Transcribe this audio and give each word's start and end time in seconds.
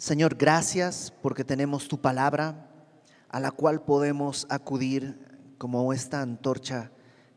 Señor, 0.00 0.36
gracias 0.36 1.12
porque 1.20 1.44
tenemos 1.44 1.86
tu 1.86 2.00
palabra 2.00 2.70
a 3.28 3.38
la 3.38 3.50
cual 3.50 3.82
podemos 3.82 4.46
acudir 4.48 5.18
como 5.58 5.92
esta 5.92 6.22
antorcha 6.22 6.90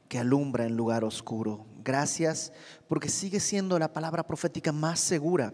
que 0.07 0.17
alumbra 0.17 0.65
en 0.65 0.78
lugar 0.78 1.04
oscuro. 1.04 1.65
Gracias 1.84 2.54
porque 2.88 3.10
sigue 3.10 3.41
siendo 3.41 3.78
la 3.79 3.91
palabra 3.91 4.26
profética 4.26 4.71
más 4.71 5.02
segura. 5.02 5.54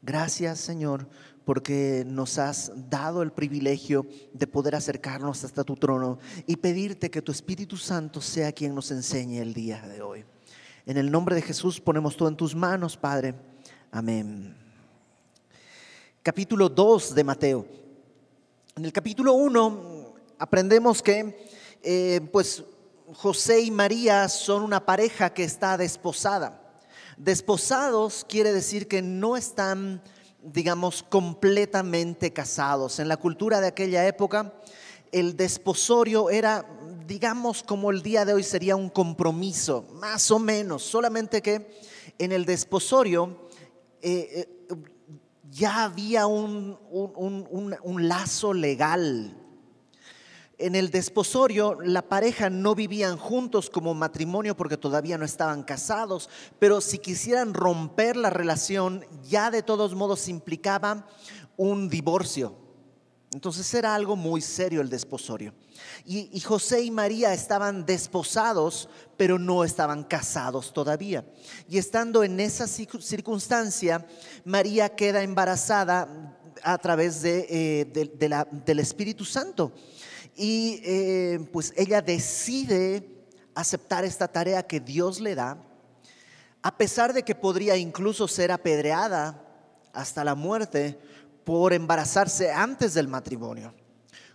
Gracias, 0.00 0.58
Señor, 0.58 1.06
porque 1.44 2.02
nos 2.06 2.38
has 2.38 2.72
dado 2.88 3.20
el 3.20 3.32
privilegio 3.32 4.06
de 4.32 4.46
poder 4.46 4.74
acercarnos 4.74 5.44
hasta 5.44 5.64
tu 5.64 5.76
trono 5.76 6.18
y 6.46 6.56
pedirte 6.56 7.10
que 7.10 7.20
tu 7.20 7.30
Espíritu 7.30 7.76
Santo 7.76 8.22
sea 8.22 8.52
quien 8.52 8.74
nos 8.74 8.90
enseñe 8.90 9.36
el 9.42 9.52
día 9.52 9.86
de 9.86 10.00
hoy. 10.00 10.24
En 10.86 10.96
el 10.96 11.10
nombre 11.10 11.34
de 11.34 11.42
Jesús 11.42 11.78
ponemos 11.78 12.16
todo 12.16 12.30
en 12.30 12.36
tus 12.36 12.54
manos, 12.54 12.96
Padre. 12.96 13.34
Amén. 13.90 14.61
Capítulo 16.22 16.68
2 16.68 17.16
de 17.16 17.24
Mateo. 17.24 17.66
En 18.76 18.84
el 18.84 18.92
capítulo 18.92 19.32
1 19.32 20.14
aprendemos 20.38 21.02
que 21.02 21.48
eh, 21.82 22.20
pues 22.32 22.62
José 23.12 23.62
y 23.62 23.72
María 23.72 24.28
son 24.28 24.62
una 24.62 24.86
pareja 24.86 25.34
que 25.34 25.42
está 25.42 25.76
desposada. 25.76 26.78
Desposados 27.16 28.24
quiere 28.28 28.52
decir 28.52 28.86
que 28.86 29.02
no 29.02 29.36
están 29.36 30.00
digamos, 30.42 31.02
completamente 31.02 32.32
casados. 32.32 33.00
En 33.00 33.08
la 33.08 33.16
cultura 33.16 33.60
de 33.60 33.68
aquella 33.68 34.06
época, 34.06 34.52
el 35.10 35.36
desposorio 35.36 36.30
era, 36.30 36.66
digamos, 37.06 37.62
como 37.62 37.90
el 37.90 38.02
día 38.02 38.24
de 38.24 38.34
hoy 38.34 38.42
sería 38.42 38.76
un 38.76 38.90
compromiso, 38.90 39.86
más 39.94 40.30
o 40.30 40.38
menos, 40.38 40.82
solamente 40.82 41.42
que 41.42 41.80
en 42.18 42.32
el 42.32 42.44
desposorio 42.44 43.38
eh, 44.02 44.28
eh, 44.32 44.61
ya 45.52 45.84
había 45.84 46.26
un, 46.26 46.78
un 46.90 48.08
lazo 48.08 48.54
legal 48.54 49.36
en 50.62 50.76
el 50.76 50.90
desposorio 50.90 51.78
la 51.82 52.02
pareja 52.02 52.48
no 52.48 52.74
vivían 52.74 53.16
juntos 53.16 53.68
como 53.68 53.94
matrimonio 53.94 54.56
porque 54.56 54.76
todavía 54.76 55.18
no 55.18 55.24
estaban 55.24 55.64
casados, 55.64 56.30
pero 56.60 56.80
si 56.80 56.98
quisieran 56.98 57.52
romper 57.52 58.16
la 58.16 58.30
relación 58.30 59.04
ya 59.24 59.50
de 59.50 59.62
todos 59.62 59.94
modos 59.94 60.28
implicaba 60.28 61.06
un 61.56 61.88
divorcio. 61.88 62.56
Entonces 63.32 63.72
era 63.72 63.94
algo 63.94 64.14
muy 64.14 64.42
serio 64.42 64.82
el 64.82 64.90
desposorio. 64.90 65.54
Y, 66.04 66.38
José 66.40 66.82
y 66.82 66.90
María 66.90 67.32
estaban 67.32 67.86
desposados, 67.86 68.88
pero 69.16 69.38
no 69.38 69.64
estaban 69.64 70.04
casados 70.04 70.72
todavía. 70.72 71.24
Y 71.68 71.78
estando 71.78 72.24
en 72.24 72.38
esa 72.40 72.66
circunstancia, 72.66 74.06
María 74.44 74.94
queda 74.94 75.22
embarazada 75.22 76.36
a 76.62 76.76
través 76.78 77.22
de, 77.22 77.46
eh, 77.48 78.46
del 78.64 78.78
Espíritu 78.78 79.24
Santo. 79.24 79.72
Y 80.36 80.80
eh, 80.84 81.48
pues 81.52 81.72
ella 81.76 82.02
decide 82.02 83.08
aceptar 83.54 84.04
esta 84.04 84.28
tarea 84.28 84.66
que 84.66 84.80
Dios 84.80 85.20
le 85.20 85.34
da, 85.34 85.56
a 86.62 86.76
pesar 86.76 87.12
de 87.12 87.22
que 87.22 87.34
podría 87.34 87.76
incluso 87.76 88.28
ser 88.28 88.52
apedreada 88.52 89.42
hasta 89.92 90.24
la 90.24 90.34
muerte 90.34 90.98
por 91.44 91.72
embarazarse 91.72 92.50
antes 92.50 92.94
del 92.94 93.08
matrimonio. 93.08 93.74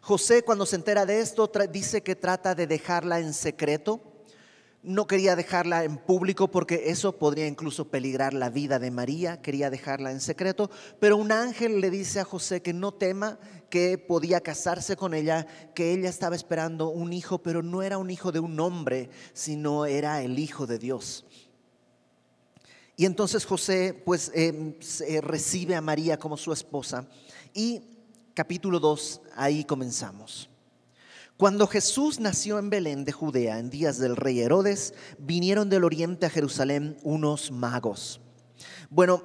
José 0.02 0.44
cuando 0.44 0.66
se 0.66 0.78
entera 0.78 1.06
de 1.06 1.20
esto 1.20 1.52
dice 1.72 2.02
que 2.02 2.16
trata 2.16 2.56
de 2.56 2.68
dejarla 2.68 3.20
en 3.20 3.34
secreto 3.34 4.18
no 4.88 5.06
quería 5.06 5.36
dejarla 5.36 5.84
en 5.84 5.98
público 5.98 6.50
porque 6.50 6.84
eso 6.86 7.18
podría 7.18 7.46
incluso 7.46 7.90
peligrar 7.90 8.34
la 8.34 8.50
vida 8.50 8.80
de 8.80 8.90
María, 8.90 9.42
quería 9.42 9.70
dejarla 9.70 10.12
en 10.12 10.22
secreto, 10.22 10.70
pero 11.00 11.18
un 11.18 11.34
ángel 11.34 11.82
le 11.82 11.90
dice 11.90 12.22
a 12.22 12.24
José 12.24 12.62
que 12.62 12.72
no 12.72 12.94
tema, 12.94 13.38
que 13.70 13.98
podía 13.98 14.40
casarse 14.40 14.96
con 14.96 15.14
ella, 15.14 15.46
que 15.76 15.92
ella 15.92 16.10
estaba 16.10 16.38
esperando 16.38 16.88
un 16.88 17.12
hijo, 17.12 17.40
pero 17.40 17.62
no 17.62 17.82
era 17.82 17.98
un 17.98 18.10
hijo 18.10 18.32
de 18.32 18.40
un 18.40 18.58
hombre, 18.62 19.10
sino 19.34 19.86
era 19.86 20.22
el 20.22 20.40
hijo 20.40 20.68
de 20.68 20.80
Dios. 20.80 21.26
Y 23.00 23.06
entonces 23.06 23.46
José 23.46 23.94
pues 24.06 24.32
eh, 24.34 25.22
recibe 25.22 25.76
a 25.76 25.82
María 25.82 26.18
como 26.18 26.36
su 26.36 26.52
esposa 26.52 27.08
y 27.54 27.82
capítulo 28.34 28.80
2, 28.80 29.22
ahí 29.36 29.64
comenzamos. 29.64 30.50
Cuando 31.38 31.68
Jesús 31.68 32.20
nació 32.20 32.58
en 32.58 32.72
Belén 32.72 33.06
de 33.06 33.12
Judea 33.12 33.60
en 33.60 33.70
días 33.70 34.00
del 34.00 34.16
rey 34.16 34.40
Herodes, 34.40 34.96
vinieron 35.20 35.70
del 35.70 35.84
oriente 35.84 36.26
a 36.26 36.32
Jerusalén 36.32 36.98
unos 37.04 37.52
magos. 37.52 38.20
Bueno, 38.90 39.22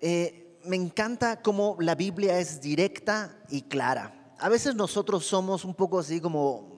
eh, 0.00 0.58
me 0.64 0.76
encanta 0.76 1.42
cómo 1.42 1.76
la 1.80 1.94
Biblia 1.94 2.38
es 2.38 2.62
directa 2.62 3.38
y 3.50 3.62
clara. 3.62 4.34
A 4.38 4.48
veces 4.48 4.74
nosotros 4.74 5.26
somos 5.26 5.66
un 5.66 5.74
poco 5.74 5.98
así 5.98 6.22
como, 6.22 6.73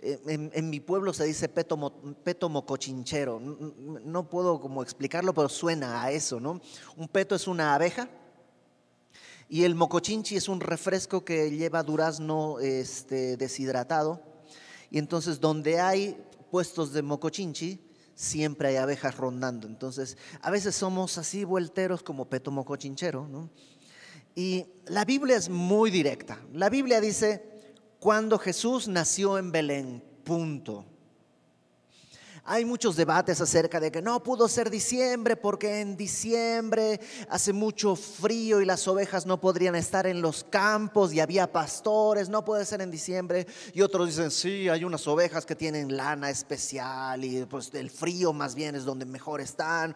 eh, 0.00 0.50
en, 0.52 0.70
mi 0.70 0.80
pueblo 0.80 1.12
se 1.12 1.24
dice 1.24 1.48
peto, 1.48 1.92
peto 2.22 2.48
mocochinchero. 2.48 3.40
No 3.40 4.28
puedo 4.28 4.60
como 4.60 4.82
explicarlo, 4.82 5.34
pero 5.34 5.48
suena 5.48 6.02
a 6.02 6.12
eso, 6.12 6.38
¿no? 6.38 6.60
Un 6.96 7.08
peto 7.08 7.34
es 7.34 7.48
una 7.48 7.74
abeja 7.74 8.08
y 9.48 9.64
el 9.64 9.74
mocochinchi 9.74 10.36
es 10.36 10.48
un 10.48 10.60
refresco 10.60 11.24
que 11.24 11.50
lleva 11.50 11.82
durazno 11.82 12.60
este, 12.60 13.36
deshidratado. 13.36 14.22
Y 14.90 14.98
entonces 14.98 15.40
donde 15.40 15.80
hay 15.80 16.16
puestos 16.50 16.92
de 16.92 17.02
mocochinchi, 17.02 17.80
siempre 18.14 18.68
hay 18.68 18.76
abejas 18.76 19.16
rondando. 19.16 19.66
Entonces, 19.66 20.16
a 20.42 20.50
veces 20.50 20.74
somos 20.74 21.18
así 21.18 21.44
vuelteros 21.44 22.02
como 22.02 22.26
peto 22.26 22.50
mocochinchero. 22.50 23.26
¿no? 23.26 23.50
Y 24.34 24.66
la 24.86 25.04
Biblia 25.04 25.36
es 25.36 25.48
muy 25.48 25.90
directa. 25.90 26.38
La 26.52 26.68
Biblia 26.68 27.00
dice, 27.00 27.57
cuando 27.98 28.38
Jesús 28.38 28.88
nació 28.88 29.38
en 29.38 29.50
Belén, 29.52 30.04
punto. 30.24 30.84
Hay 32.50 32.64
muchos 32.64 32.96
debates 32.96 33.42
acerca 33.42 33.78
de 33.78 33.92
que 33.92 34.00
no 34.00 34.22
pudo 34.22 34.48
ser 34.48 34.70
diciembre 34.70 35.36
porque 35.36 35.80
en 35.80 35.98
diciembre 35.98 36.98
hace 37.28 37.52
mucho 37.52 37.94
frío 37.94 38.62
y 38.62 38.64
las 38.64 38.88
ovejas 38.88 39.26
no 39.26 39.38
podrían 39.38 39.74
estar 39.74 40.06
en 40.06 40.22
los 40.22 40.44
campos 40.44 41.12
y 41.12 41.20
había 41.20 41.52
pastores, 41.52 42.30
no 42.30 42.46
puede 42.46 42.64
ser 42.64 42.80
en 42.80 42.90
diciembre. 42.90 43.46
Y 43.74 43.82
otros 43.82 44.06
dicen, 44.06 44.30
sí, 44.30 44.66
hay 44.70 44.82
unas 44.82 45.06
ovejas 45.06 45.44
que 45.44 45.56
tienen 45.56 45.94
lana 45.94 46.30
especial 46.30 47.22
y 47.22 47.44
pues 47.44 47.70
el 47.74 47.90
frío 47.90 48.32
más 48.32 48.54
bien 48.54 48.76
es 48.76 48.86
donde 48.86 49.04
mejor 49.04 49.42
están. 49.42 49.94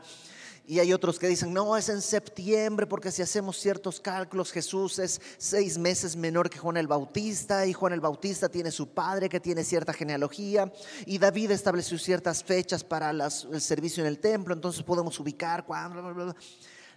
Y 0.64 0.78
hay 0.78 0.92
otros 0.92 1.18
que 1.18 1.26
dicen, 1.26 1.52
no, 1.52 1.76
es 1.76 1.88
en 1.88 2.00
septiembre, 2.00 2.86
porque 2.86 3.10
si 3.10 3.20
hacemos 3.20 3.58
ciertos 3.58 4.00
cálculos, 4.00 4.52
Jesús 4.52 5.00
es 5.00 5.20
seis 5.36 5.76
meses 5.76 6.14
menor 6.14 6.48
que 6.48 6.58
Juan 6.58 6.76
el 6.76 6.86
Bautista, 6.86 7.66
y 7.66 7.72
Juan 7.72 7.92
el 7.92 8.00
Bautista 8.00 8.48
tiene 8.48 8.70
su 8.70 8.88
padre 8.88 9.28
que 9.28 9.40
tiene 9.40 9.64
cierta 9.64 9.92
genealogía, 9.92 10.72
y 11.04 11.18
David 11.18 11.50
estableció 11.50 11.98
ciertas 11.98 12.44
fechas 12.44 12.84
para 12.84 13.10
el 13.10 13.60
servicio 13.60 14.02
en 14.02 14.08
el 14.08 14.20
templo, 14.20 14.54
entonces 14.54 14.84
podemos 14.84 15.18
ubicar 15.18 15.64
cuándo. 15.64 16.34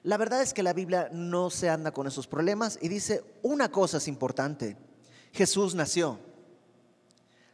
La 0.03 0.17
verdad 0.17 0.43
es 0.43 0.53
que 0.53 0.61
la 0.61 0.73
Biblia 0.73 1.09
no 1.11 1.49
se 1.49 1.67
anda 1.67 1.91
con 1.91 2.05
esos 2.05 2.27
problemas 2.27 2.77
y 2.79 2.87
dice, 2.87 3.23
una 3.41 3.71
cosa 3.71 3.97
es 3.97 4.07
importante, 4.07 4.77
Jesús 5.33 5.73
nació. 5.73 6.19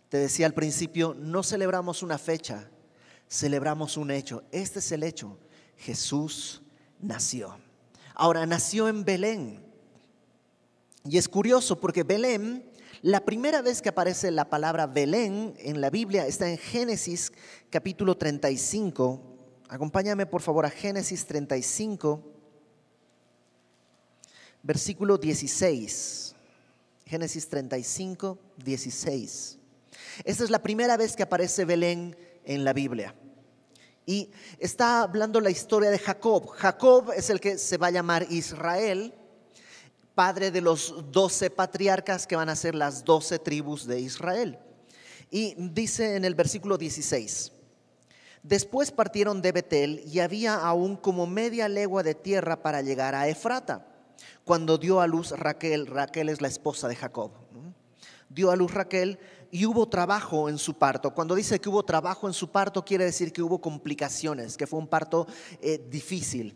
Te 0.10 0.18
decía 0.18 0.46
al 0.46 0.54
principio, 0.54 1.16
no 1.18 1.42
celebramos 1.42 2.04
una 2.04 2.18
fecha, 2.18 2.70
celebramos 3.30 3.96
un 3.96 4.12
hecho. 4.12 4.44
Este 4.52 4.80
es 4.80 4.92
el 4.92 5.04
hecho. 5.04 5.38
Jesús 5.82 6.62
nació. 7.00 7.58
Ahora, 8.14 8.46
nació 8.46 8.88
en 8.88 9.04
Belén. 9.04 9.66
Y 11.04 11.18
es 11.18 11.28
curioso 11.28 11.80
porque 11.80 12.04
Belén, 12.04 12.70
la 13.02 13.26
primera 13.26 13.62
vez 13.64 13.82
que 13.82 13.90
aparece 13.90 14.30
la 14.30 14.50
palabra 14.50 14.86
Belén 14.86 15.56
en 15.58 15.82
la 15.82 15.90
Biblia 15.90 16.28
está 16.28 16.48
en 16.50 16.60
Génesis 16.60 17.34
capítulo 17.72 18.16
35. 18.16 19.20
Acompáñame 19.70 20.28
por 20.28 20.42
favor 20.42 20.66
a 20.66 20.70
Génesis 20.70 21.26
35, 21.26 22.22
versículo 24.62 25.18
16. 25.18 26.36
Génesis 27.06 27.50
35, 27.50 28.38
16. 28.64 29.58
Esta 30.24 30.44
es 30.44 30.50
la 30.52 30.62
primera 30.62 30.96
vez 30.96 31.16
que 31.16 31.24
aparece 31.24 31.66
Belén 31.66 32.16
en 32.46 32.64
la 32.64 32.74
Biblia. 32.74 33.16
Y 34.06 34.32
está 34.60 35.02
hablando 35.02 35.40
la 35.40 35.52
historia 35.52 35.90
de 35.90 36.00
Jacob. 36.00 36.48
Jacob 36.50 37.12
es 37.16 37.30
el 37.30 37.40
que 37.40 37.58
se 37.58 37.78
va 37.78 37.88
a 37.88 37.92
llamar 37.92 38.26
Israel, 38.30 39.14
padre 40.16 40.52
de 40.52 40.62
los 40.62 41.12
doce 41.12 41.50
patriarcas 41.50 42.28
que 42.28 42.36
van 42.36 42.50
a 42.50 42.56
ser 42.56 42.76
las 42.76 43.04
doce 43.04 43.40
tribus 43.40 43.86
de 43.86 44.00
Israel. 44.00 44.60
Y 45.30 45.56
dice 45.58 46.16
en 46.16 46.26
el 46.26 46.36
versículo 46.36 46.78
16, 46.78 47.54
después 48.44 48.92
partieron 48.92 49.42
de 49.42 49.54
Betel 49.54 50.04
y 50.06 50.20
había 50.20 50.56
aún 50.56 50.98
como 50.98 51.26
media 51.26 51.70
legua 51.70 52.04
de 52.04 52.16
tierra 52.16 52.62
para 52.62 52.82
llegar 52.82 53.16
a 53.16 53.30
Efrata, 53.30 53.88
cuando 54.44 54.78
dio 54.78 55.00
a 55.00 55.08
luz 55.08 55.32
Raquel, 55.32 55.88
Raquel 55.88 56.28
es 56.30 56.42
la 56.42 56.50
esposa 56.50 56.88
de 56.88 56.96
Jacob, 56.96 57.32
dio 58.30 58.52
a 58.52 58.56
luz 58.56 58.74
Raquel 58.74 59.20
y 59.52 59.66
hubo 59.66 59.88
trabajo 59.88 60.48
en 60.50 60.58
su 60.58 60.74
parto. 60.76 61.14
Cuando 61.14 61.36
dice 61.36 61.60
que 61.60 61.70
hubo 61.70 61.84
trabajo 61.84 62.28
en 62.28 62.34
su 62.34 62.50
parto, 62.50 62.84
quiere 62.84 63.04
decir 63.06 63.34
que 63.34 63.42
hubo 63.42 63.60
complicaciones, 63.60 64.56
que 64.56 64.66
fue 64.66 64.80
un 64.80 64.88
parto 64.88 65.28
eh, 65.62 65.86
difícil. 65.90 66.56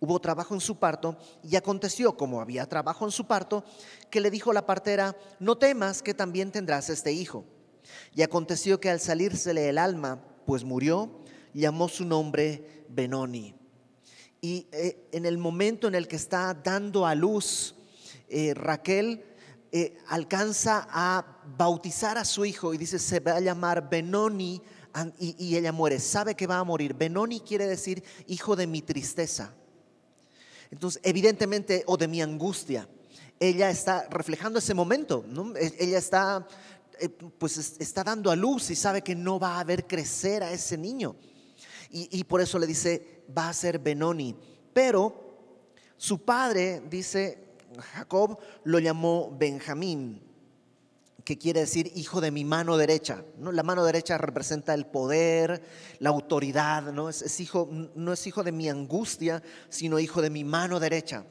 Hubo 0.00 0.18
trabajo 0.18 0.54
en 0.54 0.60
su 0.60 0.76
parto 0.78 1.18
y 1.42 1.56
aconteció, 1.56 2.16
como 2.16 2.40
había 2.40 2.66
trabajo 2.66 3.04
en 3.04 3.10
su 3.10 3.26
parto, 3.26 3.64
que 4.08 4.20
le 4.20 4.30
dijo 4.30 4.54
la 4.54 4.64
partera, 4.64 5.14
no 5.38 5.58
temas 5.58 6.00
que 6.00 6.14
también 6.14 6.50
tendrás 6.50 6.88
este 6.88 7.12
hijo. 7.12 7.44
Y 8.14 8.22
aconteció 8.22 8.80
que 8.80 8.88
al 8.88 9.00
salírsele 9.00 9.68
el 9.68 9.76
alma, 9.76 10.24
pues 10.46 10.64
murió, 10.64 11.20
llamó 11.52 11.88
su 11.88 12.06
nombre 12.06 12.86
Benoni. 12.88 13.54
Y 14.40 14.68
eh, 14.72 15.06
en 15.12 15.26
el 15.26 15.36
momento 15.36 15.86
en 15.86 15.94
el 15.94 16.08
que 16.08 16.16
está 16.16 16.54
dando 16.54 17.06
a 17.06 17.14
luz, 17.14 17.74
eh, 18.28 18.54
Raquel 18.54 19.22
eh, 19.72 19.96
alcanza 20.08 20.88
a 20.90 21.24
bautizar 21.56 22.18
a 22.18 22.24
su 22.24 22.44
hijo 22.44 22.74
y 22.74 22.78
dice, 22.78 22.98
se 22.98 23.20
va 23.20 23.36
a 23.36 23.40
llamar 23.40 23.88
Benoni 23.88 24.60
y, 25.18 25.56
ella 25.56 25.70
muere. 25.72 26.00
Sabe 26.00 26.34
que 26.34 26.46
va 26.46 26.58
a 26.58 26.64
morir. 26.64 26.94
Benoni 26.94 27.40
quiere 27.40 27.66
decir 27.66 28.02
hijo 28.26 28.56
de 28.56 28.66
mi 28.66 28.82
tristeza. 28.82 29.54
Entonces, 30.70 31.00
evidentemente, 31.04 31.84
o 31.86 31.96
de 31.96 32.08
mi 32.08 32.20
angustia. 32.20 32.88
Ella 33.38 33.70
está 33.70 34.06
reflejando 34.10 34.58
ese 34.58 34.74
momento. 34.74 35.24
E, 35.56 35.72
ella 35.78 35.98
está, 35.98 36.46
eh, 36.98 37.08
pues 37.08 37.76
está 37.78 38.02
dando 38.02 38.30
a 38.30 38.36
luz 38.36 38.70
y 38.70 38.76
sabe 38.76 39.02
que 39.02 39.14
no 39.14 39.38
va 39.38 39.60
a 39.60 39.64
ver 39.64 39.86
crecer 39.86 40.42
a 40.42 40.52
ese 40.52 40.76
niño. 40.76 41.16
Y, 41.92 42.22
por 42.22 42.40
eso 42.40 42.56
le 42.56 42.68
dice, 42.68 43.24
va 43.36 43.48
a 43.48 43.52
ser 43.52 43.80
Benoni. 43.80 44.36
Pero 44.72 45.12
su 45.96 46.24
padre, 46.24 46.82
dice 46.88 47.49
Jacob, 47.80 48.38
lo 48.64 48.78
llamó 48.78 49.36
Benjamín 49.38 50.30
que 51.24 51.38
quiere 51.38 51.60
decir 51.60 51.92
hijo 51.94 52.20
de 52.20 52.30
mi 52.30 52.44
mano 52.44 52.76
derecha. 52.76 53.24
¿no? 53.38 53.52
La 53.52 53.62
mano 53.62 53.84
derecha 53.84 54.18
representa 54.18 54.74
el 54.74 54.86
poder, 54.86 55.62
la 55.98 56.10
autoridad, 56.10 56.92
¿no? 56.92 57.08
Es, 57.08 57.40
hijo, 57.40 57.68
no 57.94 58.12
es 58.12 58.26
hijo 58.26 58.42
de 58.42 58.52
mi 58.52 58.68
angustia, 58.68 59.42
sino 59.68 59.98
hijo 59.98 60.22
de 60.22 60.30
mi 60.30 60.44
mano 60.44 60.80
derecha. 60.80 61.24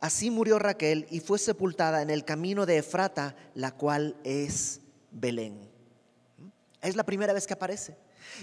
Así 0.00 0.30
murió 0.30 0.58
Raquel 0.58 1.06
y 1.10 1.20
fue 1.20 1.38
sepultada 1.38 2.02
en 2.02 2.10
el 2.10 2.24
camino 2.24 2.66
de 2.66 2.78
Efrata, 2.78 3.34
la 3.54 3.72
cual 3.72 4.16
es 4.24 4.80
Belén. 5.10 5.68
Es 6.80 6.94
la 6.94 7.04
primera 7.04 7.32
vez 7.32 7.46
que 7.46 7.54
aparece. 7.54 7.96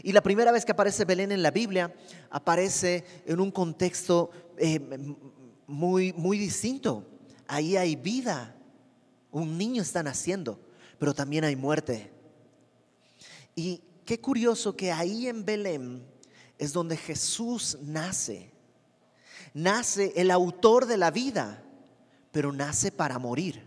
Y 0.04 0.12
la 0.12 0.22
primera 0.22 0.52
vez 0.52 0.66
que 0.66 0.74
aparece 0.74 1.06
Belén 1.06 1.32
en 1.32 1.44
la 1.44 1.52
Biblia 1.52 1.94
aparece 2.30 3.06
en 3.26 3.40
un 3.40 3.52
contexto 3.52 4.32
eh, 4.58 4.80
muy, 5.68 6.14
muy 6.14 6.38
distinto. 6.38 7.06
Ahí 7.48 7.78
hay 7.78 7.96
vida, 7.96 8.56
un 9.32 9.58
niño 9.58 9.82
está 9.82 10.04
naciendo, 10.04 10.60
pero 10.98 11.14
también 11.14 11.44
hay 11.44 11.56
muerte. 11.56 12.12
Y 13.56 13.82
qué 14.06 14.20
curioso 14.20 14.76
que 14.76 14.92
ahí 14.92 15.28
en 15.28 15.46
Belén 15.46 16.06
es 16.58 16.74
donde 16.74 16.98
Jesús 16.98 17.78
nace. 17.82 18.52
Nace 19.54 20.14
el 20.16 20.32
autor 20.32 20.86
de 20.86 20.98
la 20.98 21.12
vida, 21.12 21.64
pero 22.32 22.52
nace 22.52 22.92
para 22.92 23.20
morir. 23.20 23.64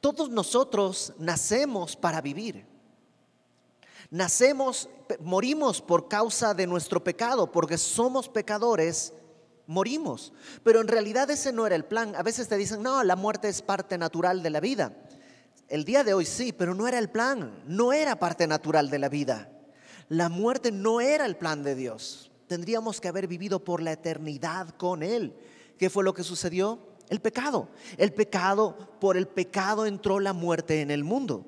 Todos 0.00 0.28
nosotros 0.28 1.14
nacemos 1.18 1.96
para 1.96 2.20
vivir. 2.20 2.66
Nacemos, 4.10 4.88
morimos 5.20 5.80
por 5.80 6.08
causa 6.08 6.52
de 6.52 6.66
nuestro 6.66 7.02
pecado, 7.02 7.50
porque 7.50 7.78
somos 7.78 8.28
pecadores 8.28 9.14
morimos. 9.66 10.32
Pero 10.62 10.80
en 10.80 10.88
realidad 10.88 11.30
ese 11.30 11.52
no 11.52 11.66
era 11.66 11.76
el 11.76 11.84
plan. 11.84 12.14
A 12.16 12.22
veces 12.22 12.48
te 12.48 12.56
dicen, 12.56 12.82
no, 12.82 13.02
la 13.02 13.16
muerte 13.16 13.48
es 13.48 13.62
parte 13.62 13.98
natural 13.98 14.42
de 14.42 14.50
la 14.50 14.60
vida. 14.60 14.94
El 15.68 15.84
día 15.84 16.04
de 16.04 16.14
hoy 16.14 16.24
sí, 16.24 16.52
pero 16.52 16.74
no 16.74 16.86
era 16.86 16.98
el 16.98 17.10
plan, 17.10 17.62
no 17.66 17.92
era 17.92 18.18
parte 18.18 18.46
natural 18.46 18.90
de 18.90 18.98
la 18.98 19.08
vida. 19.08 19.50
La 20.08 20.28
muerte 20.28 20.70
no 20.70 21.00
era 21.00 21.24
el 21.26 21.36
plan 21.36 21.62
de 21.62 21.74
Dios. 21.74 22.30
Tendríamos 22.46 23.00
que 23.00 23.08
haber 23.08 23.26
vivido 23.26 23.64
por 23.64 23.82
la 23.82 23.92
eternidad 23.92 24.68
con 24.76 25.02
Él. 25.02 25.34
¿Qué 25.78 25.88
fue 25.88 26.04
lo 26.04 26.12
que 26.12 26.22
sucedió? 26.22 26.78
El 27.08 27.20
pecado. 27.20 27.70
El 27.96 28.12
pecado, 28.12 28.76
por 29.00 29.16
el 29.16 29.26
pecado 29.26 29.86
entró 29.86 30.20
la 30.20 30.32
muerte 30.32 30.82
en 30.82 30.90
el 30.90 31.04
mundo. 31.04 31.46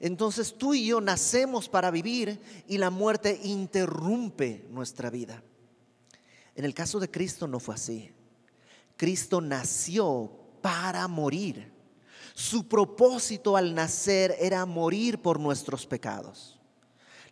Entonces 0.00 0.56
tú 0.58 0.74
y 0.74 0.86
yo 0.86 1.00
nacemos 1.00 1.68
para 1.68 1.92
vivir 1.92 2.40
y 2.66 2.78
la 2.78 2.90
muerte 2.90 3.40
interrumpe 3.44 4.66
nuestra 4.68 5.10
vida. 5.10 5.44
En 6.54 6.64
el 6.64 6.74
caso 6.74 7.00
de 7.00 7.10
Cristo 7.10 7.46
no 7.46 7.58
fue 7.58 7.74
así. 7.74 8.12
Cristo 8.96 9.40
nació 9.40 10.30
para 10.60 11.08
morir. 11.08 11.72
Su 12.34 12.68
propósito 12.68 13.56
al 13.56 13.74
nacer 13.74 14.36
era 14.38 14.64
morir 14.66 15.20
por 15.20 15.40
nuestros 15.40 15.86
pecados. 15.86 16.58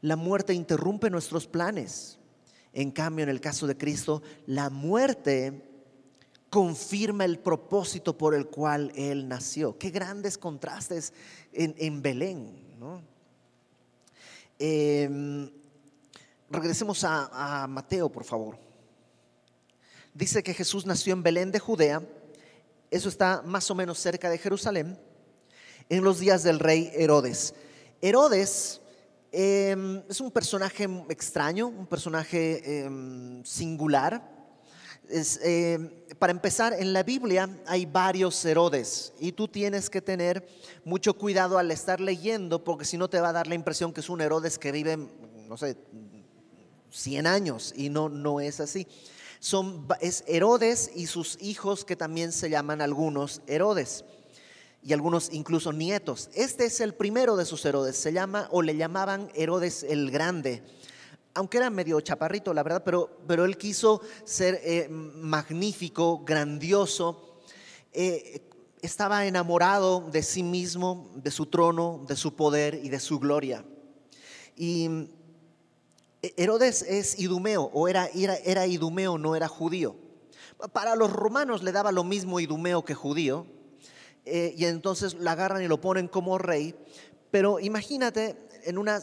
La 0.01 0.17
muerte 0.17 0.55
interrumpe 0.55 1.11
nuestros 1.11 1.47
planes. 1.47 2.19
En 2.73 2.91
cambio, 2.91 3.25
en 3.25 3.29
el 3.29 3.41
caso 3.41 3.67
de 3.67 3.77
Cristo, 3.77 4.23
la 4.47 4.71
muerte 4.71 5.67
confirma 6.49 7.25
el 7.25 7.39
propósito 7.39 8.17
por 8.17 8.35
el 8.35 8.47
cual 8.47 8.93
Él 8.95 9.29
nació. 9.29 9.77
Qué 9.79 9.91
grandes 9.91 10.39
contrastes 10.39 11.13
en, 11.53 12.03
Belén. 12.03 12.67
Em, 14.59 15.51
regresemos 16.51 17.05
a 17.05 17.67
Mateo, 17.69 18.11
por 18.11 18.25
favor 18.25 18.70
dice 20.15 20.43
que 20.43 20.55
Jesús 20.55 20.87
nació 20.87 21.13
en 21.13 21.23
Belén 21.23 21.53
de 21.53 21.59
Judea, 21.59 22.03
eso 22.91 23.09
está 23.09 23.43
más 23.45 23.71
o 23.71 23.75
menos 23.75 23.99
cerca 23.99 24.29
de 24.29 24.39
Jerusalén, 24.39 24.99
en 25.89 26.05
los 26.05 26.19
días 26.19 26.43
del 26.43 26.59
rey 26.59 26.91
Herodes. 26.95 27.55
Herodes 28.01 28.81
em, 29.33 30.03
es 30.09 30.21
un 30.21 30.31
personaje 30.31 30.89
extraño, 31.09 31.69
un 31.69 31.87
personaje 31.87 32.85
em, 32.85 33.45
singular. 33.45 34.29
Em, 35.09 35.91
para 36.19 36.33
empezar, 36.33 36.73
en 36.73 36.93
la 36.93 37.03
Biblia 37.03 37.49
hay 37.67 37.87
varios 37.87 38.45
Herodes 38.45 39.13
y 39.19 39.33
tú 39.33 39.49
tienes 39.49 39.91
que 39.91 40.01
tener 40.01 40.47
mucho 40.85 41.15
cuidado 41.15 41.59
al 41.59 41.71
estar 41.71 42.01
leyendo 42.01 42.63
porque 42.63 42.85
si 42.85 42.97
no 42.97 43.09
te 43.09 43.21
va 43.21 43.31
a 43.31 43.33
dar 43.33 43.47
la 43.47 43.57
impresión 43.57 43.93
que 43.93 44.01
es 44.01 44.09
un 44.09 44.21
Herodes 44.21 44.59
que 44.59 44.71
vive, 44.71 44.97
no 45.49 45.57
sé, 45.57 45.77
100 46.91 47.27
años 47.27 47.73
y 47.77 47.89
no, 47.89 48.09
no 48.09 48.41
es 48.41 48.61
así 48.61 48.87
son, 49.41 49.89
es 50.01 50.23
Herodes 50.27 50.91
y 50.95 51.07
sus 51.07 51.39
hijos 51.41 51.85
que 51.85 51.97
también 51.97 52.31
se 52.31 52.51
llaman 52.51 52.83
algunos 52.83 53.41
Herodes 53.47 54.05
y 54.83 54.93
algunos 54.93 55.33
incluso 55.33 55.73
nietos. 55.73 56.29
Este 56.35 56.67
es 56.67 56.81
el 56.81 56.95
primero 56.95 57.37
de 57.37 57.47
sus 57.47 57.65
Herodes, 57.65 57.97
se 57.97 58.13
llama 58.13 58.49
o 58.51 58.61
le 58.61 58.77
llamaban 58.77 59.31
Herodes 59.35 59.83
el 59.83 60.11
Grande. 60.11 60.63
Aunque 61.33 61.57
era 61.57 61.71
medio 61.71 62.01
chaparrito, 62.01 62.53
la 62.53 62.63
verdad, 62.63 62.83
pero, 62.85 63.19
pero 63.27 63.45
él 63.47 63.57
quiso 63.57 64.03
ser 64.25 64.61
eh, 64.63 64.89
magnífico, 64.91 66.23
grandioso. 66.25 67.39
Eh, 67.93 68.43
estaba 68.83 69.27
enamorado 69.27 70.09
de 70.11 70.23
sí 70.23 70.43
mismo, 70.43 71.11
de 71.15 71.31
su 71.31 71.47
trono, 71.47 72.05
de 72.07 72.17
su 72.17 72.35
poder 72.35 72.75
y 72.83 72.91
de 72.91 73.01
su 73.01 73.19
gloria. 73.19 73.65
Y 74.57 75.09
Herodes 76.23 76.83
es 76.83 77.19
idumeo 77.19 77.71
o 77.73 77.89
era, 77.89 78.09
era, 78.15 78.67
idumeo, 78.67 79.17
no 79.17 79.37
era 79.37 79.49
judío. 79.49 79.97
Para 80.73 80.95
los 80.95 81.11
romanos 81.13 81.63
le 81.63 81.73
daba 81.73 81.93
lo 81.93 82.05
mismo 82.05 82.41
idumeo 82.41 82.85
que 82.85 82.95
judío, 82.95 83.47
eh, 84.27 84.55
y 84.57 84.67
entonces 84.67 85.15
lo 85.15 85.31
agarran 85.31 85.63
y 85.63 85.69
lo 85.69 85.81
ponen 85.81 86.09
como 86.09 86.37
rey. 86.37 86.75
Pero 87.31 87.59
imagínate 87.59 88.37
en 88.65 88.77
una, 88.77 89.03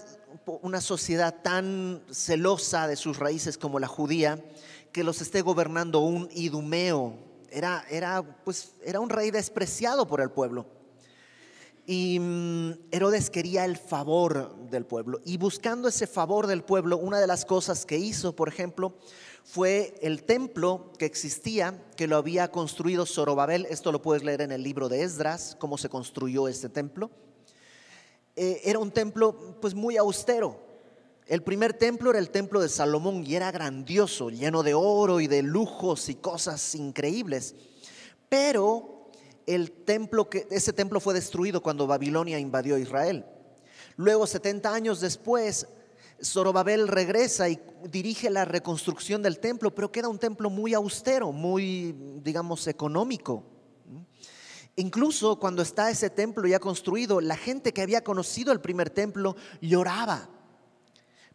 una 0.61 0.81
sociedad 0.81 1.41
tan 1.41 2.03
celosa 2.11 2.87
de 2.87 2.95
sus 2.95 3.17
raíces 3.17 3.57
como 3.57 3.79
la 3.79 3.87
judía, 3.87 4.43
que 4.91 5.03
los 5.03 5.21
esté 5.21 5.41
gobernando 5.41 6.01
un 6.01 6.29
idumeo. 6.33 7.17
Era, 7.49 7.83
era, 7.89 8.21
pues, 8.43 8.73
era 8.83 8.99
un 8.99 9.09
rey 9.09 9.31
despreciado 9.31 10.07
por 10.07 10.21
el 10.21 10.29
pueblo. 10.29 10.76
Y 11.89 12.19
mm, 12.19 12.71
Herodes 12.91 13.29
quería 13.29 13.63
el 13.63 13.77
favor 13.77 14.57
del 14.69 14.85
pueblo. 14.85 15.21
Y 15.23 15.37
buscando 15.37 15.87
ese 15.87 16.05
favor 16.05 16.45
del 16.45 16.61
pueblo, 16.61 16.97
una 16.97 17.17
de 17.21 17.27
las 17.27 17.45
cosas 17.45 17.85
que 17.85 17.97
hizo, 17.97 18.35
por 18.35 18.49
ejemplo, 18.49 18.93
fue 19.45 19.95
el 20.01 20.23
templo 20.23 20.91
que 20.99 21.05
existía, 21.05 21.81
que 21.95 22.07
lo 22.07 22.17
había 22.17 22.51
construido 22.51 23.05
Zorobabel. 23.05 23.65
Esto 23.69 23.93
lo 23.93 24.01
puedes 24.01 24.25
leer 24.25 24.41
en 24.41 24.51
el 24.51 24.63
libro 24.63 24.89
de 24.89 25.01
Esdras, 25.01 25.55
cómo 25.57 25.77
se 25.77 25.87
construyó 25.87 26.49
este 26.49 26.67
templo. 26.67 27.09
Eh, 28.35 28.59
era 28.65 28.79
un 28.79 28.91
templo 28.91 29.57
pues 29.61 29.73
muy 29.73 29.95
austero. 29.95 30.59
El 31.25 31.41
primer 31.41 31.71
templo 31.71 32.09
era 32.09 32.19
el 32.19 32.31
templo 32.31 32.59
de 32.59 32.67
Salomón 32.67 33.25
y 33.25 33.35
era 33.35 33.49
grandioso, 33.49 34.29
lleno 34.29 34.61
de 34.61 34.73
oro 34.73 35.21
y 35.21 35.27
de 35.27 35.41
lujos 35.41 36.09
y 36.09 36.15
cosas 36.15 36.75
increíbles. 36.75 37.55
Pero 38.27 38.96
el 39.47 39.71
templo 39.71 40.29
que 40.29 40.45
ese 40.51 40.73
templo 40.73 40.99
fue 40.99 41.13
destruido 41.13 41.61
cuando 41.63 41.87
Babilonia 41.87 42.37
invadió 42.37 42.77
Israel. 42.77 43.25
Luego 43.95 44.27
70 44.27 44.71
años 44.71 44.99
después 44.99 45.67
Zorobabel 46.23 46.87
regresa 46.87 47.49
y 47.49 47.59
dirige 47.89 48.29
la 48.29 48.45
reconstrucción 48.45 49.21
del 49.21 49.39
templo, 49.39 49.73
pero 49.73 49.91
queda 49.91 50.09
un 50.09 50.19
templo 50.19 50.49
muy 50.49 50.73
austero, 50.73 51.31
muy 51.31 51.95
digamos 52.23 52.67
económico. 52.67 53.43
Incluso 54.75 55.39
cuando 55.39 55.61
está 55.61 55.89
ese 55.89 56.09
templo 56.09 56.47
ya 56.47 56.59
construido, 56.59 57.21
la 57.21 57.35
gente 57.35 57.73
que 57.73 57.81
había 57.81 58.03
conocido 58.03 58.51
el 58.51 58.61
primer 58.61 58.89
templo 58.89 59.35
lloraba, 59.61 60.29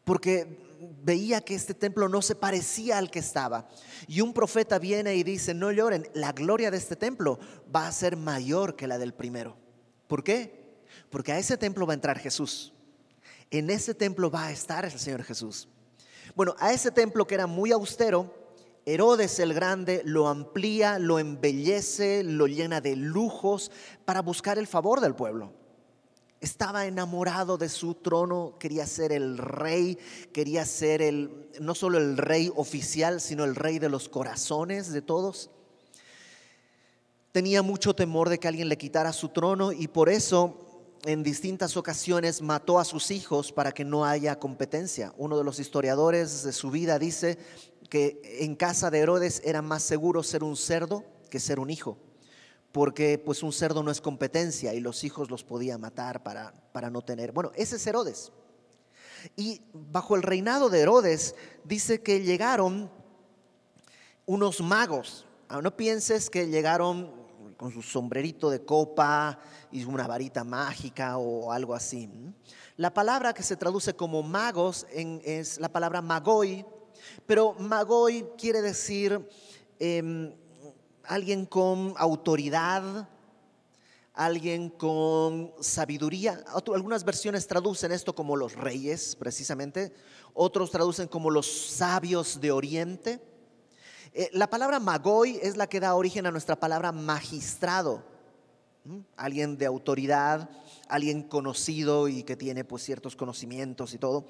porque 0.04 0.71
veía 1.02 1.40
que 1.40 1.54
este 1.54 1.74
templo 1.74 2.08
no 2.08 2.22
se 2.22 2.34
parecía 2.34 2.98
al 2.98 3.10
que 3.10 3.18
estaba. 3.18 3.68
Y 4.06 4.20
un 4.20 4.32
profeta 4.32 4.78
viene 4.78 5.14
y 5.14 5.22
dice, 5.22 5.54
no 5.54 5.70
lloren, 5.70 6.08
la 6.14 6.32
gloria 6.32 6.70
de 6.70 6.78
este 6.78 6.96
templo 6.96 7.38
va 7.74 7.86
a 7.86 7.92
ser 7.92 8.16
mayor 8.16 8.76
que 8.76 8.86
la 8.86 8.98
del 8.98 9.14
primero. 9.14 9.56
¿Por 10.06 10.24
qué? 10.24 10.82
Porque 11.10 11.32
a 11.32 11.38
ese 11.38 11.56
templo 11.56 11.86
va 11.86 11.92
a 11.92 11.94
entrar 11.94 12.18
Jesús. 12.18 12.72
En 13.50 13.70
ese 13.70 13.94
templo 13.94 14.30
va 14.30 14.46
a 14.46 14.52
estar 14.52 14.84
el 14.84 14.98
Señor 14.98 15.22
Jesús. 15.24 15.68
Bueno, 16.34 16.54
a 16.58 16.72
ese 16.72 16.90
templo 16.90 17.26
que 17.26 17.34
era 17.34 17.46
muy 17.46 17.72
austero, 17.72 18.34
Herodes 18.84 19.38
el 19.38 19.54
Grande 19.54 20.02
lo 20.04 20.28
amplía, 20.28 20.98
lo 20.98 21.18
embellece, 21.18 22.24
lo 22.24 22.46
llena 22.46 22.80
de 22.80 22.96
lujos 22.96 23.70
para 24.04 24.22
buscar 24.22 24.58
el 24.58 24.66
favor 24.66 25.00
del 25.00 25.14
pueblo. 25.14 25.52
Estaba 26.42 26.86
enamorado 26.86 27.56
de 27.56 27.68
su 27.68 27.94
trono, 27.94 28.56
quería 28.58 28.84
ser 28.84 29.12
el 29.12 29.38
rey, 29.38 29.96
quería 30.32 30.66
ser 30.66 31.00
el 31.00 31.48
no 31.60 31.72
solo 31.76 31.98
el 31.98 32.16
rey 32.16 32.50
oficial, 32.56 33.20
sino 33.20 33.44
el 33.44 33.54
rey 33.54 33.78
de 33.78 33.88
los 33.88 34.08
corazones 34.08 34.92
de 34.92 35.02
todos. 35.02 35.50
Tenía 37.30 37.62
mucho 37.62 37.94
temor 37.94 38.28
de 38.28 38.38
que 38.38 38.48
alguien 38.48 38.68
le 38.68 38.76
quitara 38.76 39.12
su 39.12 39.28
trono 39.28 39.70
y 39.70 39.86
por 39.86 40.08
eso 40.08 40.98
en 41.04 41.22
distintas 41.22 41.76
ocasiones 41.76 42.42
mató 42.42 42.80
a 42.80 42.84
sus 42.84 43.12
hijos 43.12 43.52
para 43.52 43.70
que 43.70 43.84
no 43.84 44.04
haya 44.04 44.40
competencia. 44.40 45.14
Uno 45.18 45.38
de 45.38 45.44
los 45.44 45.60
historiadores 45.60 46.42
de 46.42 46.52
su 46.52 46.72
vida 46.72 46.98
dice 46.98 47.38
que 47.88 48.20
en 48.40 48.56
casa 48.56 48.90
de 48.90 48.98
Herodes 48.98 49.42
era 49.44 49.62
más 49.62 49.84
seguro 49.84 50.24
ser 50.24 50.42
un 50.42 50.56
cerdo 50.56 51.04
que 51.30 51.38
ser 51.38 51.60
un 51.60 51.70
hijo 51.70 51.98
porque 52.72 53.18
pues 53.18 53.42
un 53.42 53.52
cerdo 53.52 53.82
no 53.82 53.90
es 53.90 54.00
competencia 54.00 54.74
y 54.74 54.80
los 54.80 55.04
hijos 55.04 55.30
los 55.30 55.44
podía 55.44 55.78
matar 55.78 56.22
para, 56.22 56.52
para 56.72 56.90
no 56.90 57.02
tener. 57.02 57.32
Bueno, 57.32 57.52
ese 57.54 57.76
es 57.76 57.86
Herodes. 57.86 58.32
Y 59.36 59.60
bajo 59.72 60.16
el 60.16 60.22
reinado 60.22 60.68
de 60.68 60.80
Herodes 60.80 61.34
dice 61.64 62.02
que 62.02 62.22
llegaron 62.22 62.90
unos 64.26 64.60
magos. 64.60 65.26
Ah, 65.48 65.60
no 65.62 65.76
pienses 65.76 66.30
que 66.30 66.48
llegaron 66.48 67.22
con 67.56 67.70
su 67.70 67.82
sombrerito 67.82 68.50
de 68.50 68.64
copa 68.64 69.38
y 69.70 69.84
una 69.84 70.06
varita 70.06 70.42
mágica 70.42 71.18
o 71.18 71.52
algo 71.52 71.74
así. 71.74 72.10
La 72.76 72.92
palabra 72.92 73.32
que 73.32 73.42
se 73.42 73.56
traduce 73.56 73.94
como 73.94 74.22
magos 74.22 74.86
es 74.90 75.60
la 75.60 75.70
palabra 75.70 76.02
magoi, 76.02 76.64
pero 77.26 77.54
magoi 77.58 78.26
quiere 78.36 78.62
decir 78.62 79.28
em, 79.78 80.34
alguien 81.04 81.46
con 81.46 81.94
autoridad, 81.96 83.08
alguien 84.14 84.68
con 84.70 85.52
sabiduría. 85.60 86.44
Algunas 86.74 87.04
versiones 87.04 87.46
traducen 87.46 87.92
esto 87.92 88.14
como 88.14 88.36
los 88.36 88.54
reyes, 88.54 89.16
precisamente. 89.16 89.92
Otros 90.34 90.70
traducen 90.70 91.08
como 91.08 91.30
los 91.30 91.46
sabios 91.70 92.40
de 92.40 92.52
Oriente. 92.52 93.20
Eh, 94.14 94.28
la 94.32 94.48
palabra 94.48 94.78
magoi 94.78 95.38
es 95.42 95.56
la 95.56 95.66
que 95.66 95.80
da 95.80 95.94
origen 95.94 96.26
a 96.26 96.30
nuestra 96.30 96.56
palabra 96.56 96.92
magistrado. 96.92 98.04
Alguien 99.16 99.56
de 99.56 99.66
autoridad, 99.66 100.50
alguien 100.88 101.22
conocido 101.22 102.08
y 102.08 102.24
que 102.24 102.36
tiene 102.36 102.64
pues 102.64 102.82
ciertos 102.82 103.14
conocimientos 103.14 103.94
y 103.94 103.98
todo. 103.98 104.26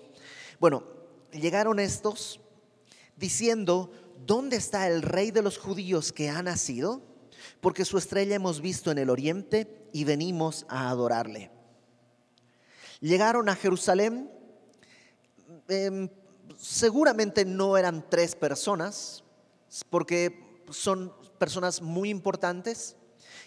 Bueno, 0.60 0.84
llegaron 1.32 1.80
estos 1.80 2.38
diciendo, 3.16 3.90
¿dónde 4.26 4.56
está 4.56 4.88
el 4.88 5.02
rey 5.02 5.30
de 5.30 5.42
los 5.42 5.58
judíos 5.58 6.12
que 6.12 6.28
ha 6.28 6.42
nacido? 6.42 7.02
Porque 7.60 7.84
su 7.84 7.98
estrella 7.98 8.36
hemos 8.36 8.60
visto 8.60 8.90
en 8.90 8.98
el 8.98 9.10
oriente 9.10 9.88
y 9.92 10.04
venimos 10.04 10.66
a 10.68 10.88
adorarle. 10.88 11.50
Llegaron 13.00 13.48
a 13.48 13.56
Jerusalén, 13.56 14.30
em, 15.68 16.08
seguramente 16.58 17.44
no 17.44 17.76
eran 17.76 18.08
tres 18.08 18.34
personas, 18.34 19.24
porque 19.90 20.62
son 20.70 21.12
personas 21.38 21.82
muy 21.82 22.10
importantes 22.10 22.96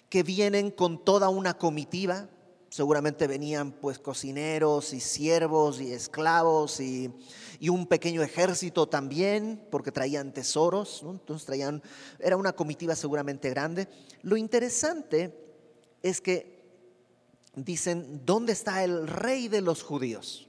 que 0.10 0.24
vienen 0.24 0.72
con 0.72 1.04
toda 1.04 1.30
una 1.30 1.58
comitiva, 1.58 2.30
seguramente 2.70 3.28
venían 3.28 3.72
pues 3.72 4.00
cocineros 4.00 4.94
y 4.94 5.00
siervos 5.00 5.80
y 5.82 5.94
esclavos 5.94 6.80
y 6.80 7.14
y 7.60 7.70
un 7.70 7.88
pequeño 7.88 8.22
ejército 8.22 8.88
también, 8.88 9.66
porque 9.72 9.92
traían 9.92 10.34
tesoros, 10.34 11.02
entonces 11.04 11.46
traían, 11.46 11.82
era 12.20 12.38
una 12.38 12.54
comitiva 12.54 12.96
seguramente 12.96 13.50
grande. 13.50 13.88
Lo 14.22 14.38
interesante 14.38 15.36
es 16.02 16.22
que 16.22 16.64
dicen, 17.56 18.22
¿dónde 18.26 18.54
está 18.54 18.84
el 18.84 19.08
rey 19.08 19.48
de 19.48 19.62
los 19.62 19.84
judíos? 19.84 20.48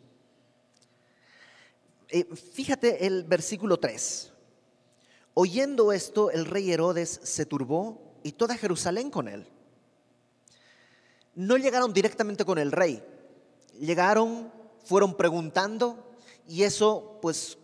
Eh, 2.09 2.25
fíjate 2.25 3.07
el 3.07 3.25
versículo 3.25 3.79
3. 3.79 4.33
Oyendo 5.35 5.93
esto, 5.93 6.31
el 6.31 6.47
rey 6.47 6.73
Herodes 6.73 7.21
se 7.23 7.47
turbó 7.47 8.15
y 8.23 8.33
toda 8.33 8.57
Jerusalén 8.57 9.11
con 9.11 9.29
él. 9.29 9.47
No 11.37 11.57
llegaron 11.57 11.93
directamente 11.93 12.45
con 12.45 12.59
el 12.59 12.73
rey, 12.73 13.05
llegaron, 13.79 14.51
fueron 14.85 15.15
preguntando, 15.15 16.03
y 16.49 16.65
eso, 16.65 17.19
pues, 17.23 17.59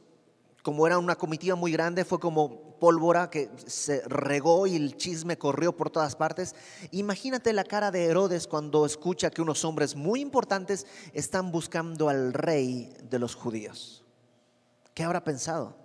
como 0.62 0.86
era 0.86 0.98
una 0.98 1.16
comitiva 1.16 1.56
muy 1.56 1.72
grande, 1.72 2.04
fue 2.04 2.20
como 2.20 2.76
pólvora 2.78 3.30
que 3.30 3.48
se 3.66 4.02
regó 4.08 4.66
y 4.66 4.76
el 4.76 4.96
chisme 4.96 5.38
corrió 5.38 5.76
por 5.76 5.88
todas 5.88 6.16
partes. 6.16 6.54
Imagínate 6.90 7.52
la 7.52 7.64
cara 7.64 7.90
de 7.90 8.04
Herodes 8.04 8.46
cuando 8.46 8.84
escucha 8.84 9.30
que 9.30 9.40
unos 9.40 9.64
hombres 9.64 9.96
muy 9.96 10.20
importantes 10.20 10.86
están 11.12 11.50
buscando 11.50 12.08
al 12.08 12.32
rey 12.32 12.92
de 13.08 13.18
los 13.18 13.34
judíos. 13.34 14.04
¿Qué 14.94 15.02
habrá 15.02 15.24
pensado? 15.24 15.76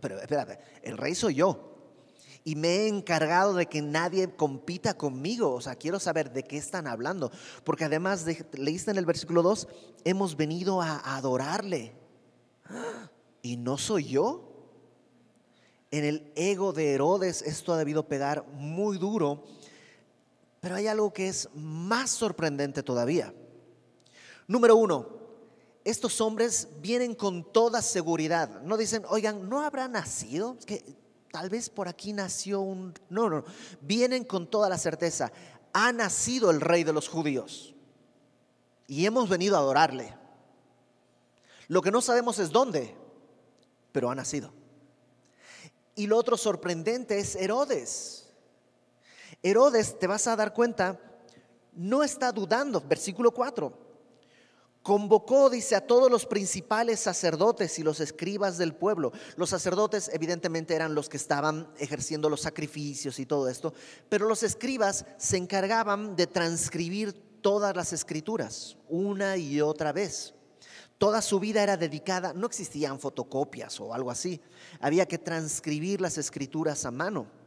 pero 0.00 0.20
espérate, 0.20 0.58
el 0.82 0.98
rey 0.98 1.14
soy 1.14 1.36
yo. 1.36 1.71
Y 2.44 2.56
me 2.56 2.68
he 2.68 2.88
encargado 2.88 3.54
de 3.54 3.66
que 3.66 3.82
nadie 3.82 4.34
compita 4.34 4.94
conmigo. 4.94 5.54
O 5.54 5.60
sea, 5.60 5.76
quiero 5.76 6.00
saber 6.00 6.32
de 6.32 6.42
qué 6.42 6.56
están 6.56 6.86
hablando. 6.86 7.30
Porque 7.64 7.84
además, 7.84 8.24
de, 8.24 8.44
leíste 8.52 8.90
en 8.90 8.98
el 8.98 9.06
versículo 9.06 9.42
2, 9.42 9.68
hemos 10.04 10.36
venido 10.36 10.82
a 10.82 11.16
adorarle. 11.16 11.94
¿Y 13.42 13.56
no 13.56 13.78
soy 13.78 14.04
yo? 14.04 14.52
En 15.92 16.04
el 16.04 16.32
ego 16.36 16.72
de 16.72 16.94
Herodes 16.94 17.42
esto 17.42 17.72
ha 17.74 17.76
debido 17.76 18.08
pegar 18.08 18.46
muy 18.54 18.96
duro, 18.96 19.44
pero 20.60 20.76
hay 20.76 20.86
algo 20.86 21.12
que 21.12 21.28
es 21.28 21.50
más 21.54 22.10
sorprendente 22.10 22.82
todavía. 22.82 23.34
Número 24.46 24.74
uno, 24.74 25.06
estos 25.84 26.20
hombres 26.22 26.68
vienen 26.80 27.14
con 27.14 27.44
toda 27.52 27.82
seguridad. 27.82 28.62
No 28.62 28.78
dicen, 28.78 29.04
oigan, 29.08 29.48
¿no 29.50 29.60
habrá 29.60 29.86
nacido? 29.86 30.56
Es 30.58 30.64
que 30.64 30.82
tal 31.32 31.48
vez 31.48 31.68
por 31.68 31.88
aquí 31.88 32.12
nació 32.12 32.60
un... 32.60 32.94
No, 33.08 33.28
no, 33.28 33.44
vienen 33.80 34.22
con 34.22 34.46
toda 34.46 34.68
la 34.68 34.78
certeza. 34.78 35.32
Ha 35.72 35.90
nacido 35.90 36.50
el 36.50 36.60
rey 36.60 36.84
de 36.84 36.92
los 36.92 37.08
judíos 37.08 37.74
y 38.86 39.06
hemos 39.06 39.28
venido 39.28 39.56
a 39.56 39.60
adorarle. 39.60 40.14
Lo 41.66 41.80
que 41.80 41.90
no 41.90 42.02
sabemos 42.02 42.38
es 42.38 42.50
dónde, 42.50 42.94
pero 43.90 44.10
ha 44.10 44.14
nacido. 44.14 44.52
Y 45.94 46.06
lo 46.06 46.18
otro 46.18 46.36
sorprendente 46.36 47.18
es 47.18 47.34
Herodes. 47.34 48.28
Herodes, 49.42 49.98
te 49.98 50.06
vas 50.06 50.26
a 50.26 50.36
dar 50.36 50.52
cuenta, 50.52 51.00
no 51.72 52.02
está 52.02 52.30
dudando. 52.30 52.82
Versículo 52.82 53.32
4. 53.32 53.81
Convocó, 54.82 55.48
dice, 55.48 55.76
a 55.76 55.86
todos 55.86 56.10
los 56.10 56.26
principales 56.26 56.98
sacerdotes 56.98 57.78
y 57.78 57.84
los 57.84 58.00
escribas 58.00 58.58
del 58.58 58.74
pueblo. 58.74 59.12
Los 59.36 59.50
sacerdotes 59.50 60.10
evidentemente 60.12 60.74
eran 60.74 60.94
los 60.94 61.08
que 61.08 61.16
estaban 61.16 61.72
ejerciendo 61.78 62.28
los 62.28 62.40
sacrificios 62.40 63.20
y 63.20 63.26
todo 63.26 63.48
esto, 63.48 63.74
pero 64.08 64.26
los 64.26 64.42
escribas 64.42 65.04
se 65.18 65.36
encargaban 65.36 66.16
de 66.16 66.26
transcribir 66.26 67.12
todas 67.40 67.76
las 67.76 67.92
escrituras 67.92 68.76
una 68.88 69.36
y 69.36 69.60
otra 69.60 69.92
vez. 69.92 70.34
Toda 70.98 71.22
su 71.22 71.40
vida 71.40 71.62
era 71.62 71.76
dedicada, 71.76 72.32
no 72.32 72.46
existían 72.46 72.98
fotocopias 72.98 73.80
o 73.80 73.94
algo 73.94 74.10
así, 74.10 74.40
había 74.80 75.06
que 75.06 75.18
transcribir 75.18 76.00
las 76.00 76.18
escrituras 76.18 76.84
a 76.84 76.90
mano. 76.90 77.41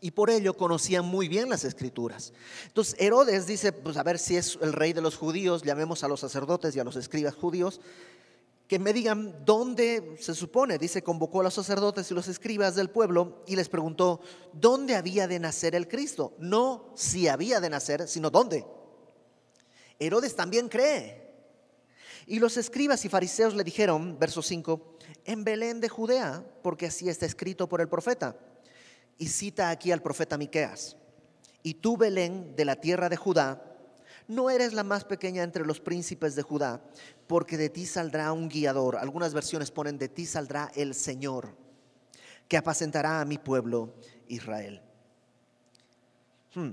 Y 0.00 0.12
por 0.12 0.30
ello 0.30 0.56
conocían 0.56 1.04
muy 1.04 1.28
bien 1.28 1.48
las 1.48 1.64
escrituras. 1.64 2.32
Entonces 2.66 2.96
Herodes 2.98 3.46
dice, 3.46 3.72
pues 3.72 3.96
a 3.96 4.02
ver 4.02 4.18
si 4.18 4.36
es 4.36 4.58
el 4.62 4.72
rey 4.72 4.92
de 4.92 5.02
los 5.02 5.16
judíos, 5.16 5.62
llamemos 5.62 6.02
a 6.04 6.08
los 6.08 6.20
sacerdotes 6.20 6.74
y 6.74 6.80
a 6.80 6.84
los 6.84 6.96
escribas 6.96 7.34
judíos, 7.34 7.80
que 8.66 8.78
me 8.78 8.92
digan 8.92 9.44
dónde 9.44 10.16
se 10.20 10.34
supone. 10.34 10.78
Dice, 10.78 11.02
convocó 11.02 11.40
a 11.40 11.44
los 11.44 11.54
sacerdotes 11.54 12.10
y 12.10 12.14
los 12.14 12.28
escribas 12.28 12.76
del 12.76 12.88
pueblo 12.88 13.42
y 13.46 13.56
les 13.56 13.68
preguntó, 13.68 14.20
¿dónde 14.52 14.94
había 14.94 15.26
de 15.26 15.38
nacer 15.38 15.74
el 15.74 15.88
Cristo? 15.88 16.34
No 16.38 16.92
si 16.94 17.28
había 17.28 17.60
de 17.60 17.68
nacer, 17.68 18.08
sino 18.08 18.30
dónde. 18.30 18.64
Herodes 19.98 20.34
también 20.34 20.68
cree 20.68 21.30
y 22.30 22.38
los 22.38 22.56
escribas 22.56 23.04
y 23.04 23.08
fariseos 23.08 23.54
le 23.54 23.64
dijeron, 23.64 24.16
verso 24.16 24.40
5, 24.40 24.98
en 25.24 25.42
Belén 25.42 25.80
de 25.80 25.88
Judea, 25.88 26.44
porque 26.62 26.86
así 26.86 27.08
está 27.08 27.26
escrito 27.26 27.68
por 27.68 27.80
el 27.80 27.88
profeta. 27.88 28.36
Y 29.20 29.28
cita 29.28 29.68
aquí 29.68 29.92
al 29.92 30.00
profeta 30.00 30.38
Miqueas. 30.38 30.96
Y 31.62 31.74
tú, 31.74 31.98
Belén, 31.98 32.56
de 32.56 32.64
la 32.64 32.76
tierra 32.76 33.10
de 33.10 33.16
Judá, 33.16 33.62
no 34.26 34.48
eres 34.48 34.72
la 34.72 34.82
más 34.82 35.04
pequeña 35.04 35.42
entre 35.42 35.66
los 35.66 35.78
príncipes 35.78 36.34
de 36.34 36.42
Judá, 36.42 36.80
porque 37.26 37.58
de 37.58 37.68
ti 37.68 37.84
saldrá 37.84 38.32
un 38.32 38.48
guiador. 38.48 38.96
Algunas 38.96 39.34
versiones 39.34 39.70
ponen, 39.70 39.98
de 39.98 40.08
ti 40.08 40.24
saldrá 40.24 40.72
el 40.74 40.94
Señor, 40.94 41.54
que 42.48 42.56
apacentará 42.56 43.20
a 43.20 43.26
mi 43.26 43.36
pueblo 43.36 43.92
Israel. 44.26 44.80
Hmm. 46.54 46.70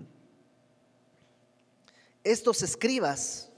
Estos 2.23 2.63
escribas, 2.63 3.49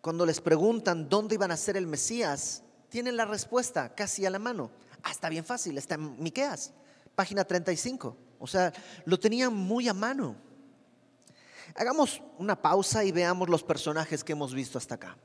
cuando 0.00 0.24
les 0.24 0.40
preguntan 0.40 1.08
dónde 1.08 1.34
iban 1.34 1.50
a 1.50 1.56
ser 1.56 1.76
el 1.76 1.88
Mesías, 1.88 2.62
tienen 2.88 3.16
la 3.16 3.24
respuesta 3.24 3.94
casi 3.96 4.26
a 4.26 4.30
la 4.30 4.38
mano. 4.38 4.70
Ah, 5.02 5.10
está 5.10 5.28
bien 5.28 5.44
fácil, 5.44 5.76
está 5.76 5.96
en 5.96 6.22
Miqueas, 6.22 6.72
página 7.18 7.44
35. 7.44 8.16
O 8.38 8.46
sea, 8.46 8.72
lo 9.04 9.18
tenían 9.18 9.52
muy 9.52 9.88
a 9.88 9.92
mano. 9.92 10.36
Hagamos 11.74 12.22
una 12.38 12.62
pausa 12.62 13.02
y 13.02 13.10
veamos 13.10 13.48
los 13.48 13.64
personajes 13.64 14.22
que 14.22 14.30
hemos 14.30 14.54
visto 14.54 14.78
hasta 14.78 14.94
acá. 14.94 15.16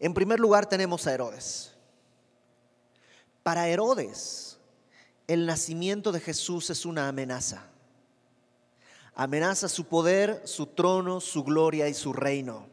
En 0.00 0.12
primer 0.12 0.40
lugar 0.40 0.66
tenemos 0.66 1.06
a 1.06 1.14
Herodes. 1.14 1.72
Para 3.44 3.68
Herodes, 3.68 4.58
el 5.28 5.46
nacimiento 5.46 6.10
de 6.10 6.18
Jesús 6.18 6.68
es 6.70 6.84
una 6.84 7.06
amenaza. 7.06 7.62
Amenaza 9.14 9.68
su 9.68 9.84
poder, 9.84 10.42
su 10.46 10.66
trono, 10.66 11.20
su 11.20 11.44
gloria 11.44 11.88
y 11.88 11.94
su 11.94 12.12
reino. 12.12 12.66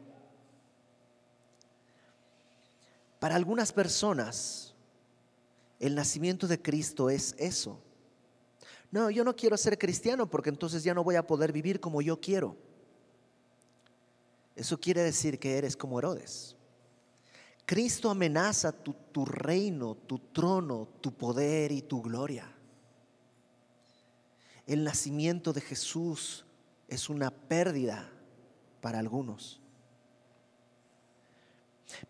Para 3.20 3.36
algunas 3.36 3.70
personas, 3.70 4.73
el 5.80 5.94
nacimiento 5.94 6.46
de 6.46 6.60
Cristo 6.60 7.10
es 7.10 7.34
eso. 7.38 7.80
No, 8.90 9.10
yo 9.10 9.24
no 9.24 9.34
quiero 9.34 9.56
ser 9.56 9.76
cristiano 9.76 10.28
porque 10.28 10.50
entonces 10.50 10.84
ya 10.84 10.94
no 10.94 11.02
voy 11.02 11.16
a 11.16 11.26
poder 11.26 11.52
vivir 11.52 11.80
como 11.80 12.00
yo 12.00 12.20
quiero. 12.20 12.56
Eso 14.54 14.78
quiere 14.78 15.02
decir 15.02 15.38
que 15.38 15.58
eres 15.58 15.76
como 15.76 15.98
Herodes. 15.98 16.54
Cristo 17.66 18.10
amenaza 18.10 18.72
tu, 18.72 19.24
reino, 19.24 19.94
tu 19.94 20.18
trono, 20.18 20.88
tu 21.00 21.12
poder 21.12 21.72
y 21.72 21.82
tu 21.82 22.02
gloria. 22.02 22.50
El 24.66 24.84
nacimiento 24.84 25.52
de 25.52 25.60
Jesús 25.60 26.44
es 26.88 27.08
una 27.08 27.30
pérdida 27.30 28.10
para 28.80 28.98
algunos. 28.98 29.60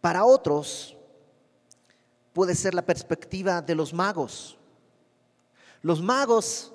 Para 0.00 0.24
otros, 0.24 0.93
puede 2.34 2.54
ser 2.54 2.74
la 2.74 2.84
perspectiva 2.84 3.62
de 3.62 3.74
los 3.74 3.94
magos. 3.94 4.58
Los 5.80 6.02
magos 6.02 6.74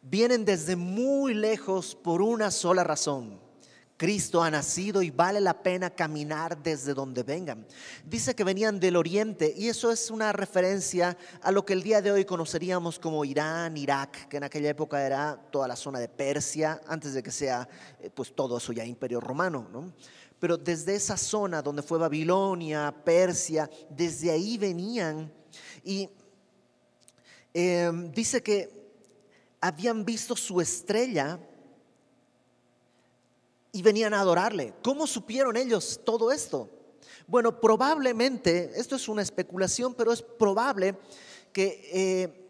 vienen 0.00 0.44
desde 0.44 0.74
muy 0.74 1.34
lejos 1.34 1.94
por 1.94 2.22
una 2.22 2.50
sola 2.50 2.82
razón. 2.82 3.40
Cristo 3.98 4.42
ha 4.42 4.50
nacido 4.50 5.00
y 5.02 5.10
vale 5.10 5.40
la 5.40 5.62
pena 5.62 5.90
caminar 5.90 6.60
desde 6.60 6.92
donde 6.92 7.22
vengan. 7.22 7.64
Dice 8.04 8.34
que 8.34 8.42
venían 8.42 8.80
del 8.80 8.96
oriente 8.96 9.54
y 9.56 9.68
eso 9.68 9.92
es 9.92 10.10
una 10.10 10.32
referencia 10.32 11.16
a 11.40 11.52
lo 11.52 11.64
que 11.64 11.72
el 11.74 11.84
día 11.84 12.02
de 12.02 12.10
hoy 12.10 12.24
conoceríamos 12.24 12.98
como 12.98 13.24
Irán, 13.24 13.76
Irak, 13.76 14.26
que 14.26 14.38
en 14.38 14.44
aquella 14.44 14.70
época 14.70 15.06
era 15.06 15.38
toda 15.52 15.68
la 15.68 15.76
zona 15.76 16.00
de 16.00 16.08
Persia, 16.08 16.80
antes 16.88 17.14
de 17.14 17.22
que 17.22 17.30
sea 17.30 17.68
eh, 18.00 18.10
pues 18.12 18.34
todo 18.34 18.56
eso 18.56 18.72
ya 18.72 18.84
imperio 18.84 19.20
romano. 19.20 19.68
¿no? 19.72 19.92
Pero 20.42 20.56
desde 20.56 20.96
esa 20.96 21.16
zona 21.16 21.62
donde 21.62 21.82
fue 21.82 21.98
Babilonia, 21.98 22.92
Persia, 23.04 23.70
desde 23.88 24.32
ahí 24.32 24.58
venían. 24.58 25.32
Y 25.84 26.08
em, 27.54 28.10
dice 28.10 28.42
que 28.42 28.68
habían 29.60 30.04
visto 30.04 30.34
su 30.34 30.60
estrella 30.60 31.38
y 33.70 33.82
venían 33.82 34.14
a 34.14 34.20
adorarle. 34.20 34.74
¿Cómo 34.82 35.06
supieron 35.06 35.56
ellos 35.56 36.00
todo 36.04 36.32
esto? 36.32 36.68
Bueno, 37.28 37.60
probablemente, 37.60 38.72
esto 38.74 38.96
es 38.96 39.08
una 39.08 39.22
especulación, 39.22 39.94
pero 39.94 40.12
es 40.12 40.22
probable 40.22 40.96
que 41.52 41.88
eh, 41.92 42.48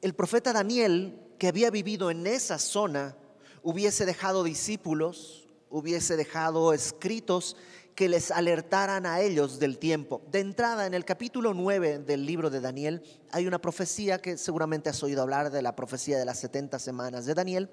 el 0.00 0.14
profeta 0.14 0.54
Daniel, 0.54 1.20
que 1.38 1.48
había 1.48 1.68
vivido 1.68 2.10
en 2.10 2.26
esa 2.26 2.58
zona, 2.58 3.14
hubiese 3.62 4.06
dejado 4.06 4.44
discípulos, 4.44 5.43
hubiese 5.74 6.16
dejado 6.16 6.72
escritos 6.72 7.56
que 7.96 8.08
les 8.08 8.30
alertaran 8.30 9.06
a 9.06 9.20
ellos 9.20 9.58
del 9.58 9.78
tiempo. 9.78 10.22
De 10.30 10.38
entrada, 10.38 10.86
en 10.86 10.94
el 10.94 11.04
capítulo 11.04 11.52
9 11.52 11.98
del 11.98 12.24
libro 12.24 12.48
de 12.48 12.60
Daniel 12.60 13.02
hay 13.32 13.48
una 13.48 13.60
profecía 13.60 14.18
que 14.18 14.38
seguramente 14.38 14.88
has 14.88 15.02
oído 15.02 15.22
hablar 15.22 15.50
de 15.50 15.62
la 15.62 15.74
profecía 15.74 16.16
de 16.16 16.24
las 16.24 16.38
70 16.38 16.78
semanas 16.78 17.26
de 17.26 17.34
Daniel. 17.34 17.70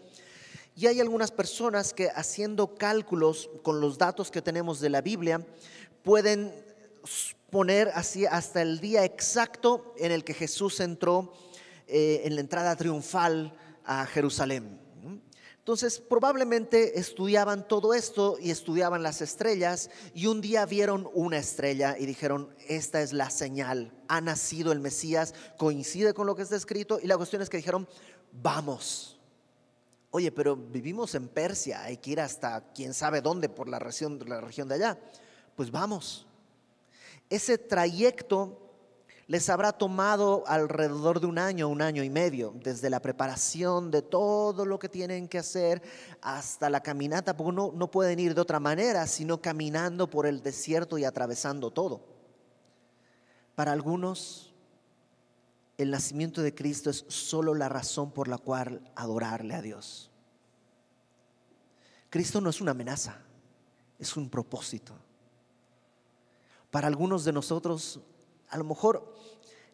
Y 0.76 0.88
hay 0.88 1.00
algunas 1.00 1.32
personas 1.32 1.94
que 1.94 2.10
haciendo 2.10 2.74
cálculos 2.74 3.52
con 3.62 3.80
los 3.80 4.00
datos 4.00 4.32
que 4.32 4.42
tenemos 4.42 4.80
de 4.80 4.90
la 4.90 5.02
Biblia 5.02 5.46
pueden 6.02 6.52
poner 7.52 7.92
así 7.94 8.26
hasta 8.26 8.64
el 8.64 8.80
día 8.80 9.06
exacto 9.06 9.94
en 9.98 10.12
el 10.12 10.24
que 10.24 10.34
Jesús 10.34 10.80
entró 10.80 11.34
eh, 11.86 12.24
en 12.26 12.34
la 12.34 12.42
entrada 12.42 12.76
triunfal 12.76 13.54
a 13.86 14.08
Jerusalén. 14.08 14.91
Entonces 15.72 16.02
probablemente 16.02 17.00
estudiaban 17.00 17.66
todo 17.66 17.94
esto 17.94 18.36
y 18.38 18.52
estudiaban 18.52 19.04
las 19.04 19.22
estrellas 19.22 19.90
y 20.14 20.26
un 20.26 20.42
día 20.42 20.66
vieron 20.66 21.10
una 21.14 21.38
estrella 21.38 21.96
y 21.98 22.06
dijeron, 22.06 22.54
esta 22.68 23.02
es 23.02 23.14
la 23.14 23.30
señal, 23.30 23.94
ha 24.10 24.20
nacido 24.20 24.74
el 24.74 24.82
Mesías, 24.82 25.34
coincide 25.58 26.14
con 26.14 26.28
lo 26.28 26.36
que 26.36 26.42
está 26.42 26.58
escrito 26.58 27.00
y 27.02 27.08
la 27.08 27.16
cuestión 27.16 27.42
es 27.42 27.50
que 27.50 27.56
dijeron, 27.56 27.88
vamos. 28.34 29.18
Oye, 30.10 30.30
pero 30.34 30.58
vivimos 30.58 31.16
en 31.16 31.30
Persia, 31.30 31.84
hay 31.84 31.96
que 31.96 32.12
ir 32.12 32.20
hasta 32.20 32.74
quién 32.74 32.94
sabe 32.94 33.22
dónde 33.22 33.48
por 33.48 33.70
la 33.70 33.80
región, 33.80 34.20
la 34.28 34.42
región 34.42 34.68
de 34.68 34.76
allá. 34.76 35.00
Pues 35.56 35.72
vamos. 35.72 36.28
Ese 37.30 37.58
trayecto 37.58 38.71
les 39.32 39.48
habrá 39.48 39.72
tomado 39.72 40.44
alrededor 40.46 41.22
de 41.22 41.26
un 41.26 41.40
año, 41.40 41.70
un 41.70 41.82
año 41.82 42.04
y 42.04 42.10
medio, 42.10 42.54
desde 42.54 42.90
la 42.90 43.02
preparación 43.02 43.90
de 43.90 44.02
todo 44.02 44.66
lo 44.66 44.78
que 44.78 44.90
tienen 44.90 45.30
que 45.30 45.38
hacer 45.38 45.82
hasta 46.22 46.70
la 46.70 46.84
caminata, 46.84 47.38
porque 47.38 47.56
no, 47.56 47.72
no 47.74 47.90
pueden 47.90 48.20
ir 48.20 48.36
de 48.36 48.42
otra 48.42 48.60
manera, 48.60 49.08
sino 49.08 49.42
caminando 49.42 50.10
por 50.10 50.26
el 50.26 50.44
desierto 50.44 50.98
y 50.98 51.06
atravesando 51.06 51.72
todo. 51.72 52.02
Para 53.56 53.72
algunos, 53.72 54.54
el 55.78 55.92
nacimiento 55.92 56.42
de 56.42 56.54
Cristo 56.54 56.90
es 56.90 57.06
solo 57.08 57.54
la 57.54 57.70
razón 57.70 58.12
por 58.12 58.28
la 58.28 58.38
cual 58.38 58.82
adorarle 58.98 59.54
a 59.54 59.62
Dios. 59.62 60.12
Cristo 62.10 62.42
no 62.42 62.50
es 62.50 62.60
una 62.60 62.72
amenaza, 62.72 63.22
es 63.98 64.18
un 64.18 64.30
propósito. 64.30 64.94
Para 66.70 66.88
algunos 66.88 67.24
de 67.24 67.32
nosotros, 67.32 68.02
a 68.52 68.58
lo 68.58 68.64
mejor 68.66 69.16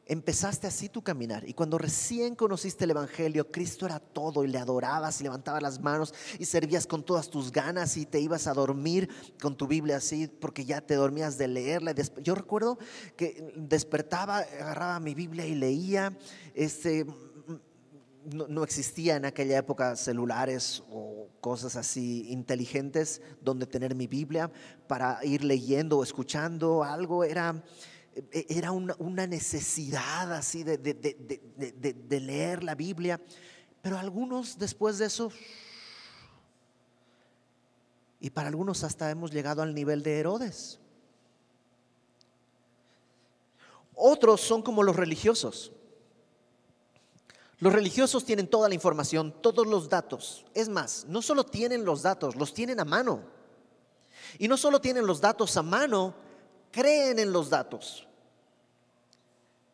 empezaste 0.07 0.67
así 0.67 0.87
tu 0.87 1.03
caminar 1.03 1.47
y 1.47 1.53
cuando 1.53 1.77
recién 1.77 2.35
conociste 2.35 2.85
el 2.85 2.91
Evangelio, 2.91 3.51
Cristo 3.51 3.85
era 3.85 3.99
todo 3.99 4.43
y 4.43 4.47
le 4.47 4.57
adorabas 4.57 5.19
y 5.19 5.23
levantabas 5.23 5.61
las 5.61 5.81
manos 5.81 6.13
y 6.39 6.45
servías 6.45 6.87
con 6.87 7.03
todas 7.03 7.29
tus 7.29 7.51
ganas 7.51 7.97
y 7.97 8.05
te 8.05 8.19
ibas 8.19 8.47
a 8.47 8.53
dormir 8.53 9.09
con 9.41 9.57
tu 9.57 9.67
Biblia 9.67 9.97
así 9.97 10.27
porque 10.27 10.63
ya 10.63 10.79
te 10.79 10.95
dormías 10.95 11.37
de 11.37 11.49
leerla. 11.49 11.93
Yo 12.21 12.35
recuerdo 12.35 12.77
que 13.17 13.53
despertaba, 13.55 14.37
agarraba 14.37 14.99
mi 14.99 15.13
Biblia 15.13 15.45
y 15.45 15.55
leía. 15.55 16.17
Este, 16.53 17.05
no, 18.31 18.47
no, 18.47 18.63
existía 18.63 19.15
en 19.15 19.25
aquella 19.25 19.57
época 19.57 19.95
celulares 19.95 20.83
o 20.89 21.27
cosas 21.41 21.75
así 21.75 22.27
inteligentes 22.29 23.21
donde 23.41 23.65
tener 23.65 23.95
mi 23.95 24.07
Biblia 24.07 24.51
para 24.87 25.23
ir 25.23 25.43
leyendo 25.43 25.97
o 25.97 26.03
escuchando 26.03 26.83
algo. 26.83 27.23
Era 27.23 27.63
era 28.31 28.71
una, 28.71 29.27
necesidad 29.27 30.33
así 30.33 30.63
de, 30.63 30.77
de, 30.77 32.19
leer 32.19 32.63
la 32.63 32.75
Biblia, 32.75 33.21
pero 33.81 33.97
algunos 33.97 34.57
después 34.57 34.97
de 34.97 35.05
eso, 35.05 35.31
y 38.19 38.29
para 38.29 38.47
algunos 38.47 38.83
hasta 38.83 39.09
hemos 39.11 39.31
llegado 39.31 39.61
al 39.61 39.73
nivel 39.73 40.01
de 40.03 40.19
Herodes. 40.19 40.79
Otros 43.93 44.41
son 44.41 44.61
como 44.61 44.83
los 44.83 44.95
religiosos. 44.95 45.71
Los 47.59 47.73
religiosos 47.73 48.23
tienen 48.23 48.47
toda 48.47 48.69
la 48.69 48.75
información, 48.75 49.33
todos 49.41 49.65
los 49.65 49.89
datos. 49.89 50.45
Es 50.53 50.69
más, 50.69 51.05
no 51.07 51.23
solo 51.23 51.43
tienen 51.43 51.83
los 51.83 52.03
datos, 52.03 52.35
los 52.35 52.53
tienen 52.53 52.79
a 52.79 52.85
mano. 52.85 53.23
Y 54.37 54.47
no 54.47 54.57
solo 54.57 54.79
tienen 54.79 55.07
los 55.07 55.21
datos 55.21 55.57
a 55.57 55.63
mano, 55.63 56.13
creen 56.71 57.17
en 57.17 57.31
los 57.31 57.49
datos. 57.49 58.06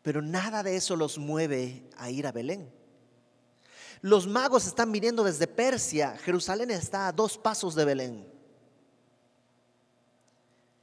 Pero 0.04 0.20
nada 0.20 0.62
de 0.62 0.76
eso 0.76 0.96
los 0.96 1.16
mueve 1.16 1.88
a 1.96 2.10
ir 2.10 2.26
a 2.26 2.32
Belén. 2.32 2.70
Los 4.02 4.26
magos 4.26 4.66
están 4.66 4.92
viniendo 4.92 5.24
desde 5.24 5.46
Persia. 5.46 6.14
Jerusalén 6.18 6.70
está 6.70 7.08
a 7.08 7.12
dos 7.12 7.38
pasos 7.38 7.74
de 7.74 7.86
Belén. 7.86 8.30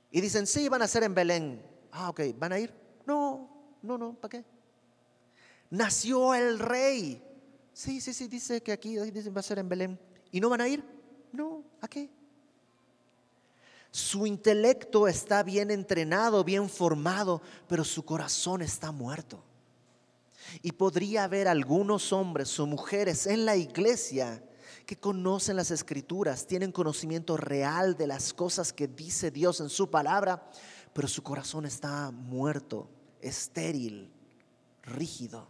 Y 0.10 0.22
dicen, 0.22 0.48
sí, 0.48 0.68
van 0.70 0.82
a 0.82 0.88
ser 0.88 1.04
en 1.04 1.14
Belén. 1.14 1.64
Ah, 1.92 2.10
ok, 2.10 2.20
¿van 2.36 2.52
a 2.52 2.60
ir? 2.60 2.74
No, 3.06 3.78
no, 3.84 3.96
no, 3.96 4.16
¿para 4.16 4.30
qué? 4.30 4.46
Nació 5.70 6.34
el 6.34 6.58
rey. 6.58 7.24
Sí, 7.74 8.02
sí, 8.02 8.16
sí, 8.16 8.28
dice 8.28 8.64
que 8.64 8.72
aquí 8.72 8.98
dicen 8.98 9.36
va 9.36 9.42
a 9.42 9.44
ser 9.44 9.60
en 9.60 9.70
Belén. 9.70 10.00
¿Y 10.32 10.42
no 10.42 10.50
van 10.50 10.62
a 10.62 10.68
ir? 10.68 10.84
No, 11.32 11.64
¿a 11.80 11.88
qué? 11.88 12.10
Su 13.92 14.26
intelecto 14.26 15.08
está 15.10 15.44
bien 15.44 15.70
entrenado, 15.70 16.46
bien 16.46 16.70
formado, 16.70 17.42
pero 17.68 17.84
su 17.84 18.04
corazón 18.04 18.62
está 18.62 18.92
muerto. 18.92 19.44
Y 20.62 20.72
podría 20.72 21.26
haber 21.26 21.50
algunos 21.50 22.14
hombres 22.14 22.58
o 22.60 22.66
mujeres 22.66 23.28
en 23.28 23.46
la 23.46 23.58
iglesia 23.58 24.44
que 24.86 24.98
conocen 24.98 25.58
las 25.58 25.72
escrituras, 25.72 26.48
tienen 26.48 26.72
conocimiento 26.72 27.38
real 27.38 27.96
de 27.96 28.08
las 28.08 28.34
cosas 28.34 28.74
que 28.74 28.88
dice 28.88 29.30
Dios 29.30 29.60
en 29.60 29.70
su 29.70 29.90
palabra, 29.90 30.50
pero 30.94 31.08
su 31.08 31.22
corazón 31.22 31.66
está 31.66 32.12
muerto, 32.12 32.90
estéril, 33.22 34.12
rígido. 34.84 35.48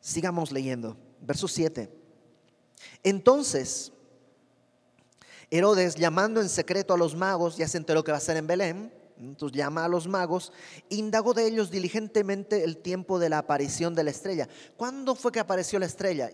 Sigamos 0.00 0.52
leyendo. 0.52 0.96
Verso 1.20 1.48
7. 1.48 1.90
Entonces, 3.02 3.93
Herodes, 5.56 5.94
llamando 5.94 6.40
en 6.40 6.48
secreto 6.48 6.94
a 6.94 6.96
los 6.98 7.14
magos, 7.14 7.56
ya 7.56 7.68
se 7.68 7.78
enteró 7.78 8.02
que 8.02 8.10
va 8.10 8.18
a 8.18 8.20
ser 8.20 8.36
en 8.36 8.48
Belén, 8.48 8.92
entonces 9.16 9.56
llama 9.56 9.84
a 9.84 9.88
los 9.88 10.08
magos, 10.08 10.52
indagó 10.88 11.32
de 11.32 11.46
ellos 11.46 11.70
diligentemente 11.70 12.64
el 12.64 12.78
tiempo 12.78 13.20
de 13.20 13.28
la 13.28 13.38
aparición 13.38 13.94
de 13.94 14.02
la 14.02 14.10
estrella. 14.10 14.48
¿Cuándo 14.76 15.14
fue 15.14 15.30
que 15.30 15.38
apareció 15.38 15.78
la 15.78 15.86
estrella? 15.86 16.28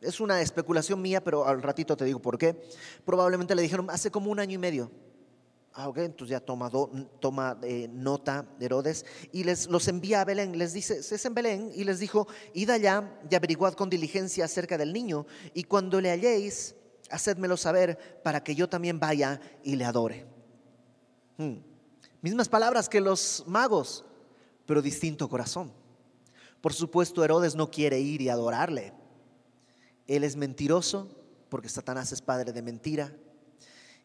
Es 0.00 0.18
una 0.18 0.40
especulación 0.40 1.00
mía, 1.00 1.22
pero 1.22 1.46
al 1.46 1.62
ratito 1.62 1.96
te 1.96 2.04
digo 2.04 2.20
por 2.20 2.36
qué. 2.36 2.60
Probablemente 3.04 3.54
le 3.54 3.62
dijeron 3.62 3.88
hace 3.88 4.10
como 4.10 4.32
un 4.32 4.40
año 4.40 4.54
y 4.54 4.58
medio. 4.58 4.90
Ah, 5.72 5.88
ok, 5.88 5.98
entonces 5.98 6.32
ya 6.32 6.40
toma, 6.40 6.72
toma 7.20 7.56
eh, 7.62 7.86
nota 7.88 8.44
de 8.58 8.66
Herodes 8.66 9.06
y 9.30 9.44
les 9.44 9.68
los 9.68 9.86
envía 9.86 10.22
a 10.22 10.24
Belén. 10.24 10.58
Les 10.58 10.72
dice, 10.72 10.98
es 10.98 11.24
en 11.24 11.34
Belén 11.34 11.70
y 11.72 11.84
les 11.84 12.00
dijo, 12.00 12.26
id 12.52 12.70
allá 12.70 13.16
y 13.30 13.34
averiguad 13.36 13.74
con 13.74 13.88
diligencia 13.88 14.44
acerca 14.44 14.76
del 14.76 14.92
niño 14.92 15.24
y 15.52 15.62
cuando 15.62 16.00
le 16.00 16.10
halléis, 16.10 16.74
hacedmelo 17.14 17.56
saber 17.56 18.20
para 18.22 18.42
que 18.42 18.54
yo 18.54 18.68
también 18.68 18.98
vaya 18.98 19.40
y 19.62 19.76
le 19.76 19.84
adore. 19.84 20.26
Hmm. 21.36 21.56
Mismas 22.20 22.48
palabras 22.48 22.88
que 22.88 23.00
los 23.00 23.44
magos, 23.46 24.04
pero 24.66 24.82
distinto 24.82 25.28
corazón. 25.28 25.72
Por 26.60 26.72
supuesto, 26.72 27.24
Herodes 27.24 27.54
no 27.54 27.70
quiere 27.70 28.00
ir 28.00 28.22
y 28.22 28.28
adorarle. 28.28 28.92
Él 30.06 30.24
es 30.24 30.36
mentiroso 30.36 31.08
porque 31.48 31.68
Satanás 31.68 32.12
es 32.12 32.22
padre 32.22 32.52
de 32.52 32.62
mentira 32.62 33.14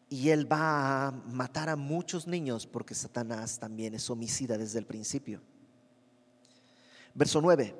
y 0.08 0.30
él 0.30 0.50
va 0.50 1.06
a 1.06 1.10
matar 1.10 1.68
a 1.68 1.76
muchos 1.76 2.26
niños 2.26 2.66
porque 2.66 2.94
Satanás 2.94 3.58
también 3.58 3.94
es 3.94 4.10
homicida 4.10 4.58
desde 4.58 4.78
el 4.78 4.86
principio. 4.86 5.40
Verso 7.14 7.40
9. 7.40 7.74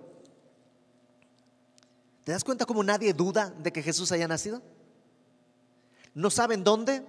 ¿Te 2.24 2.32
das 2.32 2.44
cuenta 2.44 2.66
cómo 2.66 2.82
nadie 2.82 3.12
duda 3.12 3.50
de 3.50 3.72
que 3.72 3.82
Jesús 3.82 4.12
haya 4.12 4.28
nacido? 4.28 4.62
No 6.14 6.30
saben 6.30 6.64
dónde. 6.64 7.04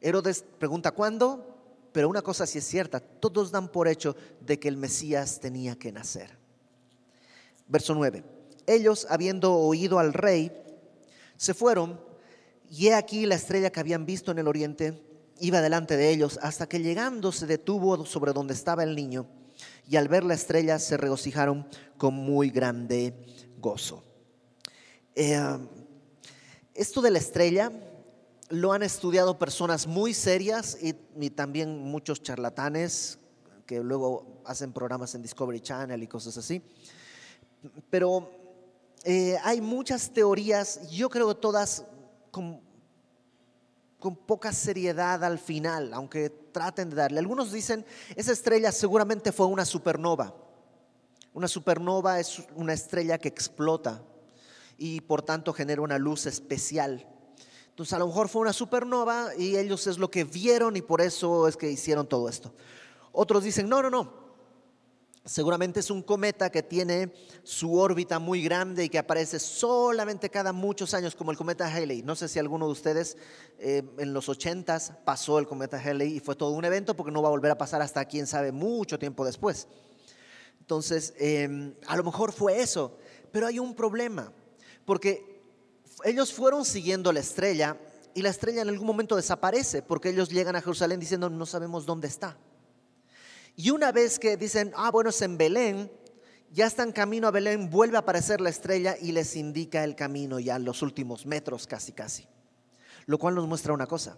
Herodes 0.00 0.44
pregunta 0.58 0.92
cuándo, 0.92 1.50
pero 1.92 2.08
una 2.08 2.22
cosa 2.22 2.46
sí 2.46 2.58
es 2.58 2.64
cierta, 2.64 3.00
todos 3.00 3.50
dan 3.50 3.68
por 3.68 3.88
hecho 3.88 4.16
de 4.40 4.58
que 4.58 4.68
el 4.68 4.76
Mesías 4.76 5.40
tenía 5.40 5.76
que 5.76 5.92
nacer. 5.92 6.38
Verso 7.66 7.94
9. 7.94 8.24
Ellos, 8.66 9.06
habiendo 9.10 9.54
oído 9.54 9.98
al 9.98 10.12
rey, 10.12 10.52
se 11.36 11.54
fueron 11.54 12.00
y 12.70 12.88
he 12.88 12.94
aquí 12.94 13.26
la 13.26 13.34
estrella 13.34 13.70
que 13.70 13.80
habían 13.80 14.06
visto 14.06 14.30
en 14.30 14.38
el 14.38 14.48
oriente 14.48 15.02
iba 15.40 15.60
delante 15.60 15.96
de 15.96 16.10
ellos 16.10 16.38
hasta 16.42 16.68
que 16.68 16.80
llegando 16.80 17.32
se 17.32 17.46
detuvo 17.46 18.04
sobre 18.06 18.32
donde 18.32 18.54
estaba 18.54 18.84
el 18.84 18.94
niño 18.94 19.26
y 19.88 19.96
al 19.96 20.08
ver 20.08 20.22
la 20.22 20.34
estrella 20.34 20.78
se 20.78 20.96
regocijaron 20.96 21.66
con 21.96 22.14
muy 22.14 22.50
grande 22.50 23.14
gozo. 23.58 24.04
Eh, 25.14 25.40
esto 26.74 27.00
de 27.02 27.10
la 27.10 27.18
estrella 27.18 27.72
lo 28.48 28.72
han 28.72 28.82
estudiado 28.82 29.38
personas 29.38 29.86
muy 29.86 30.12
serias 30.12 30.76
y, 30.80 30.92
también 31.30 31.78
muchos 31.78 32.22
charlatanes 32.22 33.18
que 33.64 33.80
luego 33.80 34.42
hacen 34.44 34.72
programas 34.72 35.14
en 35.14 35.22
Discovery 35.22 35.60
Channel 35.60 36.02
y 36.02 36.08
cosas 36.08 36.36
así. 36.36 36.60
Pero 37.88 38.30
eh, 39.04 39.38
hay 39.44 39.60
muchas 39.60 40.10
teorías, 40.10 40.90
yo 40.90 41.08
creo 41.08 41.28
que 41.28 41.40
todas 41.40 41.84
con, 42.32 42.60
poca 44.26 44.52
seriedad 44.52 45.22
al 45.22 45.38
final, 45.38 45.94
aunque 45.94 46.30
traten 46.30 46.90
de 46.90 46.96
darle. 46.96 47.20
Algunos 47.20 47.52
dicen, 47.52 47.84
esa 48.16 48.32
estrella 48.32 48.72
seguramente 48.72 49.30
fue 49.30 49.46
una 49.46 49.64
supernova. 49.64 50.34
Una 51.32 51.46
supernova 51.46 52.18
es 52.18 52.42
una 52.56 52.72
estrella 52.72 53.18
que 53.18 53.28
explota 53.28 54.02
y 54.80 55.02
por 55.02 55.20
tanto 55.20 55.52
genera 55.52 55.82
una 55.82 55.98
luz 55.98 56.24
especial. 56.24 57.06
Entonces 57.68 57.92
a 57.92 57.98
lo 57.98 58.06
mejor 58.06 58.28
fue 58.28 58.40
una 58.42 58.54
supernova 58.54 59.28
y 59.38 59.56
ellos 59.56 59.86
es 59.86 59.98
lo 59.98 60.10
que 60.10 60.24
vieron 60.24 60.74
y 60.76 60.82
por 60.82 61.02
eso 61.02 61.46
es 61.46 61.56
que 61.56 61.70
hicieron 61.70 62.08
todo 62.08 62.28
esto. 62.28 62.52
Otros 63.12 63.44
dicen, 63.44 63.68
no, 63.68 63.82
no, 63.82 63.90
no, 63.90 64.20
Seguramente 65.24 65.80
es 65.80 65.90
un 65.90 66.02
cometa 66.02 66.50
que 66.50 66.62
tiene 66.62 67.12
su 67.42 67.76
órbita 67.76 68.18
muy 68.18 68.42
grande 68.42 68.84
y 68.84 68.88
que 68.88 68.98
aparece 68.98 69.38
solamente 69.38 70.30
cada 70.30 70.54
muchos 70.54 70.94
años, 70.94 71.14
como 71.14 71.30
el 71.30 71.36
cometa 71.36 71.66
Halley. 71.66 72.02
No 72.02 72.16
sé 72.16 72.26
si 72.26 72.38
alguno 72.38 72.64
de 72.64 72.72
ustedes 72.72 73.18
eh, 73.58 73.82
en 73.98 74.14
los 74.14 74.30
80 74.30 75.02
pasó 75.04 75.38
el 75.38 75.46
cometa 75.46 75.78
Halley 75.78 76.16
y 76.16 76.20
fue 76.20 76.36
todo 76.36 76.52
un 76.52 76.64
evento 76.64 76.96
porque 76.96 77.12
no 77.12 77.20
va 77.20 77.28
a 77.28 77.32
volver 77.32 77.50
a 77.50 77.58
pasar 77.58 77.82
hasta 77.82 78.06
quién 78.06 78.26
sabe 78.26 78.50
mucho 78.50 78.98
tiempo 78.98 79.26
después. 79.26 79.68
Entonces, 80.58 81.12
em, 81.18 81.74
a 81.86 81.96
lo 81.96 82.04
mejor 82.04 82.32
fue 82.32 82.62
eso, 82.62 82.96
pero 83.30 83.46
hay 83.46 83.58
un 83.58 83.74
problema, 83.74 84.32
porque 84.90 85.40
ellos 86.02 86.32
fueron 86.32 86.64
siguiendo 86.64 87.12
la 87.12 87.20
estrella 87.20 87.76
y 88.12 88.22
la 88.22 88.30
estrella 88.30 88.62
en 88.62 88.70
algún 88.70 88.88
momento 88.88 89.14
desaparece 89.14 89.82
porque 89.82 90.08
ellos 90.08 90.30
llegan 90.30 90.56
a 90.56 90.60
Jerusalén 90.60 90.98
diciendo 90.98 91.30
no 91.30 91.46
sabemos 91.46 91.86
dónde 91.86 92.08
está. 92.08 92.36
Y 93.54 93.70
una 93.70 93.92
vez 93.92 94.18
que 94.18 94.36
dicen, 94.36 94.72
ah, 94.74 94.90
bueno, 94.90 95.10
es 95.10 95.22
en 95.22 95.38
Belén, 95.38 95.92
ya 96.50 96.66
están 96.66 96.90
camino 96.90 97.28
a 97.28 97.30
Belén, 97.30 97.70
vuelve 97.70 97.98
a 97.98 98.00
aparecer 98.00 98.40
la 98.40 98.50
estrella 98.50 98.96
y 99.00 99.12
les 99.12 99.36
indica 99.36 99.84
el 99.84 99.94
camino 99.94 100.40
ya 100.40 100.58
los 100.58 100.82
últimos 100.82 101.24
metros 101.24 101.68
casi 101.68 101.92
casi. 101.92 102.26
Lo 103.06 103.16
cual 103.16 103.36
nos 103.36 103.46
muestra 103.46 103.72
una 103.72 103.86
cosa. 103.86 104.16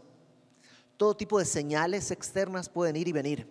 Todo 0.97 1.15
tipo 1.15 1.39
de 1.39 1.45
señales 1.45 2.11
externas 2.11 2.71
pueden 2.71 2.97
ir 2.97 3.09
y 3.09 3.13
venir. 3.13 3.47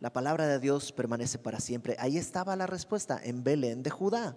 La 0.00 0.12
palabra 0.12 0.48
de 0.48 0.58
Dios 0.58 0.90
permanece 0.90 1.38
para 1.38 1.60
siempre. 1.60 1.94
Ahí 2.00 2.18
estaba 2.18 2.56
la 2.56 2.66
respuesta, 2.66 3.20
en 3.22 3.44
Belén 3.44 3.84
de 3.84 3.90
Judá. 3.90 4.36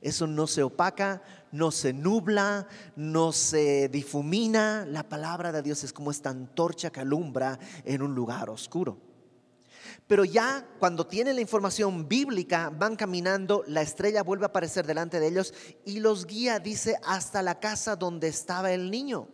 Eso 0.00 0.26
no 0.26 0.46
se 0.46 0.62
opaca, 0.62 1.22
no 1.50 1.70
se 1.70 1.92
nubla, 1.92 2.68
no 2.94 3.32
se 3.32 3.88
difumina. 3.88 4.86
La 4.86 5.08
palabra 5.08 5.50
de 5.50 5.62
Dios 5.62 5.82
es 5.82 5.92
como 5.92 6.10
esta 6.10 6.30
antorcha 6.30 6.90
que 6.90 7.00
alumbra 7.00 7.58
en 7.84 8.02
un 8.02 8.14
lugar 8.14 8.48
oscuro. 8.48 8.98
Pero 10.06 10.24
ya 10.24 10.66
cuando 10.78 11.06
tienen 11.06 11.34
la 11.34 11.42
información 11.42 12.08
bíblica, 12.08 12.70
van 12.70 12.96
caminando, 12.96 13.62
la 13.66 13.82
estrella 13.82 14.22
vuelve 14.22 14.44
a 14.44 14.48
aparecer 14.48 14.86
delante 14.86 15.20
de 15.20 15.28
ellos 15.28 15.52
y 15.84 16.00
los 16.00 16.26
guía, 16.26 16.60
dice, 16.60 16.96
hasta 17.04 17.42
la 17.42 17.58
casa 17.58 17.94
donde 17.94 18.28
estaba 18.28 18.72
el 18.72 18.90
niño. 18.90 19.28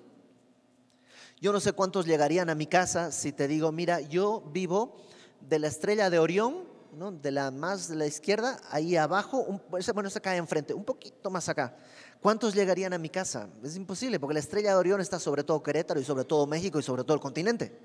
Yo 1.41 1.53
no 1.53 1.61
sé 1.61 1.75
cuántos 1.75 2.07
llegarían 2.07 2.51
a 2.51 2.55
mi 2.55 2.67
casa 2.67 3.13
si 3.13 3.31
te 3.31 3.47
digo, 3.47 3.71
mira, 3.71 4.01
yo 4.01 4.43
vivo 4.53 4.97
de 5.41 5.59
la 5.59 5.69
estrella 5.69 6.11
de 6.11 6.19
Orión, 6.19 6.65
¿no? 6.97 7.13
de 7.13 7.31
la 7.31 7.51
más 7.51 7.89
de 7.89 7.97
la 7.97 8.07
izquierda, 8.07 8.61
ahí 8.71 8.97
abajo, 8.97 9.61
bueno, 9.69 10.11
se 10.11 10.21
cae 10.21 10.39
enfrente, 10.39 10.75
un 10.75 10.85
poquito 10.85 11.31
más 11.31 11.49
acá. 11.49 11.77
¿Cuántos 12.21 12.55
llegarían 12.55 12.93
a 12.93 12.99
mi 12.99 13.09
casa? 13.09 13.49
Es 13.63 13.77
imposible, 13.77 14.19
porque 14.19 14.35
la 14.35 14.41
estrella 14.41 14.71
de 14.71 14.77
Orión 14.77 15.01
está 15.01 15.19
sobre 15.19 15.45
todo 15.45 15.63
Querétaro 15.63 16.01
y 16.01 16.05
sobre 16.05 16.25
todo 16.25 16.47
México 16.47 16.79
y 16.79 16.83
sobre 16.83 17.05
todo 17.05 17.15
el 17.15 17.21
continente. 17.21 17.79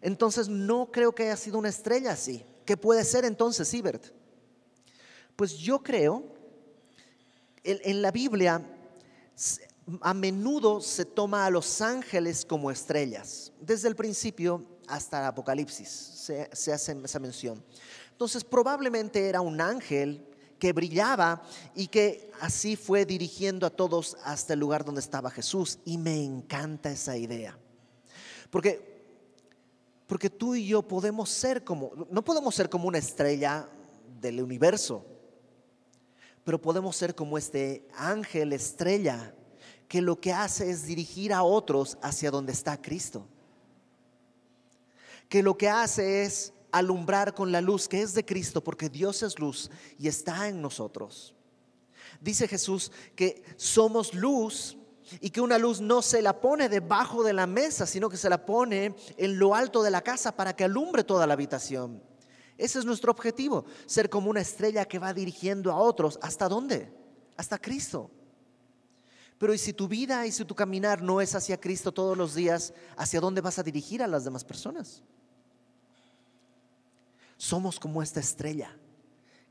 Entonces 0.00 0.48
no 0.48 0.90
creo 0.90 1.14
que 1.14 1.24
haya 1.24 1.36
sido 1.36 1.58
una 1.58 1.68
estrella 1.68 2.12
así. 2.12 2.44
¿Qué 2.64 2.76
puede 2.76 3.04
ser 3.04 3.24
entonces, 3.24 3.68
Sibert? 3.68 4.06
Pues 5.36 5.56
yo 5.56 5.82
creo, 5.82 6.24
en 7.62 8.02
la 8.02 8.10
Biblia 8.10 8.66
a 10.00 10.14
menudo 10.14 10.80
se 10.80 11.04
toma 11.04 11.46
a 11.46 11.50
los 11.50 11.80
ángeles 11.80 12.44
como 12.44 12.70
estrellas, 12.70 13.52
desde 13.60 13.88
el 13.88 13.96
principio 13.96 14.64
hasta 14.88 15.26
Apocalipsis 15.26 15.88
se, 15.88 16.48
se 16.52 16.72
hace 16.72 16.96
esa 17.04 17.18
mención. 17.18 17.62
Entonces 18.10 18.44
probablemente 18.44 19.28
era 19.28 19.40
un 19.40 19.60
ángel 19.60 20.26
que 20.58 20.72
brillaba 20.72 21.42
y 21.74 21.88
que 21.88 22.30
así 22.40 22.76
fue 22.76 23.04
dirigiendo 23.04 23.66
a 23.66 23.70
todos 23.70 24.16
hasta 24.24 24.52
el 24.52 24.60
lugar 24.60 24.84
donde 24.84 25.00
estaba 25.00 25.30
Jesús. 25.30 25.78
Y 25.84 25.98
me 25.98 26.22
encanta 26.22 26.90
esa 26.90 27.16
idea. 27.16 27.58
Porque 28.50 28.92
porque 30.12 30.28
tú 30.28 30.54
y 30.54 30.66
yo 30.66 30.82
podemos 30.82 31.30
ser 31.30 31.64
como, 31.64 31.90
no 32.10 32.22
podemos 32.22 32.54
ser 32.54 32.68
como 32.68 32.86
una 32.86 32.98
estrella 32.98 33.66
del 34.20 34.42
universo, 34.42 35.06
pero 36.44 36.60
podemos 36.60 36.94
ser 36.94 37.14
como 37.14 37.38
este 37.38 37.88
ángel 37.96 38.52
estrella 38.52 39.34
que 39.88 40.02
lo 40.02 40.20
que 40.20 40.34
hace 40.34 40.70
es 40.70 40.84
dirigir 40.84 41.32
a 41.32 41.42
otros 41.42 41.96
hacia 42.02 42.30
donde 42.30 42.52
está 42.52 42.76
Cristo. 42.76 43.26
Que 45.32 45.42
lo 45.42 45.56
que 45.56 45.70
hace 45.70 46.24
es 46.24 46.52
alumbrar 46.72 47.32
con 47.32 47.52
la 47.52 47.62
luz 47.62 47.88
que 47.88 48.02
es 48.02 48.12
de 48.12 48.22
Cristo, 48.22 48.62
porque 48.62 48.90
Dios 48.90 49.22
es 49.22 49.38
luz 49.38 49.70
y 49.98 50.06
está 50.06 50.46
en 50.46 50.60
nosotros. 50.60 51.34
Dice 52.20 52.46
Jesús 52.46 52.92
que 53.16 53.42
somos 53.56 54.12
luz 54.12 54.76
y 55.22 55.30
que 55.30 55.40
una 55.40 55.56
luz 55.56 55.80
no 55.80 56.02
se 56.02 56.20
la 56.20 56.38
pone 56.38 56.68
debajo 56.68 57.22
de 57.22 57.32
la 57.32 57.46
mesa, 57.46 57.86
sino 57.86 58.10
que 58.10 58.18
se 58.18 58.28
la 58.28 58.44
pone 58.44 58.94
en 59.16 59.38
lo 59.38 59.54
alto 59.54 59.82
de 59.82 59.90
la 59.90 60.02
casa 60.02 60.36
para 60.36 60.54
que 60.54 60.64
alumbre 60.64 61.02
toda 61.02 61.26
la 61.26 61.32
habitación. 61.32 62.02
Ese 62.58 62.80
es 62.80 62.84
nuestro 62.84 63.10
objetivo, 63.10 63.64
ser 63.86 64.10
como 64.10 64.28
una 64.28 64.42
estrella 64.42 64.84
que 64.84 64.98
va 64.98 65.14
dirigiendo 65.14 65.72
a 65.72 65.78
otros. 65.78 66.18
¿Hasta 66.20 66.46
dónde? 66.46 66.92
Hasta 67.38 67.56
Cristo. 67.56 68.10
Pero 69.38 69.54
¿y 69.54 69.58
si 69.58 69.72
tu 69.72 69.88
vida 69.88 70.26
y 70.26 70.30
si 70.30 70.44
tu 70.44 70.54
caminar 70.54 71.00
no 71.00 71.22
es 71.22 71.34
hacia 71.34 71.58
Cristo 71.58 71.90
todos 71.90 72.18
los 72.18 72.34
días, 72.34 72.74
hacia 72.98 73.18
dónde 73.18 73.40
vas 73.40 73.58
a 73.58 73.62
dirigir 73.62 74.02
a 74.02 74.06
las 74.06 74.24
demás 74.24 74.44
personas? 74.44 75.02
Somos 77.42 77.80
como 77.80 78.04
esta 78.04 78.20
estrella 78.20 78.70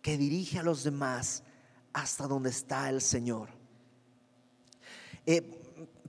que 0.01 0.17
dirige 0.17 0.57
a 0.57 0.63
los 0.63 0.85
demás 0.85 1.43
hasta 1.91 2.25
donde 2.25 2.49
está 2.49 2.89
el 2.89 3.01
Señor. 3.01 3.49
Eh, 5.25 5.41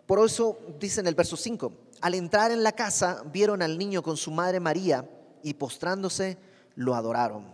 por 0.06 0.24
eso 0.24 0.60
dice 0.78 1.00
en 1.00 1.08
el 1.08 1.16
verso 1.16 1.36
5, 1.36 1.72
al 2.00 2.14
entrar 2.14 2.52
en 2.52 2.62
la 2.62 2.70
casa 2.70 3.24
vieron 3.32 3.62
al 3.62 3.76
niño 3.76 4.00
con 4.00 4.16
su 4.16 4.30
madre 4.30 4.60
María 4.60 5.10
y 5.42 5.54
postrándose 5.54 6.38
lo 6.76 6.94
adoraron. 6.94 7.52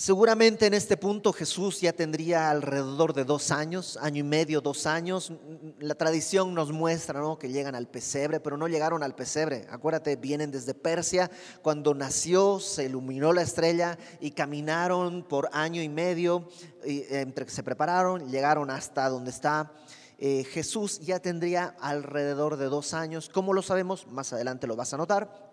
Seguramente 0.00 0.66
en 0.66 0.74
este 0.74 0.96
punto 0.96 1.32
Jesús 1.32 1.80
ya 1.80 1.92
tendría 1.92 2.50
alrededor 2.50 3.14
de 3.14 3.24
dos 3.24 3.50
años, 3.50 3.98
año 4.00 4.20
y 4.20 4.22
medio, 4.22 4.60
dos 4.60 4.86
años. 4.86 5.32
La 5.80 5.96
tradición 5.96 6.54
nos 6.54 6.70
muestra 6.70 7.20
que 7.40 7.48
llegan 7.48 7.74
al 7.74 7.88
pesebre, 7.88 8.38
pero 8.38 8.56
no 8.56 8.68
llegaron 8.68 9.02
al 9.02 9.16
pesebre. 9.16 9.66
Acuérdate, 9.68 10.14
vienen 10.14 10.52
desde 10.52 10.72
Persia. 10.72 11.28
Cuando 11.62 11.94
nació 11.94 12.60
se 12.60 12.84
iluminó 12.84 13.32
la 13.32 13.42
estrella 13.42 13.98
y 14.20 14.30
caminaron 14.30 15.24
por 15.24 15.50
año 15.52 15.82
y 15.82 15.88
medio, 15.88 16.48
y, 16.86 17.02
entre 17.10 17.44
que 17.44 17.50
se 17.50 17.64
prepararon, 17.64 18.30
llegaron 18.30 18.70
hasta 18.70 19.08
donde 19.08 19.30
está. 19.30 19.72
Eh, 20.18 20.44
Jesús 20.44 21.00
ya 21.00 21.18
tendría 21.18 21.74
alrededor 21.80 22.56
de 22.56 22.66
dos 22.66 22.94
años. 22.94 23.28
¿Cómo 23.28 23.52
lo 23.52 23.62
sabemos? 23.62 24.06
Más 24.06 24.32
adelante 24.32 24.68
lo 24.68 24.76
vas 24.76 24.94
a 24.94 24.96
notar. 24.96 25.50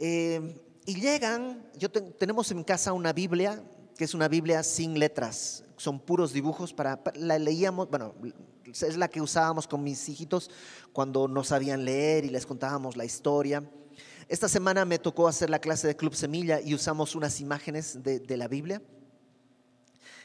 Eh, 0.00 0.60
y 0.90 0.94
llegan, 0.94 1.64
yo 1.78 1.88
tenemos 1.88 2.50
en 2.50 2.64
casa 2.64 2.92
una 2.92 3.12
Biblia, 3.12 3.62
que 3.96 4.02
es 4.02 4.12
una 4.12 4.26
Biblia 4.26 4.64
sin 4.64 4.98
letras, 4.98 5.62
son 5.76 6.00
puros 6.00 6.32
dibujos, 6.32 6.74
para, 6.74 7.00
la 7.14 7.38
leíamos, 7.38 7.88
bueno, 7.88 8.12
es 8.64 8.96
la 8.96 9.06
que 9.06 9.20
usábamos 9.20 9.68
con 9.68 9.84
mis 9.84 10.08
hijitos 10.08 10.50
cuando 10.92 11.28
no 11.28 11.44
sabían 11.44 11.84
leer 11.84 12.24
y 12.24 12.30
les 12.30 12.44
contábamos 12.44 12.96
la 12.96 13.04
historia. 13.04 13.62
Esta 14.28 14.48
semana 14.48 14.84
me 14.84 14.98
tocó 14.98 15.28
hacer 15.28 15.48
la 15.48 15.60
clase 15.60 15.86
de 15.86 15.94
Club 15.94 16.16
Semilla 16.16 16.60
y 16.60 16.74
usamos 16.74 17.14
unas 17.14 17.40
imágenes 17.40 18.02
de, 18.02 18.36
la 18.36 18.48
Biblia. 18.48 18.82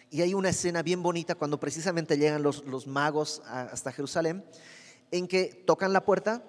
Y 0.09 0.23
hay 0.23 0.33
una 0.33 0.49
escena 0.49 0.81
bien 0.81 1.03
bonita 1.03 1.35
cuando 1.35 1.59
precisamente 1.59 2.17
llegan 2.17 2.41
los, 2.41 2.65
los 2.65 2.87
magos 2.87 3.43
hasta 3.45 3.91
Jerusalén, 3.91 4.43
en 5.11 5.27
que 5.27 5.63
tocan 5.67 5.93
la 5.93 6.03
puerta 6.03 6.43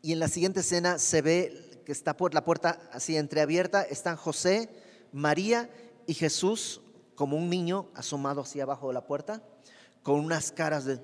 y 0.00 0.12
en 0.12 0.20
la 0.20 0.28
siguiente 0.28 0.60
escena 0.60 1.00
se 1.00 1.22
ve 1.22 1.69
que 1.90 1.94
está 1.94 2.16
por 2.16 2.34
la 2.34 2.44
puerta 2.44 2.78
así 2.92 3.16
entreabierta, 3.16 3.82
están 3.82 4.14
José, 4.14 4.70
María 5.10 5.68
y 6.06 6.14
Jesús 6.14 6.82
como 7.16 7.36
un 7.36 7.50
niño 7.50 7.88
asomado 7.96 8.42
así 8.42 8.60
abajo 8.60 8.86
de 8.86 8.94
la 8.94 9.04
puerta, 9.04 9.42
con 10.04 10.20
unas 10.20 10.52
caras 10.52 10.84
de, 10.84 11.00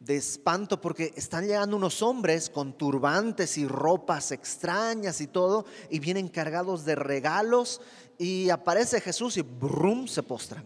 de 0.00 0.16
espanto 0.16 0.80
porque 0.80 1.12
están 1.14 1.46
llegando 1.46 1.76
unos 1.76 2.02
hombres 2.02 2.50
con 2.50 2.72
turbantes 2.72 3.56
y 3.56 3.68
ropas 3.68 4.32
extrañas 4.32 5.20
y 5.20 5.28
todo, 5.28 5.64
y 5.90 6.00
vienen 6.00 6.26
cargados 6.26 6.84
de 6.84 6.96
regalos, 6.96 7.80
y 8.18 8.50
aparece 8.50 9.00
Jesús 9.00 9.36
y 9.36 9.42
brum, 9.42 10.08
se 10.08 10.24
postran. 10.24 10.64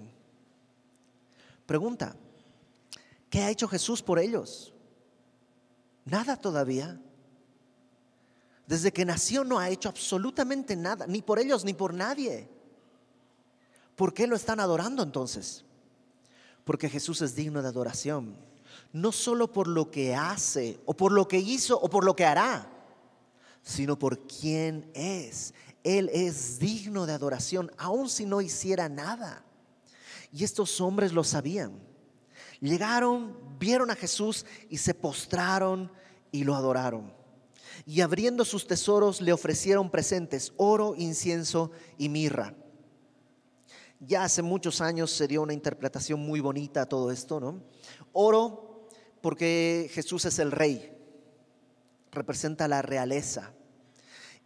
Pregunta, 1.67 2.17
¿qué 3.29 3.43
ha 3.43 3.51
hecho 3.51 3.69
Jesús 3.69 4.01
por 4.01 4.19
ellos? 4.19 4.73
Nada 6.07 6.39
todavía. 6.39 6.99
Desde 8.71 8.93
que 8.93 9.05
nació 9.05 9.43
no 9.43 9.59
ha 9.59 9.69
hecho 9.69 9.89
absolutamente 9.89 10.77
nada, 10.77 11.05
ni 11.09 11.23
por 11.23 11.41
ellos 11.41 11.65
ni 11.65 11.75
por 11.75 11.93
nadie. 11.93 12.49
¿Por 13.97 14.15
qué 14.15 14.29
lo 14.29 14.37
están 14.37 14.61
adorando 14.61 15.03
entonces? 15.03 15.65
Porque 16.63 16.89
Jesús 16.89 17.21
es 17.21 17.35
digno 17.35 17.63
de 17.63 17.69
adoración, 17.69 18.37
no 18.93 19.11
solo 19.11 19.53
por 19.53 19.67
lo 19.67 19.91
que 19.91 20.15
hace 20.15 20.79
o 20.87 20.95
por 20.95 21.11
lo 21.11 21.27
que 21.27 21.39
hizo 21.39 21.81
o 21.81 21.91
por 21.91 22.05
lo 22.05 22.15
que 22.15 22.25
hará, 22.25 22.71
sino 23.61 23.99
por 23.99 24.25
quién 24.29 24.89
es. 24.95 25.53
Él 25.83 26.09
es 26.13 26.61
digno 26.61 27.07
de 27.07 27.15
adoración, 27.15 27.73
aun 27.77 28.09
si 28.09 28.25
no 28.25 28.41
hiciera 28.41 28.89
nada. 28.89 29.43
Y 30.33 30.45
estos 30.45 30.81
hombres 30.81 31.13
lo 31.13 31.25
sabían. 31.25 31.73
Llegaron, 32.61 33.37
vieron 33.59 33.91
a 33.91 33.97
Jesús 33.97 34.47
y 34.69 34.77
se 34.77 34.95
postraron 34.95 35.91
y 36.31 36.45
lo 36.45 36.55
adoraron 36.55 37.19
y 37.87 38.01
abriendo 38.01 38.45
sus 38.45 38.67
tesoros 38.67 39.21
le 39.21 39.33
ofrecieron 39.33 39.91
presentes, 39.91 40.53
oro, 40.57 40.95
incienso 40.97 41.71
y 41.99 42.09
mirra. 42.09 42.55
Ya 44.01 44.25
hace 44.25 44.43
muchos 44.43 44.81
años 44.81 45.11
se 45.11 45.29
dio 45.29 45.43
una 45.43 45.53
interpretación 45.53 46.21
muy 46.21 46.41
bonita 46.41 46.87
todo 46.87 47.11
esto, 47.11 47.39
¿no? 47.41 47.63
Oro 48.13 48.89
porque 49.21 49.91
Jesús 49.93 50.25
es 50.25 50.39
el 50.39 50.51
rey, 50.51 50.93
representa 52.11 52.67
la 52.67 52.81
realeza. 52.81 53.53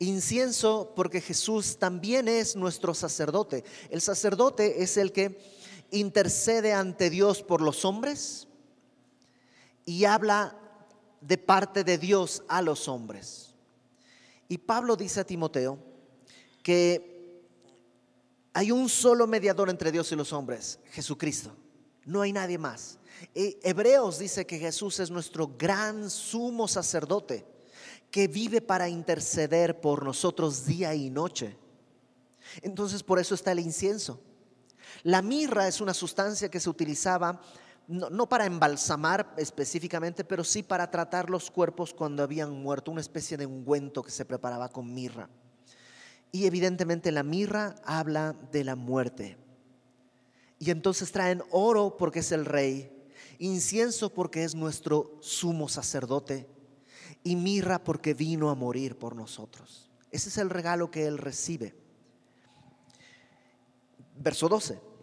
Incienso 0.01 0.93
porque 0.97 1.21
Jesús 1.21 1.79
también 1.79 2.27
es 2.27 2.57
nuestro 2.57 2.95
sacerdote. 2.95 3.63
El 3.91 4.01
sacerdote 4.01 4.83
es 4.83 4.97
el 4.97 5.13
que 5.13 5.39
intercede 5.93 6.73
ante 6.73 7.11
Dios 7.11 7.43
por 7.43 7.61
los 7.61 7.85
hombres 7.85 8.49
y 9.87 10.05
habla 10.05 10.59
de 11.27 11.39
parte 11.39 11.85
de 11.85 11.99
Dios 11.99 12.43
a 12.49 12.61
los 12.61 12.87
hombres. 12.89 13.55
Y 14.49 14.59
Pablo 14.59 14.95
dice 14.95 15.21
a 15.21 15.25
Timoteo 15.25 15.79
que 16.63 17.43
hay 18.53 18.71
un 18.71 18.89
solo 18.89 19.27
mediador 19.27 19.71
entre 19.71 19.91
Dios 19.91 20.13
y 20.13 20.17
los 20.17 20.33
hombres, 20.33 20.79
Jesucristo. 20.93 21.57
No 22.05 22.21
hay 22.21 22.33
nadie 22.33 22.59
más. 22.59 22.99
E 23.35 23.59
Hebreos 23.63 24.19
dice 24.19 24.47
que 24.47 24.59
Jesús 24.59 25.01
es 25.01 25.11
nuestro 25.11 25.49
gran 25.59 26.11
sumo 26.11 26.69
sacerdote 26.69 27.47
que 28.11 28.29
vive 28.29 28.61
para 28.61 28.89
interceder 28.89 29.81
por 29.81 30.05
nosotros 30.05 30.67
día 30.67 30.95
y 30.95 31.11
noche. 31.11 31.57
Entonces 32.63 33.03
por 33.03 33.19
eso 33.19 33.35
está 33.35 33.53
el 33.53 33.61
incienso. 33.61 34.21
La 35.03 35.23
mirra 35.23 35.67
es 35.67 35.81
una 35.81 35.95
sustancia 35.95 36.51
que 36.51 36.61
se 36.61 36.69
utilizaba 36.71 37.41
no, 37.87 38.29
para 38.29 38.47
embalsamar 38.47 39.35
específicamente, 39.37 40.25
pero 40.25 40.45
sí 40.45 40.63
para 40.63 40.91
tratar 40.91 41.29
los 41.29 41.51
cuerpos 41.51 41.93
cuando 41.93 42.23
habían 42.23 42.51
muerto, 42.51 42.91
una 42.91 43.01
especie 43.01 43.37
de 43.37 43.47
ungüento 43.47 44.03
que 44.03 44.11
se 44.11 44.25
preparaba 44.25 44.69
con 44.69 44.93
mirra. 44.93 45.29
Y 46.33 46.47
evidentemente 46.47 47.13
la 47.13 47.23
mirra 47.23 47.77
habla 47.85 48.35
de 48.51 48.65
la 48.65 48.75
muerte. 48.75 49.37
Y 50.59 50.71
entonces 50.71 51.13
traen 51.13 51.43
oro 51.51 51.97
porque 51.97 52.21
es 52.21 52.33
el 52.33 52.45
rey, 52.45 52.91
incienso 53.39 54.13
porque 54.13 54.45
es 54.45 54.55
nuestro 54.55 55.19
sumo 55.21 55.69
sacerdote 55.69 56.49
y 57.23 57.37
mirra 57.37 57.83
porque 57.85 58.15
vino 58.15 58.51
a 58.51 58.55
morir 58.55 58.99
por 58.99 59.15
nosotros. 59.15 59.91
Ese 60.11 60.29
es 60.29 60.39
el 60.39 60.49
regalo 60.51 60.91
que 60.91 61.07
él 61.07 61.19
recibe. 61.19 61.75
Verso 64.17 64.49
12. 64.49 64.94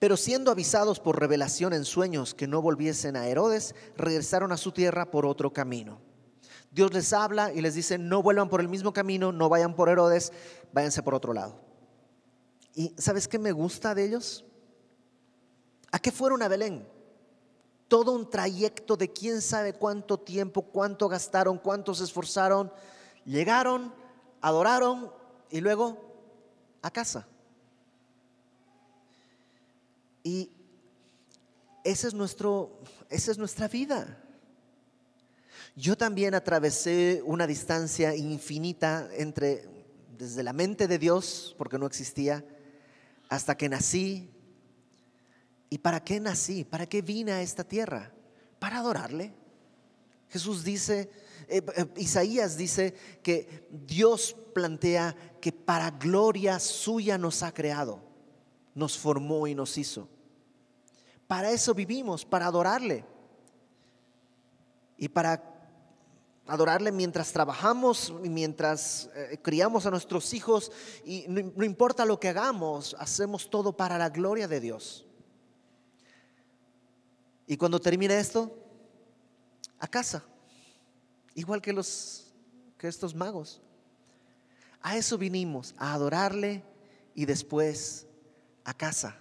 Pero 0.00 0.16
siendo 0.16 0.50
avisados 0.50 0.98
por 0.98 1.20
revelación 1.20 1.74
en 1.74 1.84
sueños 1.84 2.34
que 2.34 2.48
no 2.48 2.62
volviesen 2.62 3.16
a 3.16 3.28
Herodes, 3.28 3.74
regresaron 3.98 4.50
a 4.50 4.56
su 4.56 4.72
tierra 4.72 5.10
por 5.10 5.26
otro 5.26 5.52
camino. 5.52 6.00
Dios 6.70 6.92
les 6.94 7.12
habla 7.12 7.52
y 7.52 7.60
les 7.60 7.74
dice, 7.74 7.98
no 7.98 8.22
vuelvan 8.22 8.48
por 8.48 8.62
el 8.62 8.68
mismo 8.68 8.94
camino, 8.94 9.30
no 9.30 9.50
vayan 9.50 9.76
por 9.76 9.90
Herodes, 9.90 10.32
váyanse 10.72 11.02
por 11.02 11.14
otro 11.14 11.34
lado. 11.34 11.60
¿Y 12.74 12.94
sabes 12.96 13.28
qué 13.28 13.38
me 13.38 13.52
gusta 13.52 13.94
de 13.94 14.06
ellos? 14.06 14.46
¿A 15.92 15.98
qué 15.98 16.10
fueron 16.10 16.40
a 16.42 16.48
Belén? 16.48 16.88
Todo 17.86 18.12
un 18.12 18.30
trayecto 18.30 18.96
de 18.96 19.12
quién 19.12 19.42
sabe 19.42 19.74
cuánto 19.74 20.18
tiempo, 20.18 20.62
cuánto 20.62 21.08
gastaron, 21.08 21.58
cuánto 21.58 21.92
se 21.92 22.04
esforzaron. 22.04 22.72
Llegaron, 23.26 23.92
adoraron 24.40 25.12
y 25.50 25.60
luego 25.60 25.98
a 26.80 26.90
casa. 26.90 27.26
Y 30.22 30.50
ese 31.84 32.08
es 32.08 32.14
nuestro, 32.14 32.80
esa 33.08 33.30
es 33.30 33.38
nuestra 33.38 33.68
vida. 33.68 34.22
Yo 35.76 35.96
también 35.96 36.34
atravesé 36.34 37.22
una 37.24 37.46
distancia 37.46 38.14
infinita 38.14 39.08
entre 39.16 39.68
desde 40.18 40.42
la 40.42 40.52
mente 40.52 40.86
de 40.86 40.98
Dios, 40.98 41.54
porque 41.56 41.78
no 41.78 41.86
existía, 41.86 42.44
hasta 43.28 43.56
que 43.56 43.68
nací. 43.68 44.30
¿Y 45.70 45.78
para 45.78 46.04
qué 46.04 46.20
nací? 46.20 46.64
¿Para 46.64 46.86
qué 46.86 47.00
vine 47.00 47.32
a 47.32 47.40
esta 47.40 47.64
tierra? 47.64 48.12
Para 48.58 48.78
adorarle. 48.78 49.32
Jesús 50.28 50.62
dice, 50.62 51.10
eh, 51.48 51.62
eh, 51.76 51.86
Isaías 51.96 52.56
dice 52.58 52.94
que 53.22 53.66
Dios 53.70 54.36
plantea 54.54 55.16
que 55.40 55.52
para 55.52 55.90
gloria 55.90 56.58
suya 56.58 57.16
nos 57.16 57.42
ha 57.42 57.54
creado 57.54 58.09
nos 58.74 58.98
formó 58.98 59.46
y 59.46 59.54
nos 59.54 59.76
hizo. 59.78 60.08
Para 61.26 61.50
eso 61.50 61.74
vivimos, 61.74 62.24
para 62.24 62.46
adorarle. 62.46 63.04
Y 64.96 65.08
para 65.08 65.42
adorarle 66.46 66.90
mientras 66.90 67.32
trabajamos, 67.32 68.12
mientras 68.22 69.08
eh, 69.14 69.38
criamos 69.40 69.86
a 69.86 69.90
nuestros 69.90 70.34
hijos, 70.34 70.72
y 71.04 71.26
no 71.28 71.64
importa 71.64 72.04
lo 72.04 72.18
que 72.18 72.28
hagamos, 72.28 72.96
hacemos 72.98 73.48
todo 73.48 73.76
para 73.76 73.96
la 73.98 74.08
gloria 74.08 74.48
de 74.48 74.60
Dios. 74.60 75.06
Y 77.46 77.56
cuando 77.56 77.80
termine 77.80 78.18
esto, 78.18 78.56
a 79.78 79.88
casa, 79.88 80.24
igual 81.34 81.62
que 81.62 81.72
los 81.72 82.30
que 82.80 82.88
estos 82.88 83.14
magos. 83.14 83.60
A 84.80 84.96
eso 84.96 85.18
vinimos, 85.18 85.74
a 85.76 85.92
adorarle 85.92 86.64
y 87.14 87.26
después 87.26 88.06
a 88.70 88.74
casa. 88.74 89.16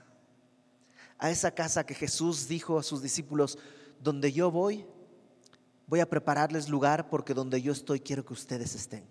A 1.18 1.30
esa 1.30 1.52
casa 1.52 1.86
que 1.86 1.94
Jesús 1.94 2.48
dijo 2.48 2.80
a 2.80 2.84
sus 2.84 3.02
discípulos, 3.02 3.58
donde 4.02 4.32
yo 4.32 4.52
voy, 4.52 4.86
voy 5.88 6.00
a 6.00 6.10
prepararles 6.10 6.70
lugar 6.70 7.10
porque 7.10 7.34
donde 7.34 7.62
yo 7.62 7.74
estoy 7.74 8.00
quiero 8.00 8.26
que 8.26 8.34
ustedes 8.34 8.76
estén. 8.76 9.04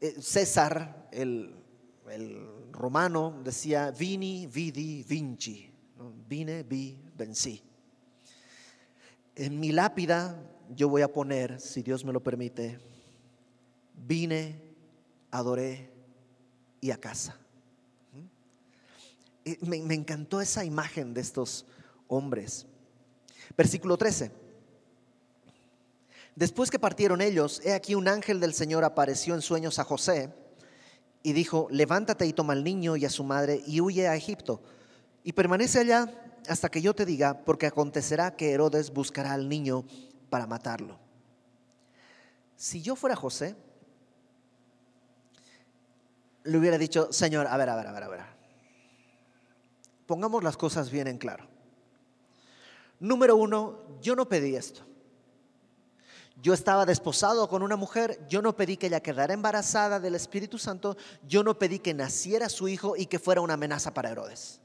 Eh, 0.00 0.20
César, 0.20 1.08
el, 1.12 1.54
el 2.10 2.72
romano, 2.72 3.40
decía, 3.44 3.90
vini, 3.90 4.46
vidi, 4.46 5.04
vinci 5.04 5.70
Vine, 6.28 6.62
vi, 6.62 6.98
vencí. 7.16 7.62
En 9.34 9.60
mi 9.60 9.70
lápida 9.72 10.42
yo 10.74 10.88
voy 10.88 11.02
a 11.02 11.12
poner, 11.12 11.60
si 11.60 11.82
Dios 11.82 12.04
me 12.04 12.12
lo 12.12 12.22
permite, 12.22 12.78
vine, 13.94 14.62
adoré 15.30 15.90
y 16.80 16.90
a 16.90 16.96
casa. 16.96 17.39
Me, 19.62 19.80
me, 19.82 19.94
encantó 19.94 20.40
esa 20.40 20.64
imagen 20.64 21.14
de 21.14 21.20
estos 21.20 21.66
hombres. 22.08 22.66
Versículo 23.56 23.96
13. 23.96 24.30
Después 26.36 26.70
que 26.70 26.78
partieron 26.78 27.20
ellos, 27.20 27.60
he 27.64 27.72
aquí 27.72 27.94
un 27.94 28.08
ángel 28.08 28.40
del 28.40 28.54
Señor 28.54 28.84
apareció 28.84 29.34
en 29.34 29.42
sueños 29.42 29.78
a 29.78 29.84
José 29.84 30.32
y 31.22 31.32
dijo, 31.32 31.68
levántate 31.70 32.26
y 32.26 32.32
toma 32.32 32.52
al 32.52 32.64
niño 32.64 32.96
y 32.96 33.04
a 33.04 33.10
su 33.10 33.24
madre 33.24 33.62
y 33.66 33.80
huye 33.80 34.08
a 34.08 34.16
Egipto 34.16 34.62
y 35.22 35.32
permanece 35.32 35.80
allá 35.80 36.08
hasta 36.48 36.70
que 36.70 36.80
yo 36.80 36.94
te 36.94 37.04
diga, 37.04 37.44
porque 37.44 37.66
acontecerá 37.66 38.36
que 38.36 38.52
Herodes 38.52 38.90
buscará 38.92 39.32
al 39.32 39.48
niño 39.48 39.84
para 40.30 40.46
matarlo. 40.46 40.98
Si 42.56 42.80
yo 42.82 42.96
fuera 42.96 43.16
José, 43.16 43.56
le 46.44 46.58
hubiera 46.58 46.78
dicho, 46.78 47.12
Señor, 47.12 47.46
a 47.46 47.56
ver, 47.56 47.68
a 47.68 47.76
ver, 47.76 47.86
a 47.86 47.92
ver, 47.92 48.02
a 48.02 48.08
ver. 48.08 48.39
Pongamos 50.10 50.42
las 50.42 50.56
cosas 50.56 50.90
bien 50.90 51.06
en 51.06 51.18
claro. 51.18 51.46
Número 52.98 53.36
uno, 53.36 53.78
yo 54.02 54.16
no 54.16 54.28
pedí 54.28 54.56
esto. 54.56 54.80
Yo 56.42 56.52
estaba 56.52 56.84
desposado 56.84 57.48
con 57.48 57.62
una 57.62 57.76
mujer, 57.76 58.20
yo 58.28 58.42
no 58.42 58.56
pedí 58.56 58.76
que 58.76 58.88
ella 58.88 59.04
quedara 59.04 59.34
embarazada 59.34 60.00
del 60.00 60.16
Espíritu 60.16 60.58
Santo, 60.58 60.96
yo 61.28 61.44
no 61.44 61.60
pedí 61.60 61.78
que 61.78 61.94
naciera 61.94 62.48
su 62.48 62.66
hijo 62.66 62.96
y 62.96 63.06
que 63.06 63.20
fuera 63.20 63.40
una 63.40 63.54
amenaza 63.54 63.94
para 63.94 64.10
Herodes. 64.10 64.60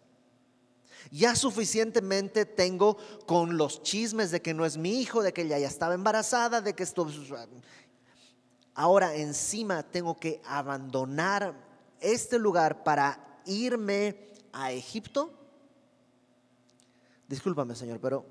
Ya 1.12 1.36
suficientemente 1.36 2.48
tengo 2.48 2.98
con 3.28 3.56
los 3.56 3.84
chismes 3.84 4.32
de 4.32 4.42
que 4.42 4.56
no 4.56 4.66
es 4.66 4.78
mi 4.78 5.00
hijo, 5.00 5.22
de 5.22 5.32
que 5.32 5.44
ella 5.44 5.60
ya 5.60 5.68
estaba 5.68 5.94
embarazada, 5.94 6.60
de 6.60 6.74
que 6.74 6.82
esto... 6.82 7.08
Ahora 8.74 9.14
encima 9.14 9.84
tengo 9.84 10.20
que 10.20 10.42
abandonar 10.44 11.54
este 12.00 12.40
lugar 12.40 12.84
para 12.84 13.42
irme 13.46 14.34
a 14.56 14.72
Egipto. 14.72 15.32
Discúlpame, 17.28 17.76
Señor, 17.76 18.00
pero 18.00 18.26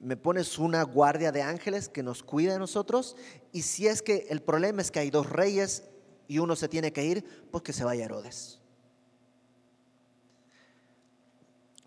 me 0.00 0.16
pones 0.16 0.58
una 0.58 0.82
guardia 0.82 1.32
de 1.32 1.42
ángeles 1.42 1.88
que 1.88 2.02
nos 2.02 2.22
cuida 2.22 2.52
de 2.52 2.58
nosotros. 2.58 3.16
Y 3.52 3.62
si 3.62 3.86
es 3.86 4.02
que 4.02 4.26
el 4.28 4.42
problema 4.42 4.82
es 4.82 4.90
que 4.90 4.98
hay 4.98 5.10
dos 5.10 5.30
reyes 5.30 5.84
y 6.26 6.40
uno 6.40 6.56
se 6.56 6.68
tiene 6.68 6.92
que 6.92 7.04
ir, 7.04 7.48
pues 7.50 7.62
que 7.62 7.72
se 7.72 7.84
vaya 7.84 8.04
Herodes. 8.04 8.60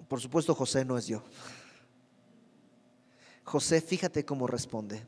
Por 0.07 0.19
supuesto, 0.19 0.55
José 0.55 0.83
no 0.85 0.97
es 0.97 1.07
yo. 1.07 1.23
José, 3.43 3.81
fíjate 3.81 4.25
cómo 4.25 4.47
responde. 4.47 5.05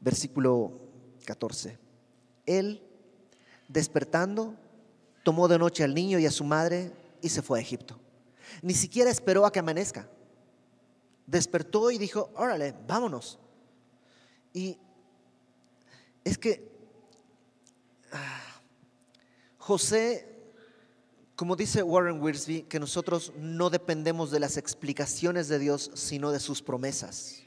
Versículo 0.00 0.80
14. 1.24 1.78
Él, 2.46 2.82
despertando, 3.68 4.56
tomó 5.22 5.48
de 5.48 5.58
noche 5.58 5.84
al 5.84 5.94
niño 5.94 6.18
y 6.18 6.26
a 6.26 6.30
su 6.30 6.44
madre 6.44 6.92
y 7.20 7.28
se 7.28 7.42
fue 7.42 7.58
a 7.58 7.62
Egipto. 7.62 7.98
Ni 8.60 8.74
siquiera 8.74 9.10
esperó 9.10 9.46
a 9.46 9.52
que 9.52 9.60
amanezca. 9.60 10.08
Despertó 11.26 11.90
y 11.90 11.98
dijo, 11.98 12.30
órale, 12.36 12.74
vámonos. 12.86 13.38
Y 14.52 14.78
es 16.24 16.36
que 16.36 16.70
ah, 18.12 18.60
José 19.58 20.32
como 21.42 21.56
dice 21.56 21.82
Warren 21.82 22.22
Wiersbe, 22.22 22.68
que 22.68 22.78
nosotros 22.78 23.32
no 23.36 23.68
dependemos 23.68 24.30
de 24.30 24.38
las 24.38 24.56
explicaciones 24.56 25.48
de 25.48 25.58
Dios, 25.58 25.90
sino 25.94 26.30
de 26.30 26.38
sus 26.38 26.62
promesas. 26.62 27.42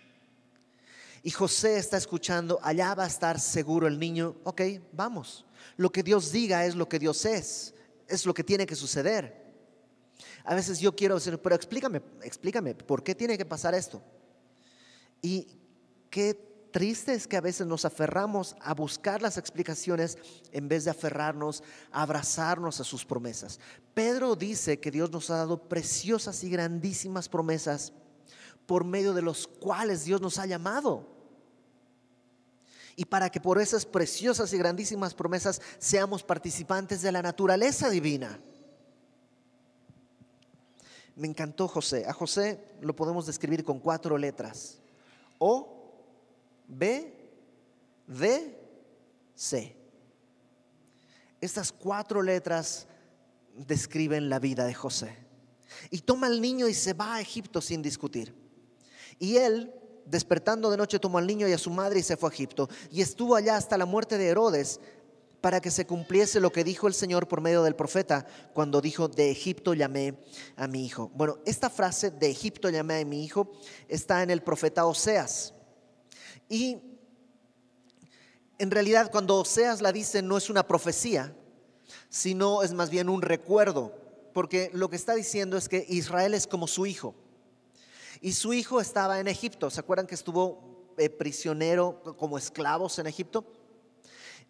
Y 1.24 1.32
José 1.32 1.78
está 1.78 1.96
escuchando, 1.96 2.60
allá 2.62 2.94
va 2.94 3.06
a 3.06 3.08
estar 3.08 3.40
seguro 3.40 3.88
el 3.88 3.98
niño, 3.98 4.36
ok, 4.44 4.62
vamos. 4.92 5.45
Lo 5.78 5.92
que 5.92 6.04
Dios 6.04 6.32
diga 6.32 6.66
es 6.66 6.76
lo 6.76 6.88
que 6.88 7.00
Dios 7.00 7.26
es, 7.26 7.74
es 8.08 8.26
lo 8.26 8.34
que 8.34 8.44
tiene 8.44 8.66
que 8.66 8.76
suceder. 8.76 9.46
A 10.44 10.56
veces 10.56 10.80
yo 10.80 10.96
quiero 10.96 11.16
decir, 11.16 11.38
pero 11.40 11.56
explícame, 11.56 12.02
explícame, 12.22 12.76
¿por 12.76 13.04
qué 13.04 13.16
tiene 13.16 13.38
que 13.38 13.46
pasar 13.46 13.74
esto? 13.74 14.02
Y 15.22 15.48
qué 16.10 16.70
triste 16.72 17.14
es 17.14 17.26
que 17.26 17.38
a 17.38 17.42
veces 17.42 17.66
nos 17.66 17.86
aferramos 17.86 18.56
a 18.60 18.74
buscar 18.74 19.22
las 19.22 19.38
explicaciones 19.38 20.18
en 20.52 20.68
vez 20.68 20.84
de 20.84 20.92
aferrarnos 20.92 21.64
a 21.92 22.02
abrazarnos 22.02 22.80
a 22.80 22.84
sus 22.84 23.06
promesas. 23.06 23.60
Pedro 23.94 24.36
dice 24.36 24.80
que 24.80 24.92
Dios 24.92 25.10
nos 25.10 25.30
ha 25.30 25.38
dado 25.38 25.70
preciosas 25.70 26.44
y 26.44 26.50
grandísimas 26.50 27.30
promesas 27.30 27.94
por 28.66 28.84
medio 28.84 29.14
de 29.14 29.22
los 29.22 29.48
cuales 29.48 30.04
Dios 30.04 30.22
nos 30.22 30.38
ha 30.38 30.46
llamado. 30.46 31.15
Y 32.96 33.06
para 33.06 33.30
que 33.30 33.42
por 33.42 33.60
esas 33.60 33.86
preciosas 33.86 34.54
y 34.54 34.58
grandísimas 34.58 35.14
promesas 35.14 35.62
seamos 35.78 36.24
participantes 36.24 37.02
de 37.02 37.12
la 37.12 37.22
naturaleza 37.22 37.90
divina. 37.90 38.40
Me 41.16 41.28
encantó 41.28 41.68
José. 41.68 42.06
A 42.08 42.14
José 42.14 42.60
lo 42.82 42.96
podemos 42.96 43.26
describir 43.26 43.64
con 43.64 43.80
cuatro 43.80 44.18
letras. 44.18 44.80
O 45.40 45.94
B, 46.68 47.14
D, 48.08 48.60
C. 49.34 49.76
Estas 51.42 51.72
cuatro 51.72 52.22
letras 52.22 52.88
describen 53.56 54.30
la 54.30 54.40
vida 54.40 54.66
de 54.66 54.74
José. 54.74 55.16
Y 55.90 56.00
toma 56.00 56.28
al 56.28 56.42
niño 56.42 56.68
y 56.68 56.74
se 56.74 56.94
va 56.94 57.16
a 57.16 57.22
Egipto 57.22 57.62
sin 57.62 57.82
discutir. 57.82 58.34
Y 59.20 59.38
él, 59.38 59.74
despertando 60.06 60.70
de 60.70 60.78
noche, 60.78 61.00
tomó 61.00 61.18
al 61.18 61.28
niño 61.28 61.48
y 61.48 61.54
a 61.54 61.58
su 61.58 61.70
madre 61.70 62.00
y 62.00 62.04
se 62.04 62.18
fue 62.18 62.30
a 62.30 62.34
Egipto. 62.34 62.70
Y 62.92 63.02
estuvo 63.02 63.36
allá 63.36 63.58
hasta 63.58 63.78
la 63.78 63.86
muerte 63.86 64.18
de 64.18 64.28
Herodes 64.28 64.80
para 65.42 65.62
que 65.62 65.70
se 65.70 65.86
cumpliese 65.86 66.40
lo 66.40 66.52
que 66.52 66.64
dijo 66.64 66.88
el 66.88 66.96
Señor 66.96 67.28
por 67.28 67.40
medio 67.40 67.62
del 67.62 67.76
profeta 67.76 68.26
cuando 68.54 68.82
dijo, 68.82 69.08
de 69.08 69.30
Egipto 69.30 69.76
llamé 69.76 70.18
a 70.56 70.68
mi 70.68 70.86
hijo. 70.86 71.12
Bueno, 71.14 71.38
esta 71.46 71.70
frase, 71.70 72.10
de 72.10 72.32
Egipto 72.32 72.70
llamé 72.70 73.02
a 73.02 73.06
mi 73.06 73.24
hijo, 73.24 73.52
está 73.88 74.24
en 74.24 74.32
el 74.32 74.42
profeta 74.42 74.88
Oseas. 74.88 75.54
Y 76.50 76.82
en 78.58 78.72
realidad 78.72 79.12
cuando 79.12 79.36
Oseas 79.36 79.82
la 79.82 79.92
dice 79.92 80.22
no 80.22 80.38
es 80.38 80.50
una 80.50 80.68
profecía, 80.68 81.36
sino 82.10 82.64
es 82.64 82.74
más 82.74 82.90
bien 82.90 83.10
un 83.10 83.22
recuerdo, 83.22 83.94
porque 84.34 84.72
lo 84.74 84.90
que 84.90 84.96
está 84.96 85.14
diciendo 85.14 85.58
es 85.58 85.70
que 85.70 85.86
Israel 85.88 86.34
es 86.34 86.48
como 86.48 86.68
su 86.68 86.86
hijo. 86.86 87.14
Y 88.26 88.34
su 88.34 88.54
hijo 88.54 88.82
estaba 88.82 89.20
en 89.20 89.28
Egipto, 89.28 89.70
¿se 89.70 89.80
acuerdan 89.80 90.08
que 90.08 90.16
estuvo 90.16 90.96
eh, 90.98 91.12
prisionero 91.12 92.02
como 92.18 92.40
esclavos 92.40 92.98
en 92.98 93.06
Egipto? 93.06 93.46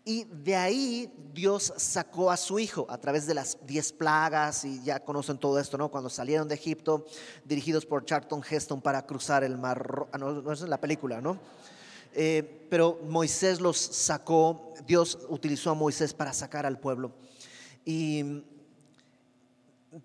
Y 0.05 0.23
de 0.23 0.55
ahí 0.55 1.13
Dios 1.33 1.73
sacó 1.75 2.31
a 2.31 2.37
su 2.37 2.57
hijo 2.57 2.87
a 2.89 2.97
través 2.97 3.27
de 3.27 3.33
las 3.33 3.57
diez 3.67 3.91
plagas 3.91 4.63
y 4.63 4.81
ya 4.81 5.03
conocen 5.03 5.37
todo 5.37 5.59
esto, 5.59 5.77
¿no? 5.77 5.91
Cuando 5.91 6.09
salieron 6.09 6.47
de 6.47 6.55
Egipto, 6.55 7.05
dirigidos 7.43 7.85
por 7.85 8.05
Charlton 8.05 8.41
Heston 8.49 8.81
para 8.81 9.05
cruzar 9.05 9.43
el 9.43 9.57
mar, 9.57 10.07
ah, 10.13 10.17
no, 10.17 10.41
no 10.41 10.53
es 10.53 10.61
la 10.61 10.79
película, 10.79 11.19
¿no? 11.19 11.37
Eh, 12.13 12.65
pero 12.69 13.01
Moisés 13.09 13.59
los 13.59 13.75
sacó, 13.75 14.73
Dios 14.87 15.19
utilizó 15.27 15.71
a 15.71 15.73
Moisés 15.73 16.13
para 16.13 16.31
sacar 16.31 16.65
al 16.65 16.79
pueblo. 16.79 17.11
Y 17.83 18.41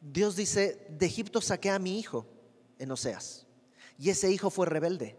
Dios 0.00 0.34
dice, 0.34 0.88
de 0.90 1.06
Egipto 1.06 1.40
saqué 1.40 1.70
a 1.70 1.78
mi 1.78 2.00
hijo 2.00 2.26
en 2.76 2.90
Oseas. 2.90 3.46
Y 4.00 4.08
ese 4.08 4.30
hijo 4.30 4.48
fue 4.48 4.64
rebelde. 4.64 5.14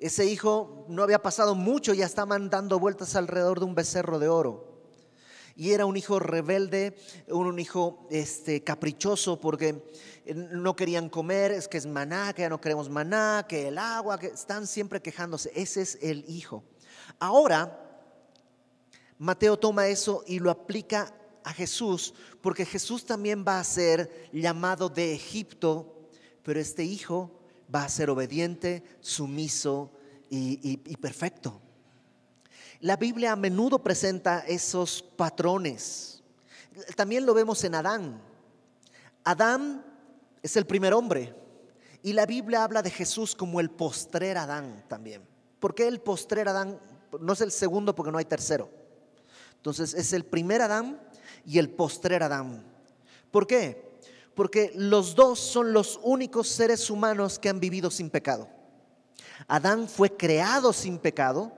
Ese 0.00 0.26
hijo 0.26 0.84
no 0.88 1.04
había 1.04 1.22
pasado 1.22 1.54
mucho, 1.54 1.94
ya 1.94 2.04
estaban 2.04 2.50
dando 2.50 2.80
vueltas 2.80 3.14
alrededor 3.14 3.60
de 3.60 3.66
un 3.66 3.76
becerro 3.76 4.18
de 4.18 4.28
oro. 4.28 4.82
Y 5.54 5.70
era 5.70 5.86
un 5.86 5.96
hijo 5.96 6.18
rebelde, 6.18 6.96
un 7.28 7.58
hijo 7.60 8.08
este, 8.10 8.64
caprichoso 8.64 9.40
porque 9.40 9.80
no 10.34 10.74
querían 10.74 11.08
comer, 11.08 11.52
es 11.52 11.68
que 11.68 11.78
es 11.78 11.86
maná, 11.86 12.32
que 12.34 12.42
ya 12.42 12.48
no 12.48 12.60
queremos 12.60 12.90
maná, 12.90 13.46
que 13.48 13.68
el 13.68 13.78
agua, 13.78 14.18
que 14.18 14.26
están 14.26 14.66
siempre 14.66 15.00
quejándose. 15.00 15.52
Ese 15.54 15.82
es 15.82 15.98
el 16.02 16.24
hijo. 16.28 16.64
Ahora, 17.20 17.80
Mateo 19.18 19.56
toma 19.56 19.86
eso 19.86 20.24
y 20.26 20.40
lo 20.40 20.50
aplica 20.50 21.14
a 21.44 21.52
Jesús, 21.52 22.12
porque 22.42 22.66
Jesús 22.66 23.06
también 23.06 23.44
va 23.46 23.60
a 23.60 23.64
ser 23.64 24.28
llamado 24.32 24.88
de 24.88 25.14
Egipto, 25.14 26.08
pero 26.42 26.60
este 26.60 26.82
hijo 26.82 27.35
va 27.74 27.84
a 27.84 27.88
ser 27.88 28.10
obediente, 28.10 28.82
sumiso 29.00 29.90
y, 30.30 30.96
perfecto. 30.96 31.60
La 32.80 32.96
Biblia 32.96 33.32
a 33.32 33.36
menudo 33.36 33.82
presenta 33.82 34.40
esos 34.40 35.02
patrones. 35.02 36.22
También 36.94 37.24
lo 37.24 37.34
vemos 37.34 37.64
en 37.64 37.74
Adán. 37.74 38.20
Adán 39.24 39.84
es 40.42 40.56
el 40.56 40.66
primer 40.66 40.92
hombre 40.92 41.34
y 42.02 42.12
la 42.12 42.26
Biblia 42.26 42.62
habla 42.62 42.82
de 42.82 42.90
Jesús 42.90 43.34
como 43.34 43.60
el 43.60 43.70
postrer 43.70 44.38
Adán 44.38 44.84
también. 44.88 45.22
¿Por 45.58 45.74
qué 45.74 45.88
el 45.88 46.00
postrer 46.00 46.48
Adán? 46.48 46.78
No 47.20 47.32
es 47.32 47.40
el 47.40 47.50
segundo 47.50 47.94
porque 47.94 48.12
no 48.12 48.18
hay 48.18 48.26
tercero. 48.26 48.70
Entonces 49.56 49.94
es 49.94 50.12
el 50.12 50.24
primer 50.24 50.62
Adán 50.62 51.00
y 51.44 51.58
el 51.58 51.70
postrer 51.70 52.22
Adán. 52.22 52.64
¿Por 53.30 53.46
qué? 53.46 53.85
Porque 54.36 54.70
los 54.76 55.16
dos 55.16 55.40
son 55.40 55.72
los 55.72 55.98
únicos 56.04 56.46
seres 56.46 56.90
humanos 56.90 57.40
que 57.40 57.48
han 57.48 57.58
vivido 57.58 57.90
sin 57.90 58.10
pecado. 58.10 58.48
Adán 59.48 59.88
fue 59.88 60.16
creado 60.16 60.72
sin 60.72 60.98
pecado, 60.98 61.52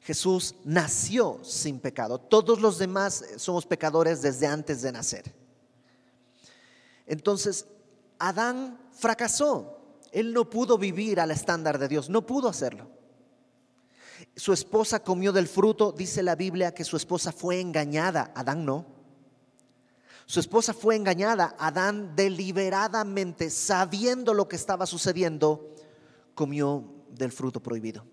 Jesús 0.00 0.54
nació 0.64 1.40
sin 1.42 1.80
pecado. 1.80 2.18
Todos 2.18 2.60
los 2.60 2.78
demás 2.78 3.24
somos 3.36 3.66
pecadores 3.66 4.22
desde 4.22 4.46
antes 4.46 4.80
de 4.82 4.92
nacer. 4.92 5.34
Entonces, 7.06 7.66
Adán 8.18 8.78
fracasó. 8.92 9.78
Él 10.12 10.32
no 10.32 10.48
pudo 10.48 10.78
vivir 10.78 11.18
al 11.18 11.32
estándar 11.32 11.78
de 11.78 11.88
Dios, 11.88 12.08
no 12.08 12.24
pudo 12.26 12.48
hacerlo. 12.48 12.88
Su 14.36 14.52
esposa 14.52 15.02
comió 15.02 15.32
del 15.32 15.48
fruto, 15.48 15.90
dice 15.90 16.22
la 16.22 16.36
Biblia 16.36 16.74
que 16.74 16.84
su 16.84 16.96
esposa 16.96 17.32
fue 17.32 17.60
engañada, 17.60 18.30
Adán 18.36 18.64
no. 18.64 19.01
Su 20.26 20.40
esposa 20.40 20.72
fue 20.72 20.96
engañada, 20.96 21.54
Adán 21.58 22.14
deliberadamente, 22.16 23.50
sabiendo 23.50 24.34
lo 24.34 24.48
que 24.48 24.56
estaba 24.56 24.86
sucediendo, 24.86 25.74
comió 26.34 26.84
del 27.10 27.32
fruto 27.32 27.62
prohibido. 27.62 28.04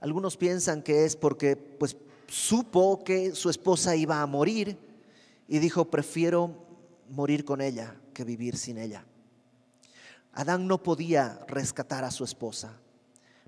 Algunos 0.00 0.36
piensan 0.36 0.82
que 0.82 1.04
es 1.04 1.16
porque 1.16 1.56
pues 1.56 1.96
supo 2.28 3.04
que 3.04 3.34
su 3.34 3.50
esposa 3.50 3.96
iba 3.96 4.20
a 4.20 4.26
morir 4.26 4.78
y 5.48 5.58
dijo, 5.58 5.90
prefiero 5.90 6.54
morir 7.08 7.44
con 7.44 7.60
ella 7.60 7.96
que 8.12 8.24
vivir 8.24 8.56
sin 8.56 8.78
ella. 8.78 9.04
Adán 10.32 10.66
no 10.66 10.82
podía 10.82 11.40
rescatar 11.48 12.04
a 12.04 12.10
su 12.10 12.24
esposa. 12.24 12.78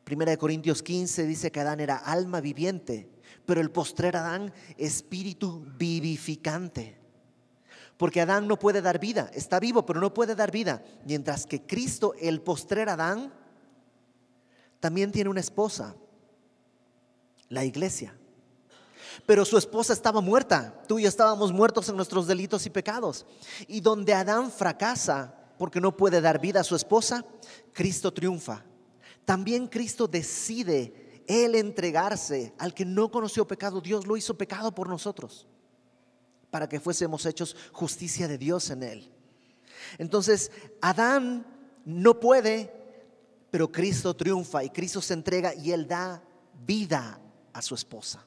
Primera 0.05 0.31
de 0.31 0.39
Corintios 0.39 0.83
15 0.83 1.27
dice 1.27 1.53
que 1.53 1.61
Adán 1.61 1.81
era 1.81 1.97
alma 1.97 2.41
viviente, 2.41 3.11
pero 3.45 3.61
el 3.61 3.71
postrer 3.71 4.17
Adán 4.17 4.53
espíritu 4.79 5.67
vivificante. 5.77 6.98
Porque 7.99 8.23
Adán 8.23 8.49
no 8.49 8.59
puede 8.59 8.81
dar 8.81 8.99
vida, 8.99 9.31
está 9.35 9.61
vivo, 9.61 9.85
pero 9.85 10.01
no 10.01 10.15
puede 10.15 10.35
dar 10.35 10.51
vida. 10.51 10.83
Mientras 11.05 11.45
que 11.45 11.67
Cristo, 11.67 12.15
el 12.19 12.41
postrer 12.41 12.89
Adán, 12.89 13.31
también 14.81 15.13
tiene 15.13 15.29
una 15.29 15.41
esposa, 15.41 15.95
la 17.51 17.67
iglesia. 17.67 18.17
Pero 19.27 19.45
su 19.45 19.59
esposa 19.59 19.93
estaba 19.93 20.23
muerta, 20.23 20.83
tú 20.89 20.99
y 20.99 21.03
yo 21.03 21.09
estábamos 21.11 21.53
muertos 21.53 21.91
en 21.91 21.97
nuestros 21.97 22.27
delitos 22.27 22.65
y 22.65 22.71
pecados. 22.71 23.27
Y 23.67 23.81
donde 23.81 24.15
Adán 24.15 24.51
fracasa 24.51 25.35
porque 25.59 25.81
no 25.81 25.95
puede 25.95 26.23
dar 26.23 26.41
vida 26.41 26.61
a 26.61 26.65
su 26.65 26.77
esposa, 26.77 27.27
Cristo 27.75 28.15
triunfa 28.15 28.65
también 29.29 29.67
Cristo 29.67 30.09
decide 30.09 31.23
Él 31.27 31.55
entregarse 31.55 32.55
al 32.57 32.73
que 32.73 32.87
no 32.87 33.11
conoció 33.11 33.47
pecado. 33.47 33.83
Dios 33.83 34.07
lo 34.07 34.17
hizo 34.17 34.39
pecado 34.39 34.75
por 34.75 34.89
nosotros, 34.89 35.47
para 36.59 36.69
que 36.69 36.81
fuésemos 36.81 37.25
hechos 37.25 37.55
justicia 37.71 38.27
de 38.27 38.37
Dios 38.37 38.71
en 38.71 38.83
Él. 38.83 39.09
Entonces, 39.97 40.51
Adán 40.81 41.47
no 41.85 42.19
puede, 42.19 42.73
pero 43.49 43.71
Cristo 43.71 44.17
triunfa 44.17 44.65
y 44.65 44.71
Cristo 44.71 45.01
se 45.01 45.15
entrega 45.15 45.55
y 45.55 45.71
Él 45.71 45.87
da 45.87 46.21
vida 46.67 47.21
a 47.53 47.63
su 47.63 47.77
esposa. 47.77 48.27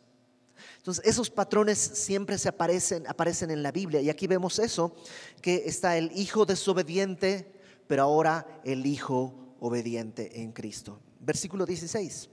Entonces, 0.78 1.06
esos 1.06 1.30
patrones 1.30 1.78
siempre 1.78 2.38
se 2.38 2.48
aparecen, 2.48 3.06
aparecen 3.06 3.52
en 3.52 3.64
la 3.64 3.74
Biblia. 3.74 4.00
Y 4.00 4.10
aquí 4.10 4.28
vemos 4.28 4.58
eso, 4.60 4.96
que 5.42 5.64
está 5.66 5.98
el 5.98 6.10
hijo 6.18 6.46
desobediente, 6.46 7.52
pero 7.86 8.04
ahora 8.04 8.62
el 8.64 8.86
hijo 8.86 9.58
obediente 9.60 10.42
en 10.42 10.54
Cristo. 10.54 11.02
Versículo 11.20 11.66
16. 11.66 12.30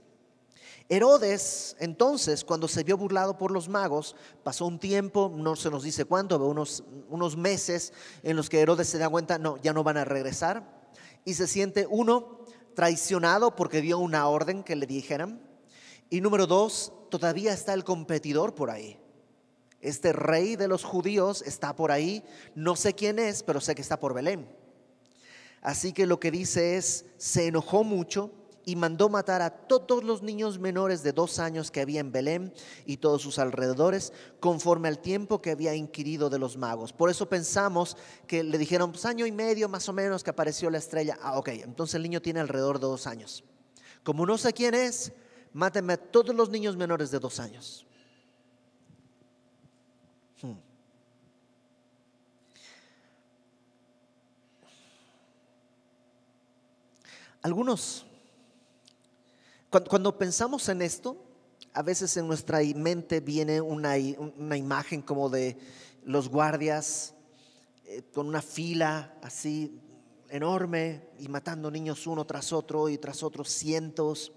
Herodes, 0.91 1.75
entonces, 1.79 2.43
cuando 2.43 2.67
se 2.67 2.83
vio 2.83 2.97
burlado 2.97 3.37
por 3.37 3.51
los 3.51 3.69
magos, 3.69 4.15
pasó 4.43 4.65
un 4.65 4.79
tiempo, 4.79 5.31
no 5.35 5.55
se 5.55 5.69
nos 5.69 5.83
dice 5.83 6.03
cuánto, 6.05 6.43
unos, 6.43 6.83
unos 7.09 7.37
meses 7.37 7.93
en 8.23 8.35
los 8.35 8.49
que 8.49 8.59
Herodes 8.59 8.89
se 8.89 8.97
da 8.97 9.07
cuenta, 9.07 9.37
no, 9.37 9.57
ya 9.57 9.71
no 9.71 9.83
van 9.83 9.97
a 9.97 10.05
regresar, 10.05 10.89
y 11.25 11.35
se 11.35 11.45
siente, 11.45 11.85
uno, 11.87 12.39
traicionado 12.73 13.55
porque 13.55 13.81
dio 13.81 13.99
una 13.99 14.27
orden 14.27 14.63
que 14.63 14.75
le 14.75 14.87
dijeran, 14.87 15.39
y 16.09 16.21
número 16.21 16.47
dos, 16.47 16.91
todavía 17.11 17.53
está 17.53 17.75
el 17.75 17.83
competidor 17.83 18.55
por 18.55 18.71
ahí. 18.71 18.99
Este 19.81 20.11
rey 20.11 20.55
de 20.55 20.67
los 20.67 20.83
judíos 20.83 21.43
está 21.43 21.75
por 21.75 21.91
ahí, 21.91 22.23
no 22.55 22.75
sé 22.75 22.95
quién 22.95 23.19
es, 23.19 23.43
pero 23.43 23.61
sé 23.61 23.75
que 23.75 23.83
está 23.83 23.99
por 23.99 24.15
Belén. 24.15 24.49
Así 25.61 25.93
que 25.93 26.07
lo 26.07 26.19
que 26.19 26.31
dice 26.31 26.77
es, 26.77 27.05
se 27.17 27.45
enojó 27.45 27.83
mucho 27.83 28.31
y 28.69 28.75
mandó 28.75 29.09
matar 29.09 29.41
a 29.41 29.49
todos 29.49 30.03
los 30.03 30.21
niños 30.21 30.59
menores 30.59 31.01
de 31.01 31.11
dos 31.11 31.39
años 31.39 31.71
que 31.71 31.81
había 31.81 32.01
en 32.01 32.11
Belén 32.11 32.53
y 32.85 32.97
todos 32.97 33.23
sus 33.23 33.39
alrededores, 33.39 34.13
conforme 34.39 34.87
al 34.87 34.99
tiempo 34.99 35.41
que 35.41 35.49
había 35.49 35.73
inquirido 35.73 36.29
de 36.29 36.37
los 36.37 36.55
magos. 36.55 36.93
Por 36.93 37.09
eso 37.09 37.27
pensamos 37.27 37.97
que 38.27 38.43
le 38.43 38.59
dijeron, 38.59 38.91
pues 38.91 39.05
año 39.05 39.25
y 39.25 39.31
medio 39.31 39.67
más 39.69 39.89
o 39.89 39.93
menos 39.93 40.23
que 40.23 40.29
apareció 40.29 40.69
la 40.69 40.77
estrella. 40.77 41.17
Ah, 41.23 41.39
ok, 41.39 41.47
entonces 41.47 41.95
el 41.95 42.03
niño 42.03 42.21
tiene 42.21 42.41
alrededor 42.41 42.79
de 42.79 42.85
dos 42.85 43.07
años. 43.07 43.43
Como 44.03 44.27
no 44.27 44.37
sé 44.37 44.53
quién 44.53 44.75
es, 44.75 45.13
mátenme 45.51 45.93
a 45.93 45.97
todos 45.97 46.35
los 46.35 46.51
niños 46.51 46.77
menores 46.77 47.09
de 47.09 47.17
dos 47.17 47.39
años. 47.39 47.87
Hmm. 50.43 50.53
Algunos, 57.41 58.05
cuando, 59.69 60.17
pensamos 60.17 60.67
en 60.69 60.81
esto, 60.81 61.17
a 61.73 61.83
veces 61.83 62.17
en 62.17 62.27
nuestra 62.27 62.59
mente 62.75 63.19
viene 63.19 63.61
una, 63.61 63.97
imagen 63.97 65.01
como 65.03 65.29
de 65.29 65.57
los 66.03 66.27
guardias 66.27 67.13
eh, 67.85 68.01
con 68.11 68.27
una 68.27 68.41
fila 68.41 69.15
así 69.21 69.79
enorme 70.29 71.09
y 71.19 71.27
matando 71.27 71.69
niños 71.69 72.07
uno 72.07 72.25
tras 72.25 72.51
otro 72.51 72.89
y 72.89 72.97
tras 72.97 73.21
otro 73.21 73.43
cientos. 73.43 74.31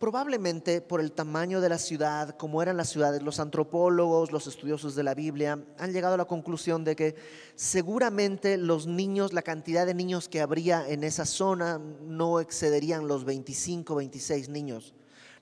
Probablemente 0.00 0.80
por 0.80 1.02
el 1.02 1.12
tamaño 1.12 1.60
de 1.60 1.68
la 1.68 1.76
ciudad, 1.76 2.34
como 2.38 2.62
eran 2.62 2.78
las 2.78 2.88
ciudades, 2.88 3.22
los 3.22 3.38
antropólogos, 3.38 4.32
los 4.32 4.46
estudiosos 4.46 4.94
de 4.94 5.02
la 5.02 5.12
Biblia 5.12 5.62
han 5.78 5.92
llegado 5.92 6.14
a 6.14 6.16
la 6.16 6.24
conclusión 6.24 6.84
de 6.84 6.96
que 6.96 7.16
seguramente 7.54 8.56
los 8.56 8.86
niños, 8.86 9.34
la 9.34 9.42
cantidad 9.42 9.84
de 9.84 9.92
niños 9.92 10.30
que 10.30 10.40
habría 10.40 10.88
en 10.88 11.04
esa 11.04 11.26
zona 11.26 11.78
no 12.00 12.40
excederían 12.40 13.08
los 13.08 13.26
25, 13.26 13.94
26 13.94 14.48
niños. 14.48 14.94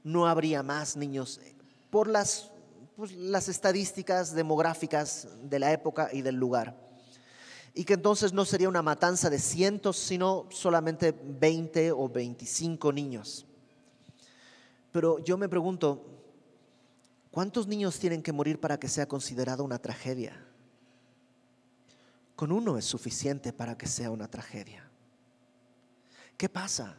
No 0.03 0.27
habría 0.27 0.65
más 0.65 0.97
niños 0.97 1.41
por 1.89 2.09
las, 2.09 2.51
pues, 2.97 3.13
las 3.13 3.49
estadísticas 3.49 4.35
demográficas 4.35 5.29
de 5.41 5.61
la 5.61 5.71
época 5.71 6.09
y 6.13 6.23
del 6.23 6.35
lugar. 6.35 6.77
Y 7.75 7.85
que 7.85 7.95
entonces 7.95 8.33
no 8.33 8.45
sería 8.45 8.69
una 8.69 8.83
matanza 8.83 9.31
de 9.31 9.39
cientos, 9.39 9.97
sino 9.97 10.49
solamente 10.51 11.13
20 11.13 11.93
o 11.93 12.09
25 12.09 12.93
niños. 12.93 13.48
Pero 14.99 15.21
yo 15.21 15.39
me 15.39 15.49
pregunto, 15.49 16.05
¿cuántos 17.31 17.69
niños 17.69 18.01
tienen 18.01 18.21
que 18.21 18.33
morir 18.33 18.59
para 18.59 18.81
que 18.81 18.89
sea 18.89 19.07
considerada 19.07 19.63
una 19.63 19.79
tragedia? 19.79 20.45
Con 22.35 22.51
uno 22.51 22.77
es 22.77 22.85
suficiente 22.85 23.53
para 23.53 23.79
que 23.79 23.87
sea 23.87 24.11
una 24.11 24.27
tragedia. 24.27 24.91
¿Qué 26.37 26.49
pasa? 26.49 26.97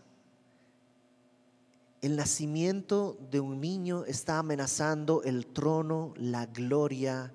El 2.00 2.16
nacimiento 2.16 3.18
de 3.32 3.42
un 3.42 3.60
niño 3.60 4.06
está 4.06 4.40
amenazando 4.40 5.22
el 5.24 5.48
trono, 5.48 6.14
la 6.16 6.46
gloria 6.46 7.34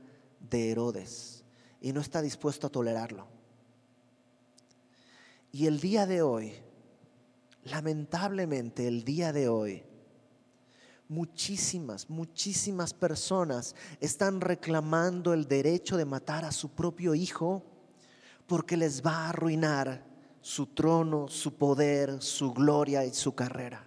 de 0.49 0.71
Herodes 0.71 1.45
y 1.83 1.93
no 1.93 2.01
está 2.01 2.23
dispuesto 2.23 2.69
a 2.69 2.71
tolerarlo. 2.71 3.27
Y 5.53 5.67
el 5.67 5.79
día 5.79 6.07
de 6.07 6.23
hoy, 6.23 6.55
lamentablemente 7.65 8.89
el 8.89 9.05
día 9.05 9.31
de 9.31 9.51
hoy, 9.51 9.85
muchísimas, 11.09 12.09
muchísimas 12.09 12.95
personas 12.95 13.75
están 14.01 14.41
reclamando 14.41 15.33
el 15.33 15.47
derecho 15.47 15.97
de 15.97 16.05
matar 16.05 16.45
a 16.45 16.53
su 16.53 16.71
propio 16.71 17.15
hijo 17.15 17.63
porque 18.47 18.77
les 18.77 19.05
va 19.05 19.13
a 19.13 19.29
arruinar 19.31 20.05
su 20.41 20.67
trono, 20.67 21.29
su 21.29 21.55
poder, 21.55 22.23
su 22.23 22.53
gloria 22.53 23.05
y 23.05 23.15
su 23.15 23.35
carrera. 23.35 23.85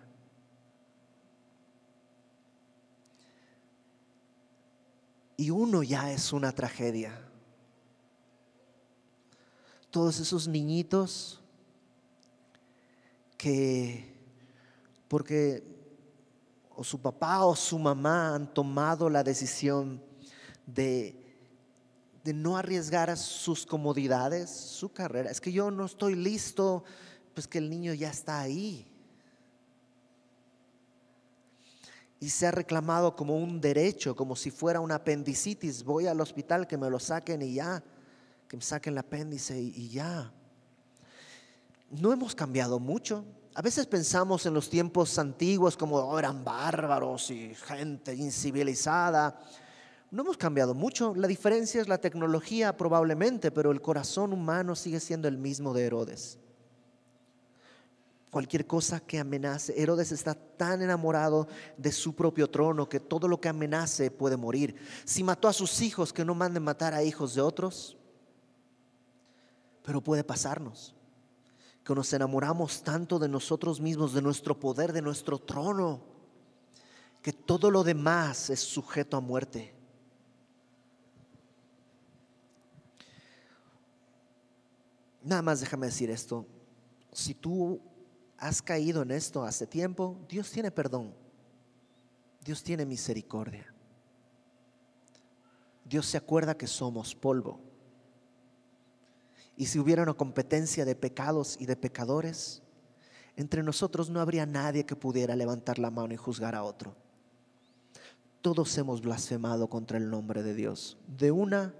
Y 5.37 5.51
uno 5.51 5.83
ya 5.83 6.11
es 6.11 6.33
una 6.33 6.51
tragedia. 6.51 7.13
Todos 9.91 10.19
esos 10.19 10.47
niñitos 10.47 11.39
que, 13.37 14.15
porque 15.07 15.76
o 16.77 16.83
su 16.83 17.01
papá 17.01 17.43
o 17.43 17.55
su 17.55 17.79
mamá 17.79 18.35
han 18.35 18.53
tomado 18.53 19.09
la 19.09 19.23
decisión 19.23 19.99
de, 20.67 21.15
de 22.23 22.33
no 22.33 22.55
arriesgar 22.55 23.17
sus 23.17 23.65
comodidades, 23.65 24.51
su 24.51 24.93
carrera. 24.93 25.31
Es 25.31 25.41
que 25.41 25.51
yo 25.51 25.71
no 25.71 25.85
estoy 25.85 26.13
listo, 26.13 26.83
pues 27.33 27.47
que 27.47 27.57
el 27.57 27.67
niño 27.67 27.95
ya 27.95 28.11
está 28.11 28.39
ahí. 28.39 28.87
Y 32.19 32.29
se 32.29 32.45
ha 32.45 32.51
reclamado 32.51 33.15
como 33.15 33.35
un 33.35 33.59
derecho, 33.59 34.15
como 34.15 34.35
si 34.35 34.51
fuera 34.51 34.79
una 34.79 34.95
apendicitis. 34.95 35.83
Voy 35.83 36.05
al 36.05 36.21
hospital, 36.21 36.67
que 36.67 36.77
me 36.77 36.91
lo 36.91 36.99
saquen 36.99 37.41
y 37.41 37.55
ya, 37.55 37.83
que 38.47 38.55
me 38.55 38.63
saquen 38.63 38.93
el 38.93 38.99
apéndice 38.99 39.59
y, 39.59 39.73
y 39.75 39.89
ya. 39.89 40.31
No 41.89 42.13
hemos 42.13 42.35
cambiado 42.35 42.79
mucho. 42.79 43.25
A 43.57 43.61
veces 43.63 43.87
pensamos 43.87 44.45
en 44.45 44.53
los 44.53 44.69
tiempos 44.69 45.17
antiguos 45.17 45.75
como 45.75 45.95
oh, 45.95 46.19
eran 46.19 46.43
bárbaros 46.43 47.31
y 47.31 47.55
gente 47.55 48.13
incivilizada. 48.13 49.39
No 50.11 50.21
hemos 50.21 50.37
cambiado 50.37 50.75
mucho. 50.75 51.15
La 51.15 51.27
diferencia 51.27 51.81
es 51.81 51.87
la 51.87 51.97
tecnología 51.97 52.77
probablemente, 52.77 53.49
pero 53.49 53.71
el 53.71 53.81
corazón 53.81 54.31
humano 54.31 54.75
sigue 54.75 54.99
siendo 54.99 55.27
el 55.27 55.39
mismo 55.39 55.73
de 55.73 55.85
Herodes. 55.85 56.37
Cualquier 58.29 58.67
cosa 58.67 58.99
que 58.99 59.17
amenace. 59.17 59.73
Herodes 59.75 60.11
está 60.11 60.35
tan 60.35 60.83
enamorado 60.83 61.47
de 61.77 61.91
su 61.91 62.13
propio 62.13 62.51
trono 62.51 62.87
que 62.87 62.99
todo 62.99 63.27
lo 63.27 63.41
que 63.41 63.49
amenace 63.49 64.11
puede 64.11 64.37
morir. 64.37 64.75
Si 65.03 65.23
mató 65.23 65.47
a 65.47 65.53
sus 65.53 65.81
hijos, 65.81 66.13
que 66.13 66.23
no 66.23 66.35
manden 66.35 66.61
matar 66.61 66.93
a 66.93 67.01
hijos 67.01 67.33
de 67.33 67.41
otros. 67.41 67.97
Pero 69.81 69.99
puede 69.99 70.23
pasarnos 70.23 70.93
que 71.87 71.95
nos 71.95 72.11
enamoramos 72.11 72.83
tanto 72.83 73.17
de 73.17 73.29
nosotros 73.29 73.79
mismos, 73.79 74.13
de 74.13 74.21
nuestro 74.21 74.59
poder, 74.59 74.91
de 74.91 75.01
nuestro 75.01 75.39
trono, 75.39 76.01
que 77.21 77.31
todo 77.31 77.71
lo 77.71 77.81
demás 77.81 78.49
es 78.49 78.59
sujeto 78.59 79.15
a 79.15 79.21
muerte. 79.21 79.73
Nada 85.23 85.41
más 85.41 85.61
déjame 85.61 85.85
decir 85.85 86.09
esto. 86.09 86.45
Si 87.13 87.33
tú 87.33 87.79
has 88.37 88.61
caído 88.61 89.01
en 89.03 89.11
esto 89.11 89.45
hace 89.45 89.65
tiempo, 89.65 90.19
Dios 90.27 90.51
tiene 90.51 90.71
perdón. 90.71 91.15
Dios 92.43 92.63
tiene 92.63 92.85
misericordia. 92.85 93.73
Dios 95.85 96.05
se 96.05 96.17
acuerda 96.17 96.57
que 96.57 96.67
somos 96.67 97.15
polvo. 97.15 97.61
Y 99.57 99.65
si 99.65 99.79
hubiera 99.79 100.03
una 100.03 100.13
competencia 100.13 100.85
de 100.85 100.95
pecados 100.95 101.57
y 101.59 101.65
de 101.65 101.75
pecadores, 101.75 102.61
entre 103.35 103.63
nosotros 103.63 104.09
no 104.09 104.21
habría 104.21 104.45
nadie 104.45 104.85
que 104.85 104.95
pudiera 104.95 105.35
levantar 105.35 105.79
la 105.79 105.89
mano 105.89 106.13
y 106.13 106.17
juzgar 106.17 106.53
a 106.53 106.63
otro. 106.63 106.95
Todos 108.41 108.77
hemos 108.77 109.01
blasfemado 109.01 109.67
contra 109.67 109.97
el 109.97 110.09
nombre 110.09 110.43
de 110.43 110.53
Dios, 110.53 110.97
de 111.07 111.31
una 111.31 111.73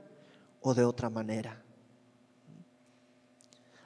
o 0.61 0.73
de 0.73 0.83
otra 0.83 1.09
manera. 1.09 1.63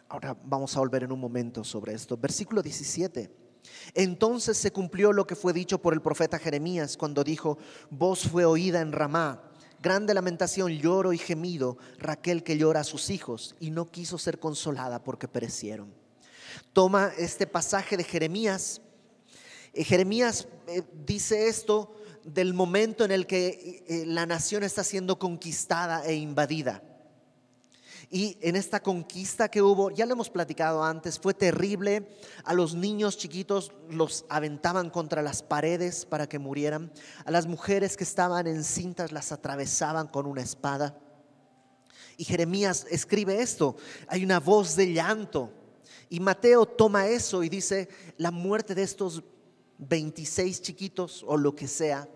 Ahora 0.07 0.37
vamos 0.43 0.75
a 0.75 0.79
volver 0.79 1.03
en 1.03 1.11
un 1.11 1.19
momento 1.19 1.63
sobre 1.63 1.93
esto. 1.93 2.15
Versículo 2.15 2.63
17. 2.63 3.29
Entonces 3.93 4.57
se 4.57 4.71
cumplió 4.71 5.11
lo 5.11 5.27
que 5.27 5.35
fue 5.35 5.51
dicho 5.53 5.81
por 5.81 5.93
el 5.93 6.01
profeta 6.01 6.39
Jeremías 6.39 6.95
cuando 6.97 7.23
dijo, 7.23 7.57
voz 7.89 8.27
fue 8.27 8.45
oída 8.45 8.81
en 8.81 8.93
Ramá 8.93 9.50
Grande 9.81 10.13
lamentación, 10.13 10.71
lloro 10.73 11.11
y 11.11 11.17
gemido, 11.17 11.77
Raquel 11.97 12.43
que 12.43 12.57
llora 12.57 12.81
a 12.81 12.83
sus 12.83 13.09
hijos 13.09 13.55
y 13.59 13.71
no 13.71 13.89
quiso 13.89 14.19
ser 14.19 14.39
consolada 14.39 15.03
porque 15.03 15.27
perecieron. 15.27 15.91
Toma 16.71 17.11
este 17.17 17.47
pasaje 17.47 17.97
de 17.97 18.03
Jeremías. 18.03 18.81
Eh, 19.73 19.83
Jeremías 19.83 20.47
eh, 20.67 20.83
dice 21.05 21.47
esto 21.47 21.95
del 22.23 22.53
momento 22.53 23.03
en 23.05 23.11
el 23.11 23.25
que 23.25 23.83
eh, 23.87 24.03
la 24.05 24.27
nación 24.27 24.63
está 24.63 24.83
siendo 24.83 25.17
conquistada 25.17 26.05
e 26.05 26.13
invadida. 26.13 26.83
Y 28.13 28.37
en 28.41 28.57
esta 28.57 28.83
conquista 28.83 29.49
que 29.49 29.61
hubo, 29.61 29.89
ya 29.89 30.05
lo 30.05 30.11
hemos 30.11 30.29
platicado 30.29 30.83
antes, 30.83 31.17
fue 31.17 31.33
terrible. 31.33 32.09
A 32.43 32.53
los 32.53 32.75
niños 32.75 33.17
chiquitos 33.17 33.71
los 33.89 34.25
aventaban 34.27 34.89
contra 34.89 35.21
las 35.21 35.41
paredes 35.41 36.05
para 36.05 36.27
que 36.27 36.37
murieran. 36.37 36.91
A 37.23 37.31
las 37.31 37.47
mujeres 37.47 37.95
que 37.95 38.03
estaban 38.03 38.47
encintas 38.47 39.13
las 39.13 39.31
atravesaban 39.31 40.09
con 40.09 40.25
una 40.25 40.41
espada. 40.41 40.99
Y 42.17 42.25
Jeremías 42.25 42.85
escribe 42.91 43.41
esto. 43.41 43.77
Hay 44.09 44.25
una 44.25 44.41
voz 44.41 44.75
de 44.75 44.91
llanto. 44.91 45.49
Y 46.09 46.19
Mateo 46.19 46.65
toma 46.65 47.07
eso 47.07 47.43
y 47.43 47.47
dice, 47.47 47.87
la 48.17 48.31
muerte 48.31 48.75
de 48.75 48.83
estos 48.83 49.23
26 49.77 50.61
chiquitos 50.61 51.23
o 51.25 51.37
lo 51.37 51.55
que 51.55 51.69
sea 51.69 52.09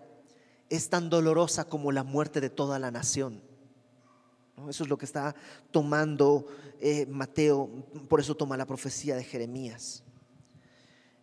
es 0.68 0.90
tan 0.90 1.08
dolorosa 1.08 1.64
como 1.64 1.90
la 1.90 2.04
muerte 2.04 2.42
de 2.42 2.50
toda 2.50 2.78
la 2.78 2.90
nación. 2.90 3.45
Eso 4.68 4.84
es 4.84 4.88
lo 4.88 4.96
que 4.96 5.04
está 5.04 5.34
tomando 5.70 6.46
eh, 6.80 7.06
Mateo, 7.06 7.68
por 8.08 8.20
eso 8.20 8.34
toma 8.34 8.56
la 8.56 8.66
profecía 8.66 9.14
de 9.14 9.22
Jeremías. 9.22 10.02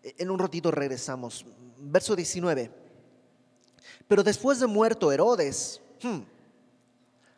E, 0.04 0.16
en 0.20 0.30
un 0.30 0.38
ratito 0.38 0.70
regresamos. 0.70 1.46
Verso 1.78 2.16
19. 2.16 2.72
Pero 4.08 4.24
después 4.24 4.60
de 4.60 4.68
muerto 4.68 5.12
Herodes, 5.12 5.82
hmm, 6.04 6.20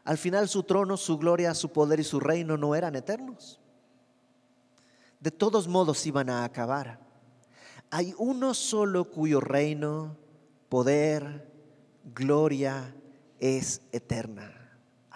al 0.04 0.18
final 0.18 0.50
su 0.50 0.64
trono, 0.64 0.98
su 0.98 1.18
gloria, 1.18 1.54
su 1.54 1.72
poder 1.72 2.02
y 2.02 2.04
su 2.04 2.20
reino 2.20 2.58
no 2.58 2.76
eran 2.76 2.96
eternos. 2.96 3.60
De 5.20 5.32
todos 5.32 5.68
modos 5.68 6.06
iban 6.06 6.30
a 6.30 6.44
acabar. 6.44 7.00
Hay 7.90 8.14
uno 8.18 8.54
solo 8.54 9.10
cuyo 9.10 9.40
reino, 9.40 10.18
poder, 10.70 11.50
gloria 12.14 12.94
es 13.40 13.82
eterna 13.92 14.55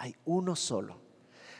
hay 0.00 0.16
uno 0.24 0.56
solo, 0.56 0.98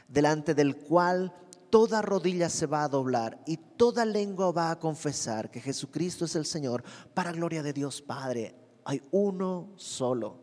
delante 0.08 0.54
del 0.54 0.78
cual 0.78 1.30
toda 1.68 2.00
rodilla 2.00 2.48
se 2.48 2.64
va 2.64 2.84
a 2.84 2.88
doblar 2.88 3.38
y 3.44 3.58
toda 3.58 4.06
lengua 4.06 4.50
va 4.50 4.70
a 4.70 4.78
confesar 4.78 5.50
que 5.50 5.60
Jesucristo 5.60 6.24
es 6.24 6.34
el 6.36 6.46
Señor 6.46 6.82
para 7.12 7.32
gloria 7.32 7.62
de 7.62 7.74
Dios 7.74 8.00
Padre. 8.00 8.54
Hay 8.86 9.02
uno 9.10 9.68
solo. 9.76 10.38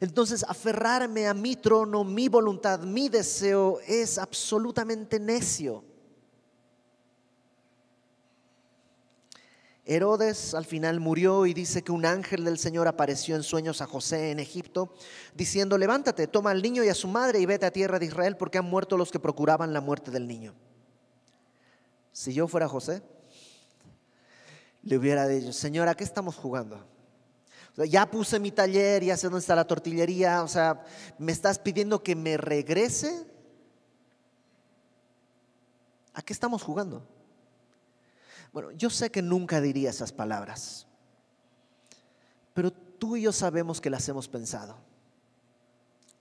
Entonces, 0.00 0.46
aferrarme 0.48 1.28
a 1.28 1.34
mi 1.34 1.56
trono, 1.56 2.04
mi 2.04 2.28
voluntad, 2.28 2.84
mi 2.84 3.10
deseo 3.10 3.80
es 3.86 4.16
absolutamente 4.16 5.20
necio. 5.20 5.84
Herodes 9.92 10.54
al 10.54 10.66
final 10.66 11.00
murió 11.00 11.46
y 11.46 11.52
dice 11.52 11.82
que 11.82 11.90
un 11.90 12.06
ángel 12.06 12.44
del 12.44 12.58
Señor 12.58 12.86
apareció 12.86 13.34
en 13.34 13.42
sueños 13.42 13.82
a 13.82 13.88
José 13.88 14.30
en 14.30 14.38
Egipto, 14.38 14.94
diciendo, 15.34 15.76
levántate, 15.76 16.28
toma 16.28 16.52
al 16.52 16.62
niño 16.62 16.84
y 16.84 16.88
a 16.88 16.94
su 16.94 17.08
madre 17.08 17.40
y 17.40 17.46
vete 17.46 17.66
a 17.66 17.72
tierra 17.72 17.98
de 17.98 18.06
Israel 18.06 18.36
porque 18.36 18.58
han 18.58 18.66
muerto 18.66 18.96
los 18.96 19.10
que 19.10 19.18
procuraban 19.18 19.72
la 19.72 19.80
muerte 19.80 20.12
del 20.12 20.28
niño. 20.28 20.54
Si 22.12 22.32
yo 22.32 22.46
fuera 22.46 22.68
José, 22.68 23.02
le 24.84 24.96
hubiera 24.96 25.26
dicho, 25.26 25.52
Señora, 25.52 25.96
qué 25.96 26.04
estamos 26.04 26.36
jugando? 26.36 26.86
ya 27.88 28.08
puse 28.08 28.38
mi 28.38 28.52
taller, 28.52 29.02
ya 29.02 29.16
sé 29.16 29.26
dónde 29.26 29.40
está 29.40 29.56
la 29.56 29.66
tortillería, 29.66 30.44
o 30.44 30.48
sea, 30.48 30.84
¿me 31.18 31.32
estás 31.32 31.58
pidiendo 31.58 32.00
que 32.00 32.14
me 32.14 32.36
regrese? 32.36 33.26
¿A 36.14 36.22
qué 36.22 36.32
estamos 36.32 36.62
jugando? 36.62 37.02
Bueno, 38.52 38.72
yo 38.72 38.90
sé 38.90 39.10
que 39.10 39.22
nunca 39.22 39.60
diría 39.60 39.90
esas 39.90 40.12
palabras, 40.12 40.86
pero 42.52 42.72
tú 42.72 43.16
y 43.16 43.22
yo 43.22 43.32
sabemos 43.32 43.80
que 43.80 43.90
las 43.90 44.08
hemos 44.08 44.28
pensado. 44.28 44.76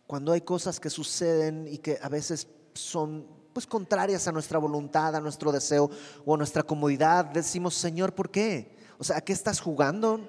Cuando 0.05 0.31
hay 0.31 0.41
cosas 0.41 0.79
que 0.79 0.89
suceden 0.89 1.67
y 1.67 1.79
que 1.79 1.99
a 2.01 2.09
veces 2.09 2.47
son 2.73 3.25
pues 3.53 3.65
contrarias 3.65 4.27
a 4.27 4.31
nuestra 4.31 4.59
voluntad, 4.59 5.15
a 5.15 5.19
nuestro 5.19 5.51
deseo 5.51 5.89
o 6.25 6.35
a 6.35 6.37
nuestra 6.37 6.63
comodidad, 6.63 7.25
decimos, 7.25 7.73
Señor, 7.73 8.13
¿por 8.13 8.29
qué? 8.29 8.77
O 8.99 9.03
sea, 9.03 9.17
¿a 9.17 9.21
qué 9.21 9.33
estás 9.33 9.59
jugando? 9.59 10.21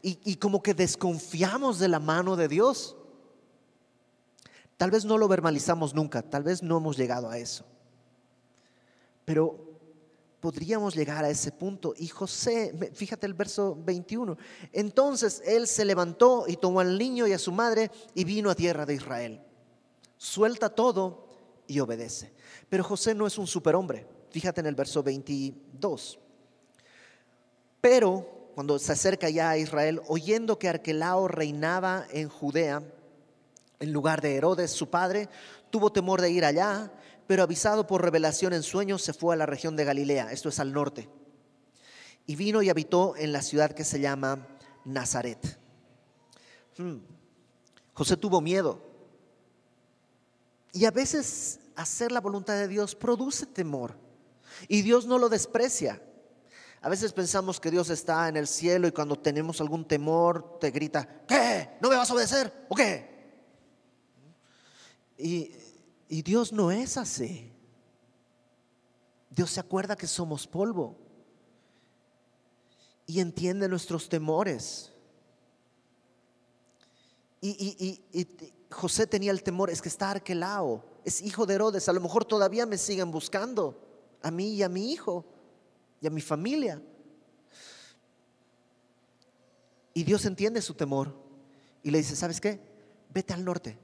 Y, 0.00 0.18
y 0.24 0.36
como 0.36 0.62
que 0.62 0.74
desconfiamos 0.74 1.78
de 1.80 1.88
la 1.88 1.98
mano 1.98 2.36
de 2.36 2.46
Dios. 2.46 2.96
Tal 4.76 4.90
vez 4.90 5.04
no 5.04 5.18
lo 5.18 5.28
verbalizamos 5.28 5.94
nunca, 5.94 6.22
tal 6.22 6.44
vez 6.44 6.62
no 6.62 6.78
hemos 6.78 6.96
llegado 6.96 7.28
a 7.28 7.38
eso. 7.38 7.64
Pero 9.24 9.71
podríamos 10.42 10.96
llegar 10.96 11.24
a 11.24 11.30
ese 11.30 11.52
punto. 11.52 11.94
Y 11.96 12.08
José, 12.08 12.90
fíjate 12.94 13.28
el 13.28 13.32
verso 13.32 13.78
21, 13.78 14.36
entonces 14.72 15.40
él 15.46 15.68
se 15.68 15.84
levantó 15.84 16.46
y 16.48 16.56
tomó 16.56 16.80
al 16.80 16.98
niño 16.98 17.28
y 17.28 17.32
a 17.32 17.38
su 17.38 17.52
madre 17.52 17.92
y 18.12 18.24
vino 18.24 18.50
a 18.50 18.56
tierra 18.56 18.84
de 18.84 18.94
Israel. 18.94 19.40
Suelta 20.16 20.68
todo 20.68 21.28
y 21.68 21.78
obedece. 21.78 22.32
Pero 22.68 22.82
José 22.82 23.14
no 23.14 23.28
es 23.28 23.38
un 23.38 23.46
superhombre. 23.46 24.04
Fíjate 24.30 24.60
en 24.60 24.66
el 24.66 24.74
verso 24.74 25.00
22. 25.04 26.18
Pero 27.80 28.50
cuando 28.56 28.80
se 28.80 28.90
acerca 28.90 29.30
ya 29.30 29.50
a 29.50 29.58
Israel, 29.58 30.02
oyendo 30.08 30.58
que 30.58 30.68
Arquelao 30.68 31.28
reinaba 31.28 32.04
en 32.10 32.28
Judea, 32.28 32.82
en 33.78 33.92
lugar 33.92 34.20
de 34.20 34.34
Herodes, 34.34 34.72
su 34.72 34.90
padre, 34.90 35.28
tuvo 35.70 35.92
temor 35.92 36.20
de 36.20 36.30
ir 36.30 36.44
allá, 36.44 36.92
pero 37.32 37.44
avisado 37.44 37.86
por 37.86 38.02
revelación 38.02 38.52
en 38.52 38.62
sueños, 38.62 39.00
se 39.00 39.14
fue 39.14 39.32
a 39.32 39.38
la 39.38 39.46
región 39.46 39.74
de 39.74 39.86
Galilea, 39.86 40.32
esto 40.32 40.50
es 40.50 40.58
al 40.60 40.70
norte, 40.70 41.08
y 42.26 42.36
vino 42.36 42.60
y 42.60 42.68
habitó 42.68 43.16
en 43.16 43.32
la 43.32 43.40
ciudad 43.40 43.72
que 43.72 43.84
se 43.84 44.00
llama 44.00 44.46
Nazaret. 44.84 45.58
Hmm. 46.76 46.98
José 47.94 48.18
tuvo 48.18 48.42
miedo. 48.42 48.82
Y 50.74 50.84
a 50.84 50.90
veces 50.90 51.60
hacer 51.74 52.12
la 52.12 52.20
voluntad 52.20 52.52
de 52.52 52.68
Dios 52.68 52.94
produce 52.94 53.46
temor. 53.46 53.96
Y 54.68 54.82
Dios 54.82 55.06
no 55.06 55.16
lo 55.16 55.30
desprecia. 55.30 56.02
A 56.82 56.90
veces 56.90 57.14
pensamos 57.14 57.58
que 57.60 57.70
Dios 57.70 57.88
está 57.88 58.28
en 58.28 58.36
el 58.36 58.46
cielo 58.46 58.86
y 58.88 58.92
cuando 58.92 59.18
tenemos 59.18 59.58
algún 59.62 59.88
temor 59.88 60.58
te 60.60 60.70
grita, 60.70 61.24
¿qué? 61.26 61.78
¿No 61.80 61.88
me 61.88 61.96
vas 61.96 62.10
a 62.10 62.12
obedecer? 62.12 62.66
¿O 62.68 62.74
qué? 62.74 63.10
Y, 65.16 65.50
y 66.12 66.20
Dios 66.20 66.52
no 66.52 66.70
es 66.70 66.98
así. 66.98 67.50
Dios 69.30 69.50
se 69.50 69.60
acuerda 69.60 69.96
que 69.96 70.06
somos 70.06 70.46
polvo 70.46 70.94
y 73.06 73.18
entiende 73.18 73.66
nuestros 73.66 74.10
temores. 74.10 74.92
Y, 77.40 77.98
y, 78.12 78.28
José 78.70 79.06
tenía 79.06 79.30
el 79.30 79.42
temor, 79.42 79.70
es 79.70 79.80
que 79.80 79.88
está 79.88 80.10
Arquelao, 80.10 80.84
es 81.02 81.22
hijo 81.22 81.46
de 81.46 81.54
Herodes, 81.54 81.88
a 81.88 81.94
lo 81.94 82.00
mejor 82.02 82.26
todavía 82.26 82.66
me 82.66 82.76
siguen 82.76 83.10
buscando, 83.10 83.80
a 84.20 84.30
mí 84.30 84.50
y 84.50 84.62
a 84.62 84.68
mi 84.68 84.92
hijo 84.92 85.24
y 86.02 86.08
a 86.08 86.10
mi 86.10 86.20
familia. 86.20 86.82
Y 89.94 90.04
Dios 90.04 90.26
entiende 90.26 90.60
su 90.60 90.74
temor 90.74 91.16
y 91.82 91.90
le 91.90 91.96
dice, 91.96 92.16
¿sabes 92.16 92.38
qué? 92.38 92.60
Vete 93.08 93.32
al 93.32 93.46
norte, 93.46 93.78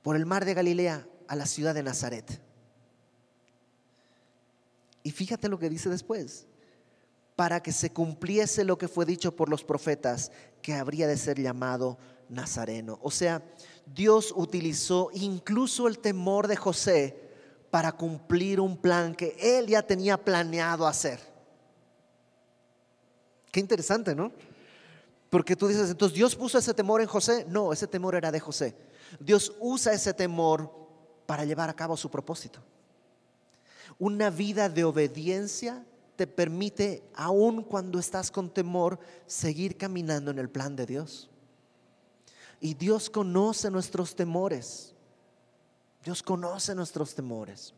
por 0.00 0.14
el 0.14 0.26
mar 0.26 0.44
de 0.44 0.54
Galilea, 0.54 1.08
a 1.28 1.36
la 1.36 1.46
ciudad 1.46 1.74
de 1.74 1.82
Nazaret. 1.82 2.40
Y 5.02 5.10
fíjate 5.10 5.48
lo 5.48 5.58
que 5.58 5.68
dice 5.68 5.90
después, 5.90 6.46
para 7.36 7.62
que 7.62 7.72
se 7.72 7.92
cumpliese 7.92 8.64
lo 8.64 8.78
que 8.78 8.88
fue 8.88 9.04
dicho 9.04 9.36
por 9.36 9.48
los 9.48 9.64
profetas, 9.64 10.32
que 10.62 10.74
habría 10.74 11.06
de 11.06 11.16
ser 11.16 11.40
llamado 11.40 11.98
Nazareno. 12.28 12.98
O 13.02 13.10
sea, 13.10 13.42
Dios 13.86 14.32
utilizó 14.34 15.10
incluso 15.12 15.88
el 15.88 15.98
temor 15.98 16.48
de 16.48 16.56
José 16.56 17.20
para 17.70 17.92
cumplir 17.92 18.60
un 18.60 18.76
plan 18.76 19.14
que 19.14 19.36
él 19.40 19.66
ya 19.66 19.82
tenía 19.82 20.16
planeado 20.16 20.86
hacer. 20.86 21.20
Qué 23.50 23.60
interesante, 23.60 24.14
¿no? 24.14 24.32
Porque 25.28 25.56
tú 25.56 25.66
dices, 25.66 25.90
entonces 25.90 26.16
Dios 26.16 26.36
puso 26.36 26.58
ese 26.58 26.72
temor 26.72 27.00
en 27.00 27.08
José. 27.08 27.44
No, 27.48 27.72
ese 27.72 27.86
temor 27.86 28.14
era 28.14 28.30
de 28.30 28.40
José. 28.40 28.74
Dios 29.18 29.52
usa 29.60 29.92
ese 29.92 30.14
temor 30.14 30.83
para 31.26 31.44
llevar 31.44 31.70
a 31.70 31.76
cabo 31.76 31.96
su 31.96 32.10
propósito. 32.10 32.60
Una 33.98 34.30
vida 34.30 34.68
de 34.68 34.84
obediencia 34.84 35.84
te 36.16 36.26
permite, 36.26 37.02
aun 37.14 37.62
cuando 37.62 37.98
estás 37.98 38.30
con 38.30 38.50
temor, 38.50 38.98
seguir 39.26 39.76
caminando 39.76 40.30
en 40.30 40.38
el 40.38 40.48
plan 40.48 40.76
de 40.76 40.86
Dios. 40.86 41.30
Y 42.60 42.74
Dios 42.74 43.10
conoce 43.10 43.70
nuestros 43.70 44.14
temores. 44.14 44.94
Dios 46.04 46.22
conoce 46.22 46.74
nuestros 46.74 47.14
temores. 47.14 47.74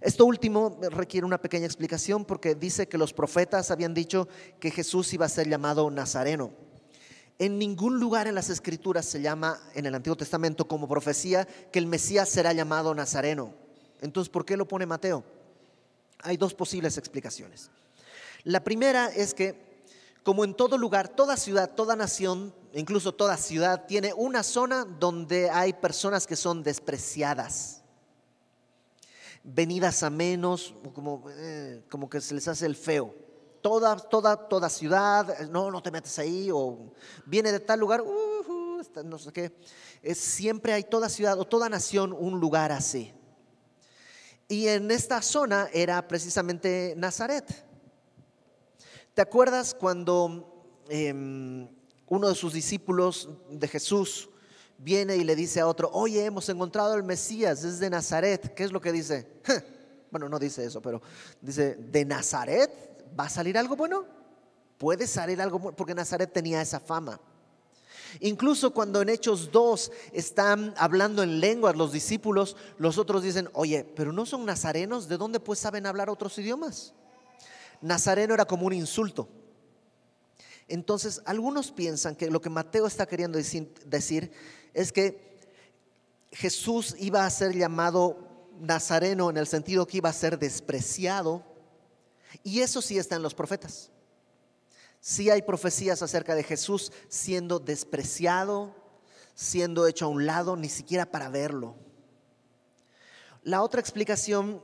Esto 0.00 0.26
último 0.26 0.78
requiere 0.90 1.26
una 1.26 1.40
pequeña 1.40 1.66
explicación 1.66 2.24
porque 2.24 2.54
dice 2.54 2.88
que 2.88 2.98
los 2.98 3.12
profetas 3.12 3.70
habían 3.70 3.94
dicho 3.94 4.28
que 4.60 4.70
Jesús 4.70 5.12
iba 5.14 5.26
a 5.26 5.30
ser 5.30 5.48
llamado 5.48 5.90
Nazareno. 5.90 6.52
En 7.38 7.58
ningún 7.58 8.00
lugar 8.00 8.26
en 8.26 8.34
las 8.34 8.50
escrituras 8.50 9.04
se 9.06 9.20
llama 9.20 9.60
en 9.74 9.86
el 9.86 9.94
Antiguo 9.94 10.16
Testamento 10.16 10.66
como 10.66 10.88
profecía 10.88 11.44
que 11.44 11.78
el 11.78 11.86
Mesías 11.86 12.28
será 12.28 12.52
llamado 12.52 12.94
Nazareno. 12.94 13.54
Entonces, 14.00 14.28
¿por 14.28 14.44
qué 14.44 14.56
lo 14.56 14.66
pone 14.66 14.86
Mateo? 14.86 15.24
Hay 16.22 16.36
dos 16.36 16.54
posibles 16.54 16.98
explicaciones. 16.98 17.70
La 18.42 18.64
primera 18.64 19.06
es 19.06 19.34
que, 19.34 19.84
como 20.24 20.44
en 20.44 20.54
todo 20.54 20.76
lugar, 20.76 21.08
toda 21.08 21.36
ciudad, 21.36 21.74
toda 21.74 21.94
nación 21.94 22.52
incluso 22.72 23.14
toda 23.14 23.36
ciudad, 23.36 23.86
tiene 23.86 24.12
una 24.12 24.42
zona 24.42 24.84
donde 24.84 25.50
hay 25.50 25.72
personas 25.72 26.26
que 26.26 26.36
son 26.36 26.62
despreciadas, 26.62 27.82
venidas 29.42 30.02
a 30.02 30.10
menos, 30.10 30.74
como, 30.94 31.24
eh, 31.30 31.82
como 31.88 32.08
que 32.10 32.20
se 32.20 32.34
les 32.34 32.48
hace 32.48 32.66
el 32.66 32.76
feo. 32.76 33.14
Toda, 33.68 33.96
toda, 33.96 34.48
toda 34.48 34.70
ciudad, 34.70 35.46
no, 35.50 35.70
no 35.70 35.82
te 35.82 35.90
metes 35.90 36.18
ahí, 36.18 36.48
o 36.50 36.90
viene 37.26 37.52
de 37.52 37.60
tal 37.60 37.78
lugar, 37.78 38.00
uh, 38.00 38.82
no 39.04 39.18
sé 39.18 39.30
qué. 39.30 39.52
Es, 40.02 40.16
siempre 40.18 40.72
hay 40.72 40.84
toda 40.84 41.10
ciudad 41.10 41.38
o 41.38 41.44
toda 41.44 41.68
nación 41.68 42.14
un 42.14 42.40
lugar 42.40 42.72
así. 42.72 43.12
Y 44.48 44.68
en 44.68 44.90
esta 44.90 45.20
zona 45.20 45.68
era 45.74 46.08
precisamente 46.08 46.94
Nazaret. 46.96 47.44
¿Te 49.12 49.20
acuerdas 49.20 49.74
cuando 49.74 50.64
em, 50.88 51.68
uno 52.06 52.28
de 52.30 52.34
sus 52.34 52.54
discípulos 52.54 53.28
de 53.50 53.68
Jesús 53.68 54.30
viene 54.78 55.14
y 55.16 55.24
le 55.24 55.36
dice 55.36 55.60
a 55.60 55.66
otro, 55.66 55.90
oye, 55.92 56.24
hemos 56.24 56.48
encontrado 56.48 56.94
al 56.94 57.04
Mesías, 57.04 57.64
es 57.64 57.80
de 57.80 57.90
Nazaret. 57.90 58.54
¿Qué 58.54 58.64
es 58.64 58.72
lo 58.72 58.80
que 58.80 58.92
dice? 58.92 59.26
Bueno, 60.10 60.26
no 60.26 60.38
dice 60.38 60.64
eso, 60.64 60.80
pero 60.80 61.02
dice, 61.42 61.74
¿de 61.74 62.02
Nazaret 62.06 62.88
va 63.18 63.24
a 63.24 63.30
salir 63.30 63.56
algo 63.58 63.76
bueno? 63.76 64.06
Puede 64.78 65.06
salir 65.06 65.40
algo 65.40 65.58
bueno, 65.58 65.76
porque 65.76 65.94
Nazaret 65.94 66.32
tenía 66.32 66.62
esa 66.62 66.80
fama. 66.80 67.20
Incluso 68.20 68.72
cuando 68.72 69.02
en 69.02 69.10
Hechos 69.10 69.50
2 69.52 69.92
están 70.12 70.74
hablando 70.76 71.22
en 71.22 71.40
lenguas 71.40 71.76
los 71.76 71.92
discípulos, 71.92 72.56
los 72.78 72.96
otros 72.96 73.22
dicen, 73.22 73.48
oye, 73.52 73.84
pero 73.96 74.12
no 74.12 74.24
son 74.24 74.46
nazarenos, 74.46 75.08
¿de 75.08 75.16
dónde 75.16 75.40
pues 75.40 75.58
saben 75.58 75.86
hablar 75.86 76.08
otros 76.08 76.38
idiomas? 76.38 76.94
Nazareno 77.80 78.34
era 78.34 78.44
como 78.44 78.66
un 78.66 78.72
insulto. 78.72 79.28
Entonces, 80.68 81.22
algunos 81.24 81.70
piensan 81.70 82.14
que 82.14 82.30
lo 82.30 82.40
que 82.40 82.50
Mateo 82.50 82.86
está 82.86 83.06
queriendo 83.06 83.38
decir 83.38 84.32
es 84.74 84.92
que 84.92 85.38
Jesús 86.32 86.94
iba 86.98 87.24
a 87.24 87.30
ser 87.30 87.56
llamado 87.56 88.18
Nazareno 88.60 89.30
en 89.30 89.38
el 89.38 89.46
sentido 89.46 89.86
que 89.86 89.98
iba 89.98 90.10
a 90.10 90.14
ser 90.14 90.38
despreciado. 90.38 91.42
Y 92.42 92.60
eso 92.60 92.82
sí 92.82 92.98
está 92.98 93.16
en 93.16 93.22
los 93.22 93.34
profetas. 93.34 93.90
Sí 95.00 95.30
hay 95.30 95.42
profecías 95.42 96.02
acerca 96.02 96.34
de 96.34 96.42
Jesús 96.42 96.92
siendo 97.08 97.58
despreciado, 97.58 98.74
siendo 99.34 99.86
hecho 99.86 100.06
a 100.06 100.08
un 100.08 100.26
lado, 100.26 100.56
ni 100.56 100.68
siquiera 100.68 101.06
para 101.06 101.28
verlo. 101.28 101.76
La 103.42 103.62
otra 103.62 103.80
explicación 103.80 104.60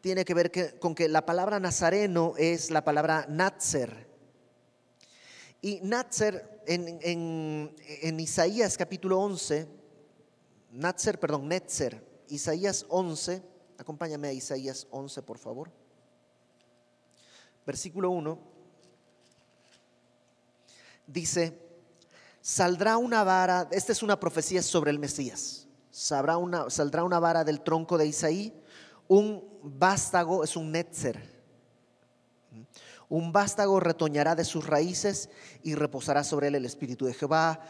tiene 0.00 0.24
que 0.24 0.34
ver 0.34 0.78
con 0.78 0.94
que 0.94 1.08
la 1.08 1.24
palabra 1.24 1.58
nazareno 1.58 2.34
es 2.36 2.70
la 2.70 2.84
palabra 2.84 3.26
natzer, 3.28 4.06
y 5.66 5.80
Natzer 5.82 6.62
en, 6.66 8.20
Isaías 8.20 8.76
capítulo 8.76 9.18
11, 9.20 9.66
Natzer, 10.70 11.18
perdón, 11.18 11.48
Netzer, 11.48 12.04
Isaías 12.28 12.86
11, 12.88 13.42
acompáñame 13.78 14.28
a 14.28 14.32
Isaías 14.32 14.86
11 14.90 15.22
por 15.22 15.38
favor. 15.38 15.72
Versículo 17.66 18.10
1 18.10 18.38
dice, 21.06 21.58
saldrá 22.40 22.96
una 22.96 23.24
vara, 23.24 23.68
esta 23.72 23.92
es 23.92 24.02
una 24.02 24.18
profecía 24.18 24.62
sobre 24.62 24.90
el 24.90 24.98
Mesías, 24.98 25.66
saldrá 25.90 26.36
una, 26.36 26.70
saldrá 26.70 27.04
una 27.04 27.18
vara 27.18 27.44
del 27.44 27.60
tronco 27.60 27.98
de 27.98 28.06
Isaí, 28.06 28.54
un 29.08 29.44
vástago 29.62 30.44
es 30.44 30.56
un 30.56 30.72
Netzer 30.72 31.36
un 33.08 33.32
vástago 33.32 33.80
retoñará 33.80 34.34
de 34.34 34.44
sus 34.44 34.66
raíces 34.66 35.28
y 35.62 35.74
reposará 35.74 36.24
sobre 36.24 36.48
él 36.48 36.56
el 36.56 36.64
espíritu 36.64 37.06
de 37.06 37.14
Jehová, 37.14 37.60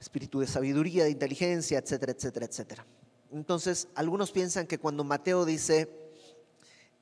espíritu 0.00 0.40
de 0.40 0.46
sabiduría, 0.46 1.04
de 1.04 1.10
inteligencia, 1.10 1.78
etcétera, 1.78 2.12
etcétera, 2.12 2.46
etcétera. 2.46 2.86
Entonces, 3.32 3.88
algunos 3.94 4.30
piensan 4.30 4.66
que 4.66 4.78
cuando 4.78 5.02
Mateo 5.02 5.44
dice 5.44 6.03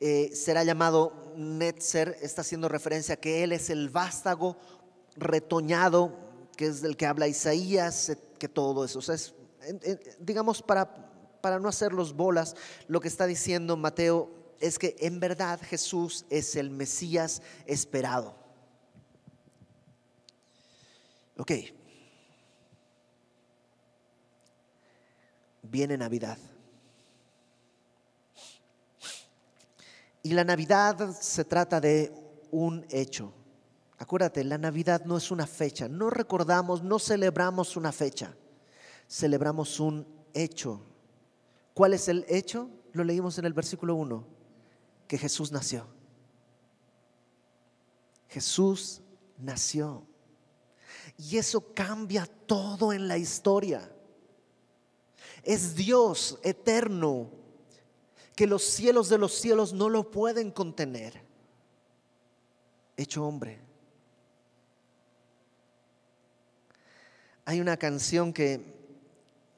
eh, 0.04 0.34
será 0.34 0.64
llamado 0.64 1.32
Netzer, 1.36 2.18
está 2.20 2.40
haciendo 2.40 2.68
referencia 2.68 3.14
a 3.14 3.18
que 3.18 3.44
él 3.44 3.52
es 3.52 3.70
el 3.70 3.88
vástago 3.88 4.56
retoñado, 5.14 6.18
que 6.56 6.66
es 6.66 6.82
del 6.82 6.96
que 6.96 7.06
habla 7.06 7.28
Isaías, 7.28 8.16
que 8.36 8.48
todo 8.48 8.84
eso. 8.84 8.98
O 8.98 9.02
sea, 9.02 9.14
digamos, 10.18 10.60
para, 10.60 11.40
para 11.40 11.60
no 11.60 11.68
hacer 11.68 11.92
los 11.92 12.14
bolas, 12.14 12.56
lo 12.88 13.00
que 13.00 13.06
está 13.06 13.28
diciendo 13.28 13.76
Mateo 13.76 14.28
es 14.58 14.76
que 14.76 14.96
en 14.98 15.20
verdad 15.20 15.60
Jesús 15.62 16.26
es 16.30 16.56
el 16.56 16.70
Mesías 16.70 17.40
esperado. 17.66 18.34
Ok. 21.36 21.52
Viene 25.62 25.96
Navidad. 25.96 26.38
Y 30.22 30.30
la 30.32 30.44
Navidad 30.44 31.16
se 31.20 31.44
trata 31.44 31.80
de 31.80 32.12
un 32.50 32.86
hecho. 32.90 33.32
Acuérdate, 33.98 34.44
la 34.44 34.58
Navidad 34.58 35.04
no 35.04 35.16
es 35.16 35.30
una 35.30 35.46
fecha. 35.46 35.88
No 35.88 36.10
recordamos, 36.10 36.82
no 36.82 36.98
celebramos 36.98 37.76
una 37.76 37.92
fecha. 37.92 38.34
Celebramos 39.08 39.80
un 39.80 40.06
hecho. 40.32 40.80
¿Cuál 41.74 41.94
es 41.94 42.08
el 42.08 42.24
hecho? 42.28 42.70
Lo 42.92 43.04
leímos 43.04 43.38
en 43.38 43.46
el 43.46 43.52
versículo 43.52 43.94
1, 43.94 44.24
que 45.08 45.18
Jesús 45.18 45.50
nació. 45.50 45.86
Jesús 48.28 49.02
nació. 49.38 50.06
Y 51.16 51.36
eso 51.36 51.72
cambia 51.74 52.26
todo 52.46 52.92
en 52.92 53.08
la 53.08 53.18
historia. 53.18 53.90
Es 55.42 55.74
Dios 55.74 56.38
eterno 56.42 57.41
que 58.34 58.46
los 58.46 58.62
cielos 58.62 59.08
de 59.08 59.18
los 59.18 59.34
cielos 59.34 59.72
no 59.72 59.88
lo 59.88 60.10
pueden 60.10 60.50
contener. 60.50 61.20
Hecho 62.96 63.24
hombre. 63.24 63.60
Hay 67.44 67.60
una 67.60 67.76
canción 67.76 68.32
que, 68.32 68.60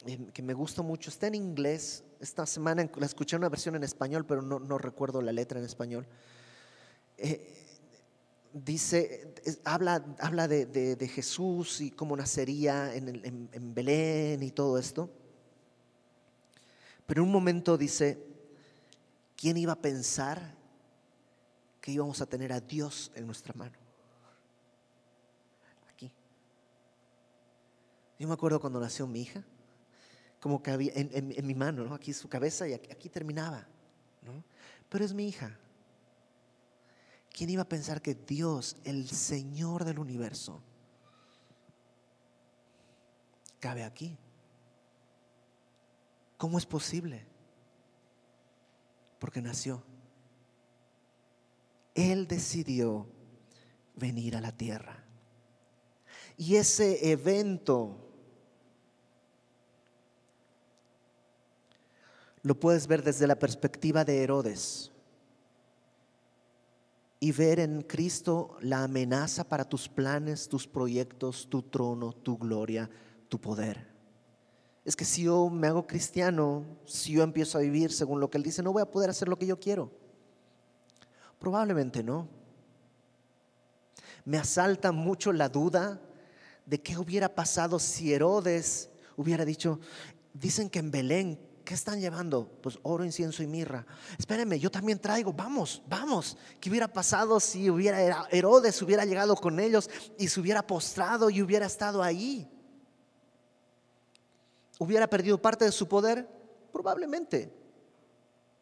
eh, 0.07 0.27
que 0.33 0.43
me 0.43 0.55
gusta 0.55 0.83
mucho, 0.83 1.11
está 1.11 1.27
en 1.27 1.35
inglés. 1.35 2.03
Esta 2.21 2.47
semana 2.47 2.91
la 2.97 3.07
escuché 3.07 3.37
en 3.37 3.41
una 3.43 3.49
versión 3.49 3.77
en 3.77 3.85
español, 3.85 4.25
pero 4.27 4.41
no, 4.43 4.79
recuerdo 4.79 5.21
la 5.21 5.33
letra 5.33 5.59
en 5.59 5.67
español. 5.67 6.07
Eh, 7.19 7.47
dice, 8.53 9.35
habla, 9.65 10.05
habla 10.19 10.49
de, 10.49 11.11
Jesús 11.13 11.81
y 11.81 11.91
cómo 11.91 12.17
nacería 12.17 12.95
en, 12.95 13.51
en 13.53 13.75
Belén 13.75 14.43
y 14.43 14.51
todo 14.51 14.79
esto. 14.79 15.11
Pero 17.07 17.21
en 17.21 17.27
un 17.27 17.33
momento 17.33 17.77
dice, 17.77 18.34
¿quién 19.45 19.59
iba 19.59 19.75
a 19.75 19.83
pensar 19.83 20.55
que 21.83 21.93
íbamos 21.93 22.19
a 22.23 22.25
tener 22.25 22.51
a 22.51 22.61
Dios 22.61 23.13
en 23.15 23.27
nuestra 23.27 23.53
mano? 23.53 23.77
Aquí. 25.93 26.11
Yo 28.19 28.27
me 28.27 28.33
acuerdo 28.33 28.59
cuando 28.59 28.81
nació 28.81 29.07
mi 29.07 29.21
hija, 29.21 29.45
como 30.41 30.63
que 30.63 30.71
había 30.71 30.93
en, 30.95 31.47
mi 31.47 31.55
mano, 31.55 31.85
¿no? 31.85 31.95
aquí 31.95 32.15
su 32.15 32.27
cabeza 32.27 32.67
y 32.67 32.73
aquí, 32.73 33.11
terminaba. 33.11 33.67
¿no? 34.23 34.43
Pero 34.89 35.05
es 35.05 35.13
mi 35.13 35.29
hija. 35.29 35.55
¿Quién 37.31 37.51
iba 37.51 37.65
a 37.65 37.69
pensar 37.69 38.01
que 38.01 38.15
Dios, 38.15 38.79
el 38.83 39.11
Señor 39.11 39.85
del 39.85 39.99
universo, 39.99 40.63
cabe 43.61 43.85
aquí? 43.85 44.17
¿Cómo 46.39 46.57
es 46.57 46.65
posible? 46.65 47.34
Porque 49.25 49.41
nació. 49.41 49.83
Él 51.95 52.29
decidió 52.29 53.07
venir 53.97 54.37
a 54.37 54.43
la 54.43 54.53
tierra. 54.53 55.03
Y 56.37 56.57
ese 56.57 57.11
evento 57.11 58.07
lo 62.43 62.61
puedes 62.61 62.87
ver 62.87 63.03
desde 63.03 63.27
la 63.27 63.39
perspectiva 63.39 64.05
de 64.05 64.23
Herodes 64.23 64.93
y 67.19 67.33
ver 67.33 67.61
en 67.61 67.81
Cristo 67.81 68.59
la 68.61 68.85
amenaza 68.85 69.49
para 69.49 69.67
tus 69.67 69.89
planes, 69.89 70.51
tus 70.51 70.69
proyectos, 70.69 71.49
tu 71.49 71.63
trono, 71.63 72.13
tu 72.13 72.37
gloria, 72.37 72.91
tu 73.31 73.41
poder. 73.41 73.94
Es 74.85 74.97
que 74.97 75.05
si 75.05 75.23
yo 75.23 75.49
me 75.49 75.67
hago 75.69 75.87
cristiano, 75.87 76.65
si 76.85 77.13
yo 77.13 77.23
empiezo 77.23 77.59
a 77.59 77.63
vivir 77.63 77.93
según 77.93 78.21
lo 78.21 78.31
que 78.31 78.39
Él 78.39 78.45
dice, 78.45 78.63
no 78.63 78.73
voy 78.73 78.83
a 78.83 78.91
poder 78.91 79.11
hacer 79.11 79.29
lo 79.29 79.39
que 79.39 79.47
yo 79.47 79.59
quiero. 79.59 79.91
Probablemente 81.39 82.03
no. 82.03 82.29
Me 84.25 84.39
asalta 84.39 84.93
mucho 84.93 85.33
la 85.33 85.49
duda 85.49 86.01
de 86.67 86.81
qué 86.81 86.99
hubiera 86.99 87.35
pasado 87.35 87.79
si 87.79 88.13
Herodes 88.13 88.91
hubiera 89.17 89.45
dicho, 89.45 89.81
dicen 90.33 90.69
que 90.69 90.79
en 90.79 90.91
Belén 90.91 91.39
¿Qué 91.65 91.73
están 91.73 91.99
llevando? 91.99 92.47
Pues 92.61 92.79
oro, 92.83 93.07
incienso 93.07 93.43
y 93.43 93.47
mirra. 93.47 93.87
Espérenme, 94.19 94.61
yo 94.61 94.71
también 94.71 94.99
traigo. 94.99 95.33
Vamos, 95.33 95.83
vamos. 95.89 96.37
¿Qué 96.61 96.69
hubiera 96.69 96.89
pasado 96.89 97.41
si 97.41 97.71
hubiera 97.71 98.29
Herodes 98.31 98.83
hubiera 98.83 99.07
llegado 99.07 99.35
con 99.35 99.59
ellos 99.59 99.89
y 100.19 100.29
se 100.29 100.41
hubiera 100.41 100.67
postrado 100.67 101.31
y 101.31 101.41
hubiera 101.41 101.65
estado 101.65 102.03
ahí? 102.03 102.47
¿Hubiera 104.79 105.09
perdido 105.09 105.41
parte 105.41 105.65
de 105.65 105.73
su 105.73 105.89
poder? 105.89 106.29
Probablemente. 106.73 107.53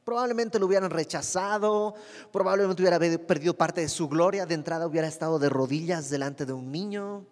Probablemente 0.05 0.59
lo 0.59 0.67
hubieran 0.67 0.91
rechazado, 0.91 1.95
probablemente 2.33 2.83
hubiera 2.83 2.99
perdido 3.25 3.55
parte 3.55 3.83
de 3.83 3.89
su 3.89 4.09
gloria, 4.09 4.47
de 4.47 4.55
entrada 4.55 4.87
hubiera 4.87 5.07
estado 5.07 5.39
de 5.39 5.49
rodillas 5.49 6.11
delante 6.11 6.45
de 6.45 6.53
un 6.53 6.73
niño. 6.73 7.25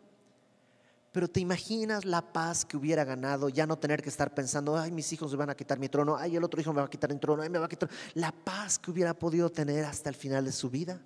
Pero 1.11 1.27
te 1.27 1.41
imaginas 1.41 2.05
la 2.05 2.33
paz 2.33 2.65
que 2.65 2.77
hubiera 2.77 3.05
ganado, 3.05 3.49
ya 3.49 3.67
no 3.67 3.77
tener 3.77 4.01
que 4.01 4.09
estar 4.09 4.33
pensando, 4.33 4.79
ay, 4.79 4.93
mis 4.93 5.13
hijos 5.13 5.33
me 5.33 5.39
van 5.39 5.51
a 5.51 5.57
quitar 5.57 5.81
mi 5.81 5.89
trono, 5.89 6.17
ay, 6.17 6.37
el 6.37 6.45
otro 6.45 6.61
hijo 6.61 6.73
me 6.73 6.81
va 6.81 6.87
a 6.87 6.91
quitar 6.91 7.11
el 7.11 7.19
trono, 7.19 7.43
ay, 7.43 7.51
me 7.51 7.59
va 7.59 7.67
a 7.67 7.69
quitar. 7.69 7.91
La 8.15 8.31
paz 8.31 8.79
que 8.79 8.93
hubiera 8.93 9.15
podido 9.15 9.51
tener 9.51 9.85
hasta 9.85 10.09
el 10.09 10.15
final 10.15 10.45
de 10.45 10.53
su 10.53 10.71
vida. 10.71 11.01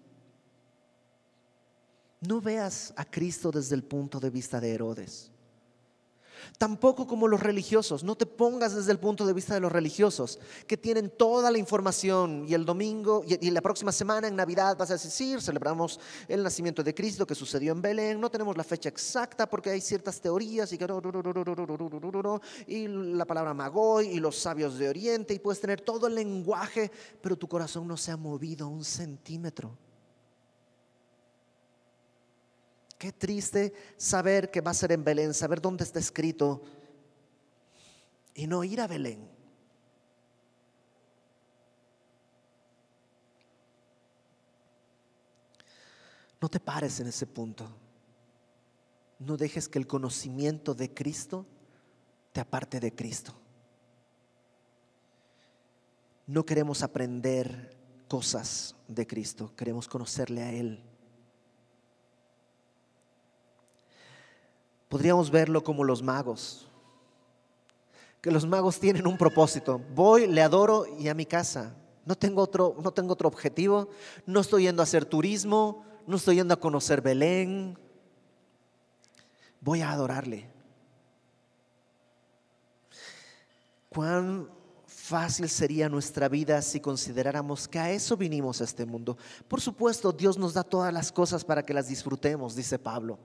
No 2.20 2.42
veas 2.42 2.92
a 2.96 3.06
Cristo 3.06 3.50
desde 3.50 3.74
el 3.74 3.84
punto 3.84 4.20
de 4.20 4.28
vista 4.28 4.60
de 4.60 4.74
Herodes. 4.74 5.30
Tampoco 6.58 7.06
como 7.06 7.28
los 7.28 7.40
religiosos, 7.40 8.04
no 8.04 8.16
te 8.16 8.26
pongas 8.26 8.74
desde 8.74 8.92
el 8.92 8.98
punto 8.98 9.26
de 9.26 9.32
vista 9.32 9.54
de 9.54 9.60
los 9.60 9.72
religiosos, 9.72 10.38
que 10.66 10.76
tienen 10.76 11.10
toda 11.10 11.50
la 11.50 11.58
información 11.58 12.44
y 12.48 12.54
el 12.54 12.64
domingo 12.64 13.24
y, 13.26 13.50
la 13.50 13.60
próxima 13.60 13.92
semana 13.92 14.28
en 14.28 14.36
Navidad 14.36 14.76
vas 14.76 14.90
a 14.90 14.94
decir, 14.94 15.40
celebramos 15.40 16.00
el 16.28 16.42
nacimiento 16.42 16.82
de 16.82 16.94
Cristo 16.94 17.26
que 17.26 17.34
sucedió 17.34 17.72
en 17.72 17.82
Belén, 17.82 18.20
no 18.20 18.30
tenemos 18.30 18.56
la 18.56 18.64
fecha 18.64 18.88
exacta 18.88 19.48
porque 19.48 19.70
hay 19.70 19.80
ciertas 19.80 20.20
teorías 20.20 20.72
y, 20.72 20.78
y 22.66 22.88
la 22.88 23.24
palabra 23.24 23.54
magoy 23.54 24.08
y 24.08 24.20
los 24.20 24.36
sabios 24.36 24.78
de 24.78 24.88
Oriente 24.88 25.34
y 25.34 25.38
puedes 25.38 25.60
tener 25.60 25.80
todo 25.80 26.06
el 26.06 26.14
lenguaje, 26.14 26.90
pero 27.20 27.36
tu 27.36 27.48
corazón 27.48 27.86
no 27.86 27.96
se 27.96 28.10
ha 28.10 28.16
movido 28.16 28.68
un 28.68 28.84
centímetro. 28.84 29.83
Qué 32.98 33.12
triste 33.12 33.72
saber 33.96 34.50
que 34.50 34.60
va 34.60 34.70
a 34.70 34.74
ser 34.74 34.92
en 34.92 35.04
Belén, 35.04 35.34
saber 35.34 35.60
dónde 35.60 35.84
está 35.84 35.98
escrito 35.98 36.62
y 38.34 38.46
no 38.46 38.64
ir 38.64 38.80
a 38.80 38.86
Belén. 38.86 39.28
No 46.40 46.48
te 46.48 46.60
pares 46.60 47.00
en 47.00 47.06
ese 47.06 47.26
punto. 47.26 47.66
No 49.18 49.36
dejes 49.36 49.68
que 49.68 49.78
el 49.78 49.86
conocimiento 49.86 50.74
de 50.74 50.92
Cristo 50.92 51.46
te 52.32 52.40
aparte 52.40 52.80
de 52.80 52.94
Cristo. 52.94 53.32
No 56.26 56.44
queremos 56.44 56.82
aprender 56.82 57.76
cosas 58.08 58.76
de 58.88 59.06
Cristo, 59.06 59.54
queremos 59.56 59.88
conocerle 59.88 60.42
a 60.42 60.52
Él. 60.52 60.82
Podríamos 64.94 65.28
verlo 65.28 65.64
como 65.64 65.82
los 65.82 66.04
magos. 66.04 66.68
Que 68.20 68.30
los 68.30 68.46
magos 68.46 68.78
tienen 68.78 69.08
un 69.08 69.18
propósito. 69.18 69.80
Voy, 69.92 70.28
le 70.28 70.40
adoro 70.40 70.86
y 70.86 71.08
a 71.08 71.14
mi 71.14 71.26
casa. 71.26 71.74
No 72.06 72.14
tengo 72.14 72.40
otro, 72.40 72.76
no 72.80 72.92
tengo 72.92 73.14
otro 73.14 73.26
objetivo. 73.26 73.88
No 74.24 74.38
estoy 74.38 74.62
yendo 74.62 74.82
a 74.82 74.84
hacer 74.84 75.04
turismo. 75.04 75.84
No 76.06 76.14
estoy 76.14 76.36
yendo 76.36 76.54
a 76.54 76.60
conocer 76.60 77.00
Belén. 77.00 77.76
Voy 79.60 79.80
a 79.80 79.90
adorarle. 79.90 80.48
Cuán 83.88 84.48
fácil 84.86 85.48
sería 85.48 85.88
nuestra 85.88 86.28
vida 86.28 86.62
si 86.62 86.78
consideráramos 86.78 87.66
que 87.66 87.80
a 87.80 87.90
eso 87.90 88.16
vinimos 88.16 88.60
a 88.60 88.64
este 88.64 88.86
mundo. 88.86 89.18
Por 89.48 89.60
supuesto, 89.60 90.12
Dios 90.12 90.38
nos 90.38 90.54
da 90.54 90.62
todas 90.62 90.94
las 90.94 91.10
cosas 91.10 91.44
para 91.44 91.64
que 91.64 91.74
las 91.74 91.88
disfrutemos, 91.88 92.54
dice 92.54 92.78
Pablo. 92.78 93.18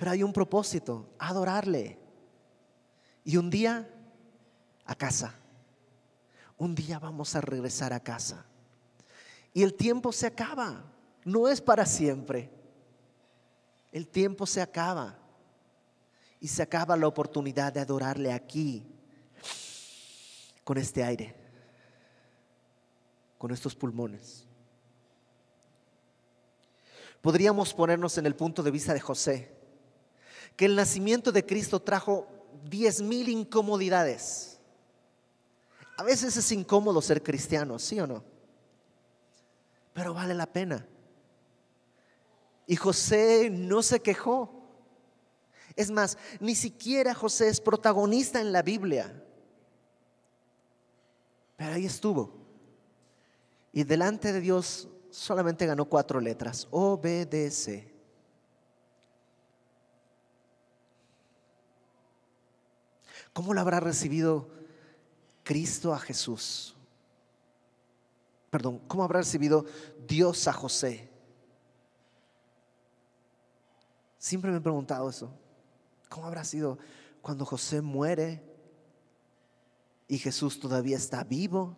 Pero 0.00 0.12
hay 0.12 0.22
un 0.22 0.32
propósito, 0.32 1.10
adorarle. 1.18 1.98
Y 3.22 3.36
un 3.36 3.50
día 3.50 3.86
a 4.86 4.94
casa. 4.94 5.34
Un 6.56 6.74
día 6.74 6.98
vamos 6.98 7.36
a 7.36 7.42
regresar 7.42 7.92
a 7.92 8.00
casa. 8.00 8.46
Y 9.52 9.62
el 9.62 9.74
tiempo 9.74 10.10
se 10.10 10.26
acaba. 10.26 10.90
No 11.22 11.48
es 11.48 11.60
para 11.60 11.84
siempre. 11.84 12.50
El 13.92 14.08
tiempo 14.08 14.46
se 14.46 14.62
acaba. 14.62 15.18
Y 16.40 16.48
se 16.48 16.62
acaba 16.62 16.96
la 16.96 17.06
oportunidad 17.06 17.70
de 17.70 17.80
adorarle 17.80 18.32
aquí, 18.32 18.86
con 20.64 20.78
este 20.78 21.04
aire. 21.04 21.36
con 23.36 23.50
estos 23.50 23.74
pulmones. 23.74 24.46
Podríamos 27.20 27.74
ponernos 27.74 28.16
en 28.16 28.24
el 28.24 28.34
punto 28.34 28.62
de 28.62 28.70
vista 28.70 28.94
de 28.94 29.00
José, 29.00 29.59
que 30.56 30.66
el 30.66 30.76
nacimiento 30.76 31.32
de 31.32 31.44
Cristo 31.46 31.80
trajo 31.80 32.26
diez 32.64 33.00
mil 33.00 33.28
incomodidades. 33.28 34.58
A 35.96 36.02
veces 36.02 36.36
es 36.36 36.52
incómodo 36.52 37.02
ser 37.02 37.22
cristiano, 37.22 37.78
¿sí 37.78 38.00
o 38.00 38.06
no? 38.06 38.24
Pero 39.92 40.14
vale 40.14 40.34
la 40.34 40.46
pena. 40.46 40.86
Y 42.66 42.76
José 42.76 43.50
no 43.50 43.82
se 43.82 44.00
quejó. 44.00 44.64
Es 45.76 45.90
más, 45.90 46.16
ni 46.40 46.54
siquiera 46.54 47.14
José 47.14 47.48
es 47.48 47.60
protagonista 47.60 48.40
en 48.40 48.52
la 48.52 48.62
Biblia. 48.62 49.24
Pero 51.56 51.74
ahí 51.74 51.84
estuvo. 51.84 52.32
Y 53.72 53.84
delante 53.84 54.32
de 54.32 54.40
Dios 54.40 54.88
solamente 55.10 55.66
ganó 55.66 55.84
cuatro 55.84 56.20
letras. 56.20 56.66
Obedece. 56.70 57.89
¿Cómo 63.32 63.54
lo 63.54 63.60
habrá 63.60 63.80
recibido 63.80 64.48
Cristo 65.44 65.94
a 65.94 65.98
Jesús? 65.98 66.76
Perdón, 68.50 68.80
¿cómo 68.88 69.04
habrá 69.04 69.20
recibido 69.20 69.64
Dios 70.06 70.48
a 70.48 70.52
José? 70.52 71.08
Siempre 74.18 74.50
me 74.50 74.58
he 74.58 74.60
preguntado 74.60 75.08
eso. 75.08 75.30
¿Cómo 76.08 76.26
habrá 76.26 76.44
sido 76.44 76.78
cuando 77.22 77.46
José 77.46 77.80
muere 77.80 78.42
y 80.08 80.18
Jesús 80.18 80.58
todavía 80.58 80.96
está 80.96 81.22
vivo? 81.22 81.76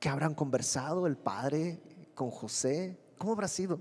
¿Qué 0.00 0.08
habrán 0.08 0.34
conversado 0.34 1.06
el 1.06 1.16
Padre 1.16 1.80
con 2.16 2.30
José? 2.30 2.98
¿Cómo 3.18 3.32
habrá 3.32 3.46
sido? 3.46 3.80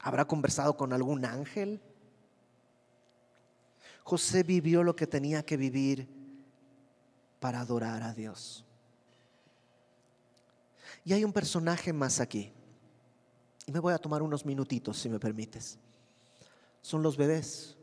¿Habrá 0.00 0.24
conversado 0.24 0.76
con 0.76 0.92
algún 0.92 1.24
ángel? 1.24 1.80
José 4.02 4.42
vivió 4.42 4.82
lo 4.82 4.96
que 4.96 5.06
tenía 5.06 5.44
que 5.44 5.56
vivir 5.56 6.08
para 7.38 7.60
adorar 7.60 8.02
a 8.02 8.14
Dios. 8.14 8.64
Y 11.04 11.12
hay 11.12 11.24
un 11.24 11.32
personaje 11.32 11.92
más 11.92 12.20
aquí. 12.20 12.52
Y 13.66 13.72
me 13.72 13.78
voy 13.78 13.92
a 13.92 13.98
tomar 13.98 14.22
unos 14.22 14.44
minutitos, 14.44 14.98
si 14.98 15.08
me 15.08 15.18
permites. 15.18 15.78
Son 16.82 17.02
los 17.02 17.16
bebés. 17.16 17.76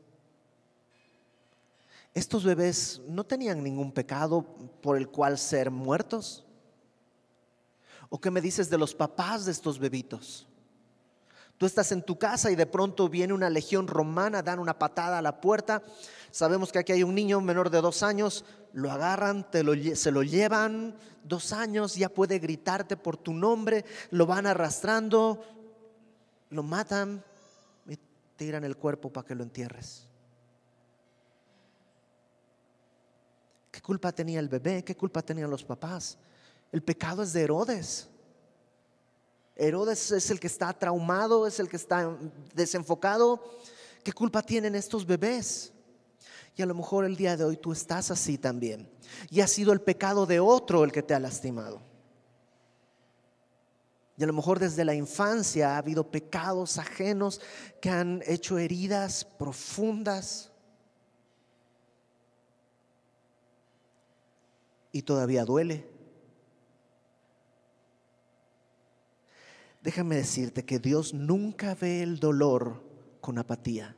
Estos 2.13 2.43
bebés 2.43 2.99
no 3.07 3.23
tenían 3.23 3.63
ningún 3.63 3.91
pecado 3.91 4.41
por 4.81 4.97
el 4.97 5.07
cual 5.07 5.37
ser 5.37 5.69
muertos. 5.69 6.45
¿O 8.09 8.19
qué 8.19 8.31
me 8.31 8.41
dices 8.41 8.69
de 8.71 8.77
los 8.77 8.95
papás 8.95 9.45
de 9.45 9.51
estos 9.51 9.77
bebitos? 9.77 10.46
Tú 11.57 11.65
estás 11.65 11.91
en 11.91 12.03
tu 12.03 12.19
casa 12.19 12.51
y 12.51 12.55
de 12.55 12.67
pronto 12.67 13.09
viene 13.09 13.33
una 13.33 13.49
legión 13.49 13.87
romana, 13.87 14.43
dan 14.43 14.59
una 14.59 14.77
patada 14.77 15.17
a 15.17 15.21
la 15.21 15.41
puerta. 15.41 15.81
Sabemos 16.29 16.71
que 16.71 16.79
aquí 16.79 16.91
hay 16.91 17.03
un 17.03 17.15
niño 17.15 17.41
menor 17.41 17.71
de 17.71 17.81
dos 17.81 18.03
años, 18.03 18.45
lo 18.73 18.91
agarran, 18.91 19.49
te 19.49 19.63
lo, 19.63 19.73
se 19.95 20.11
lo 20.11 20.21
llevan 20.21 20.95
dos 21.23 21.53
años, 21.53 21.95
ya 21.95 22.09
puede 22.09 22.37
gritarte 22.37 22.95
por 22.95 23.17
tu 23.17 23.33
nombre, 23.33 23.85
lo 24.11 24.27
van 24.27 24.45
arrastrando, 24.45 25.43
lo 26.51 26.61
matan 26.61 27.23
y 27.87 27.97
tiran 28.35 28.63
el 28.63 28.77
cuerpo 28.77 29.11
para 29.11 29.25
que 29.25 29.35
lo 29.35 29.43
entierres. 29.43 30.07
¿Qué 33.71 33.81
culpa 33.81 34.11
tenía 34.11 34.39
el 34.39 34.47
bebé? 34.47 34.83
¿Qué 34.83 34.95
culpa 34.95 35.23
tenían 35.23 35.49
los 35.49 35.63
papás? 35.63 36.17
El 36.71 36.83
pecado 36.83 37.23
es 37.23 37.33
de 37.33 37.43
Herodes. 37.43 38.09
Herodes 39.57 40.11
es 40.11 40.29
el 40.29 40.39
que 40.39 40.47
está 40.47 40.71
traumado, 40.71 41.47
es 41.47 41.59
el 41.59 41.67
que 41.67 41.77
está 41.77 42.15
desenfocado. 42.53 43.43
¿Qué 44.03 44.13
culpa 44.13 44.43
tienen 44.43 44.75
estos 44.75 45.05
bebés? 45.05 45.73
Y 46.55 46.61
a 46.61 46.65
lo 46.65 46.75
mejor 46.75 47.05
el 47.05 47.15
día 47.15 47.35
de 47.35 47.43
hoy 47.43 47.57
tú 47.57 47.71
estás 47.71 48.11
así 48.11 48.37
también. 48.37 48.89
Y 49.29 49.41
ha 49.41 49.47
sido 49.47 49.73
el 49.73 49.81
pecado 49.81 50.25
de 50.25 50.39
otro 50.39 50.83
el 50.83 50.91
que 50.91 51.03
te 51.03 51.13
ha 51.13 51.19
lastimado. 51.19 51.81
Y 54.15 54.23
a 54.23 54.27
lo 54.27 54.33
mejor 54.33 54.59
desde 54.59 54.85
la 54.85 54.95
infancia 54.95 55.75
ha 55.75 55.77
habido 55.77 56.09
pecados 56.09 56.77
ajenos 56.77 57.41
que 57.79 57.89
han 57.89 58.23
hecho 58.25 58.57
heridas 58.57 59.25
profundas. 59.25 60.51
Y 64.91 65.03
todavía 65.03 65.45
duele. 65.45 65.96
Déjame 69.81 70.15
decirte 70.15 70.65
que 70.65 70.79
Dios 70.79 71.13
nunca 71.13 71.75
ve 71.75 72.03
el 72.03 72.19
dolor 72.19 72.83
con 73.21 73.37
apatía. 73.37 73.95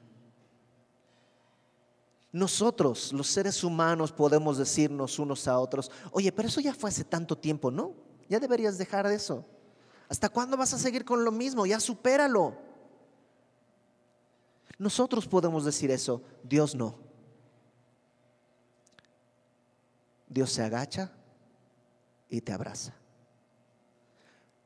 Nosotros, 2.31 3.11
los 3.11 3.27
seres 3.27 3.63
humanos, 3.63 4.11
podemos 4.11 4.57
decirnos 4.57 5.17
unos 5.17 5.47
a 5.47 5.57
otros, 5.57 5.89
oye, 6.11 6.31
pero 6.31 6.47
eso 6.47 6.61
ya 6.61 6.73
fue 6.73 6.89
hace 6.89 7.03
tanto 7.03 7.35
tiempo, 7.35 7.71
¿no? 7.71 7.95
Ya 8.27 8.39
deberías 8.39 8.77
dejar 8.77 9.07
de 9.07 9.15
eso. 9.15 9.45
¿Hasta 10.07 10.29
cuándo 10.29 10.55
vas 10.55 10.73
a 10.73 10.79
seguir 10.79 11.05
con 11.05 11.23
lo 11.25 11.31
mismo? 11.31 11.65
Ya 11.65 11.79
supéralo. 11.79 12.55
Nosotros 14.77 15.27
podemos 15.27 15.65
decir 15.65 15.89
eso, 15.91 16.21
Dios 16.43 16.75
no. 16.75 16.95
Dios 20.27 20.51
se 20.51 20.61
agacha 20.61 21.11
y 22.29 22.41
te 22.41 22.53
abraza. 22.53 22.98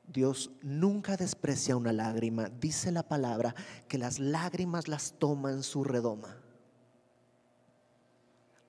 Dios 0.08 0.52
nunca 0.62 1.18
desprecia 1.18 1.76
una 1.76 1.94
lágrima. 1.94 2.50
Dice 2.60 2.92
la 2.92 3.04
palabra 3.04 3.56
que 3.88 3.98
las 3.98 4.20
lágrimas 4.20 4.88
las 4.88 5.14
toma 5.18 5.52
en 5.52 5.64
su 5.64 5.84
redoma. 5.84 6.38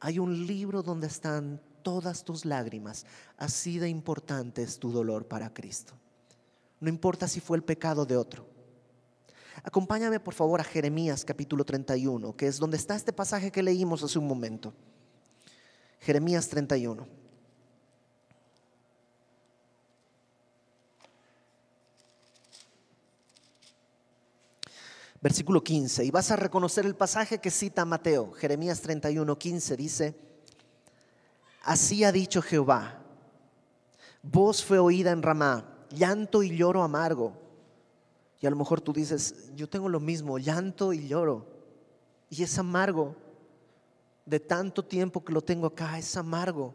Hay 0.00 0.18
un 0.18 0.46
libro 0.46 0.82
donde 0.82 1.06
están 1.06 1.60
todas 1.82 2.24
tus 2.24 2.44
lágrimas. 2.44 3.06
Así 3.36 3.78
de 3.78 3.88
importante 3.88 4.62
es 4.62 4.78
tu 4.78 4.92
dolor 4.92 5.26
para 5.26 5.52
Cristo. 5.52 5.94
No 6.80 6.88
importa 6.88 7.28
si 7.28 7.40
fue 7.40 7.56
el 7.56 7.62
pecado 7.64 8.04
de 8.04 8.16
otro. 8.16 8.46
Acompáñame 9.62 10.20
por 10.20 10.34
favor 10.34 10.60
a 10.60 10.64
Jeremías 10.64 11.24
capítulo 11.24 11.64
31, 11.64 12.36
que 12.36 12.48
es 12.48 12.58
donde 12.58 12.76
está 12.76 12.96
este 12.96 13.12
pasaje 13.12 13.52
que 13.52 13.62
leímos 13.62 14.02
hace 14.02 14.18
un 14.18 14.26
momento. 14.26 14.74
Jeremías 16.00 16.48
31. 16.48 17.23
Versículo 25.24 25.64
15. 25.64 26.04
Y 26.04 26.10
vas 26.10 26.30
a 26.30 26.36
reconocer 26.36 26.84
el 26.84 26.96
pasaje 26.96 27.38
que 27.38 27.50
cita 27.50 27.86
Mateo. 27.86 28.32
Jeremías 28.32 28.82
31, 28.82 29.38
15 29.38 29.74
dice, 29.74 30.14
así 31.62 32.04
ha 32.04 32.12
dicho 32.12 32.42
Jehová, 32.42 33.02
voz 34.22 34.62
fue 34.62 34.78
oída 34.78 35.12
en 35.12 35.22
Ramá 35.22 35.86
llanto 35.88 36.42
y 36.42 36.54
lloro 36.54 36.82
amargo. 36.82 37.32
Y 38.38 38.46
a 38.46 38.50
lo 38.50 38.56
mejor 38.56 38.82
tú 38.82 38.92
dices, 38.92 39.50
yo 39.56 39.66
tengo 39.66 39.88
lo 39.88 39.98
mismo, 39.98 40.38
llanto 40.38 40.92
y 40.92 41.08
lloro. 41.08 41.46
Y 42.28 42.42
es 42.42 42.58
amargo. 42.58 43.16
De 44.26 44.40
tanto 44.40 44.84
tiempo 44.84 45.24
que 45.24 45.32
lo 45.32 45.40
tengo 45.40 45.68
acá, 45.68 45.98
es 45.98 46.18
amargo. 46.18 46.74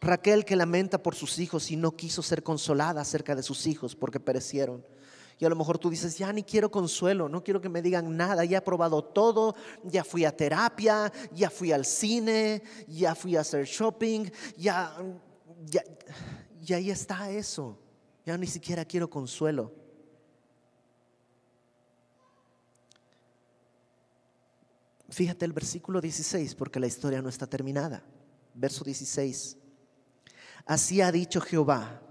Raquel 0.00 0.44
que 0.44 0.56
lamenta 0.56 1.00
por 1.00 1.14
sus 1.14 1.38
hijos 1.38 1.70
y 1.70 1.76
no 1.76 1.92
quiso 1.92 2.20
ser 2.20 2.42
consolada 2.42 3.00
acerca 3.00 3.36
de 3.36 3.44
sus 3.44 3.68
hijos 3.68 3.94
porque 3.94 4.18
perecieron. 4.18 4.84
Y 5.40 5.46
a 5.46 5.48
lo 5.48 5.56
mejor 5.56 5.78
tú 5.78 5.88
dices, 5.88 6.18
ya 6.18 6.30
ni 6.34 6.42
quiero 6.42 6.70
consuelo, 6.70 7.26
no 7.26 7.42
quiero 7.42 7.62
que 7.62 7.70
me 7.70 7.80
digan 7.80 8.14
nada, 8.14 8.44
ya 8.44 8.58
he 8.58 8.60
probado 8.60 9.02
todo, 9.02 9.56
ya 9.84 10.04
fui 10.04 10.26
a 10.26 10.36
terapia, 10.36 11.10
ya 11.32 11.48
fui 11.48 11.72
al 11.72 11.86
cine, 11.86 12.62
ya 12.86 13.14
fui 13.14 13.36
a 13.36 13.40
hacer 13.40 13.64
shopping, 13.64 14.30
ya, 14.58 14.94
ya 15.64 15.82
y 16.60 16.74
ahí 16.74 16.90
está 16.90 17.30
eso. 17.30 17.78
Ya 18.26 18.36
ni 18.36 18.46
siquiera 18.46 18.84
quiero 18.84 19.08
consuelo. 19.08 19.72
Fíjate 25.08 25.46
el 25.46 25.54
versículo 25.54 26.02
16, 26.02 26.54
porque 26.54 26.78
la 26.78 26.86
historia 26.86 27.22
no 27.22 27.30
está 27.30 27.46
terminada. 27.46 28.04
Verso 28.52 28.84
16. 28.84 29.56
Así 30.66 31.00
ha 31.00 31.10
dicho 31.10 31.40
Jehová, 31.40 32.02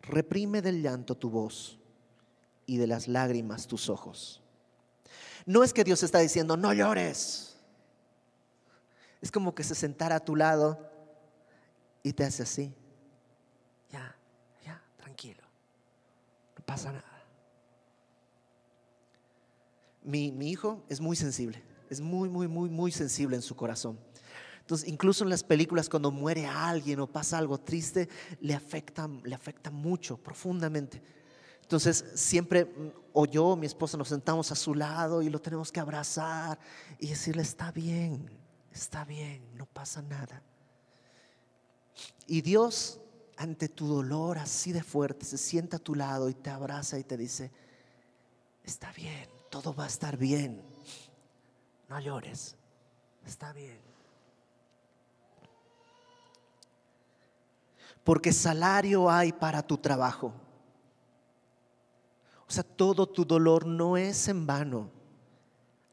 reprime 0.00 0.62
del 0.62 0.80
llanto 0.80 1.14
tu 1.14 1.28
voz 1.28 1.78
y 2.66 2.76
de 2.78 2.86
las 2.86 3.08
lágrimas 3.08 3.66
tus 3.66 3.88
ojos. 3.88 4.42
No 5.46 5.62
es 5.62 5.72
que 5.72 5.84
Dios 5.84 6.02
está 6.02 6.18
diciendo, 6.18 6.56
no 6.56 6.72
llores. 6.72 7.56
Es 9.20 9.30
como 9.30 9.54
que 9.54 9.64
se 9.64 9.74
sentara 9.74 10.16
a 10.16 10.24
tu 10.24 10.36
lado 10.36 10.78
y 12.02 12.12
te 12.12 12.24
hace 12.24 12.42
así. 12.42 12.74
pasa 16.66 16.92
nada. 16.92 17.04
Mi, 20.02 20.28
hijo 20.50 20.84
es 20.88 21.00
muy 21.00 21.16
sensible. 21.16 21.62
es 21.88 22.00
muy, 22.00 22.28
muy, 22.28 22.48
muy, 22.48 22.68
muy 22.68 22.92
sensible 22.92 23.36
en 23.36 23.42
su 23.42 23.56
corazón. 23.56 23.98
Entonces, 24.60 24.88
incluso 24.88 25.24
en 25.24 25.30
las 25.30 25.44
películas, 25.44 25.88
cuando 25.88 26.10
muere 26.10 26.46
alguien 26.46 26.98
o 27.00 27.06
pasa 27.06 27.38
algo 27.38 27.58
triste, 27.58 28.08
le 28.40 28.54
afecta, 28.54 29.08
le 29.22 29.34
afecta 29.34 29.70
mucho, 29.70 30.16
profundamente. 30.16 31.00
Entonces, 31.66 32.04
siempre, 32.14 32.94
o 33.12 33.26
yo 33.26 33.56
mi 33.56 33.66
esposa 33.66 33.98
nos 33.98 34.06
sentamos 34.06 34.52
a 34.52 34.54
su 34.54 34.72
lado 34.72 35.20
y 35.20 35.28
lo 35.28 35.40
tenemos 35.40 35.72
que 35.72 35.80
abrazar 35.80 36.60
y 37.00 37.08
decirle, 37.08 37.42
está 37.42 37.72
bien, 37.72 38.30
está 38.70 39.04
bien, 39.04 39.42
no 39.56 39.66
pasa 39.66 40.00
nada. 40.00 40.44
Y 42.28 42.40
Dios, 42.42 43.00
ante 43.36 43.68
tu 43.68 43.88
dolor 43.88 44.38
así 44.38 44.70
de 44.70 44.84
fuerte, 44.84 45.24
se 45.24 45.38
sienta 45.38 45.78
a 45.78 45.80
tu 45.80 45.96
lado 45.96 46.28
y 46.28 46.34
te 46.34 46.50
abraza 46.50 47.00
y 47.00 47.02
te 47.02 47.16
dice, 47.16 47.50
está 48.62 48.92
bien, 48.92 49.28
todo 49.50 49.74
va 49.74 49.86
a 49.86 49.88
estar 49.88 50.16
bien, 50.16 50.62
no 51.88 51.98
llores, 51.98 52.54
está 53.26 53.52
bien. 53.52 53.80
Porque 58.04 58.32
salario 58.32 59.10
hay 59.10 59.32
para 59.32 59.62
tu 59.66 59.78
trabajo. 59.78 60.45
O 62.48 62.52
sea, 62.52 62.62
todo 62.62 63.06
tu 63.06 63.24
dolor 63.24 63.66
no 63.66 63.96
es 63.96 64.28
en 64.28 64.46
vano. 64.46 64.90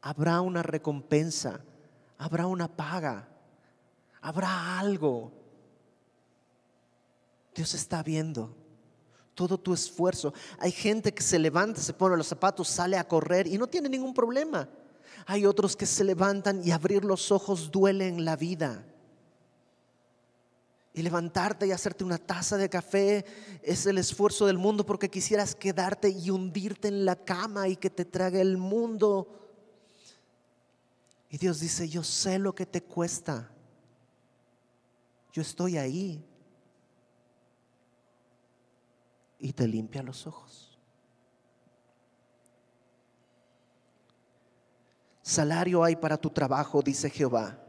Habrá 0.00 0.40
una 0.40 0.62
recompensa, 0.62 1.60
habrá 2.18 2.46
una 2.46 2.68
paga, 2.68 3.28
habrá 4.20 4.78
algo. 4.78 5.32
Dios 7.54 7.74
está 7.74 8.02
viendo 8.02 8.54
todo 9.34 9.58
tu 9.58 9.74
esfuerzo. 9.74 10.32
Hay 10.58 10.72
gente 10.72 11.12
que 11.12 11.22
se 11.22 11.38
levanta, 11.38 11.80
se 11.80 11.92
pone 11.92 12.16
los 12.16 12.28
zapatos, 12.28 12.68
sale 12.68 12.96
a 12.96 13.06
correr 13.06 13.46
y 13.46 13.58
no 13.58 13.66
tiene 13.66 13.88
ningún 13.88 14.14
problema. 14.14 14.68
Hay 15.26 15.46
otros 15.46 15.76
que 15.76 15.86
se 15.86 16.04
levantan 16.04 16.62
y 16.64 16.70
abrir 16.70 17.04
los 17.04 17.30
ojos 17.30 17.70
duele 17.70 18.08
en 18.08 18.24
la 18.24 18.36
vida. 18.36 18.84
Y 20.96 21.02
levantarte 21.02 21.66
y 21.66 21.72
hacerte 21.72 22.04
una 22.04 22.18
taza 22.18 22.56
de 22.56 22.70
café 22.70 23.24
es 23.62 23.84
el 23.84 23.98
esfuerzo 23.98 24.46
del 24.46 24.58
mundo 24.58 24.86
porque 24.86 25.10
quisieras 25.10 25.56
quedarte 25.56 26.08
y 26.08 26.30
hundirte 26.30 26.86
en 26.86 27.04
la 27.04 27.16
cama 27.16 27.66
y 27.66 27.74
que 27.74 27.90
te 27.90 28.04
trague 28.04 28.40
el 28.40 28.56
mundo. 28.56 29.26
Y 31.28 31.36
Dios 31.36 31.58
dice, 31.58 31.88
yo 31.88 32.04
sé 32.04 32.38
lo 32.38 32.54
que 32.54 32.64
te 32.64 32.80
cuesta. 32.80 33.50
Yo 35.32 35.42
estoy 35.42 35.78
ahí. 35.78 36.24
Y 39.40 39.52
te 39.52 39.66
limpia 39.66 40.04
los 40.04 40.28
ojos. 40.28 40.78
Salario 45.22 45.82
hay 45.82 45.96
para 45.96 46.16
tu 46.16 46.30
trabajo, 46.30 46.82
dice 46.82 47.10
Jehová 47.10 47.63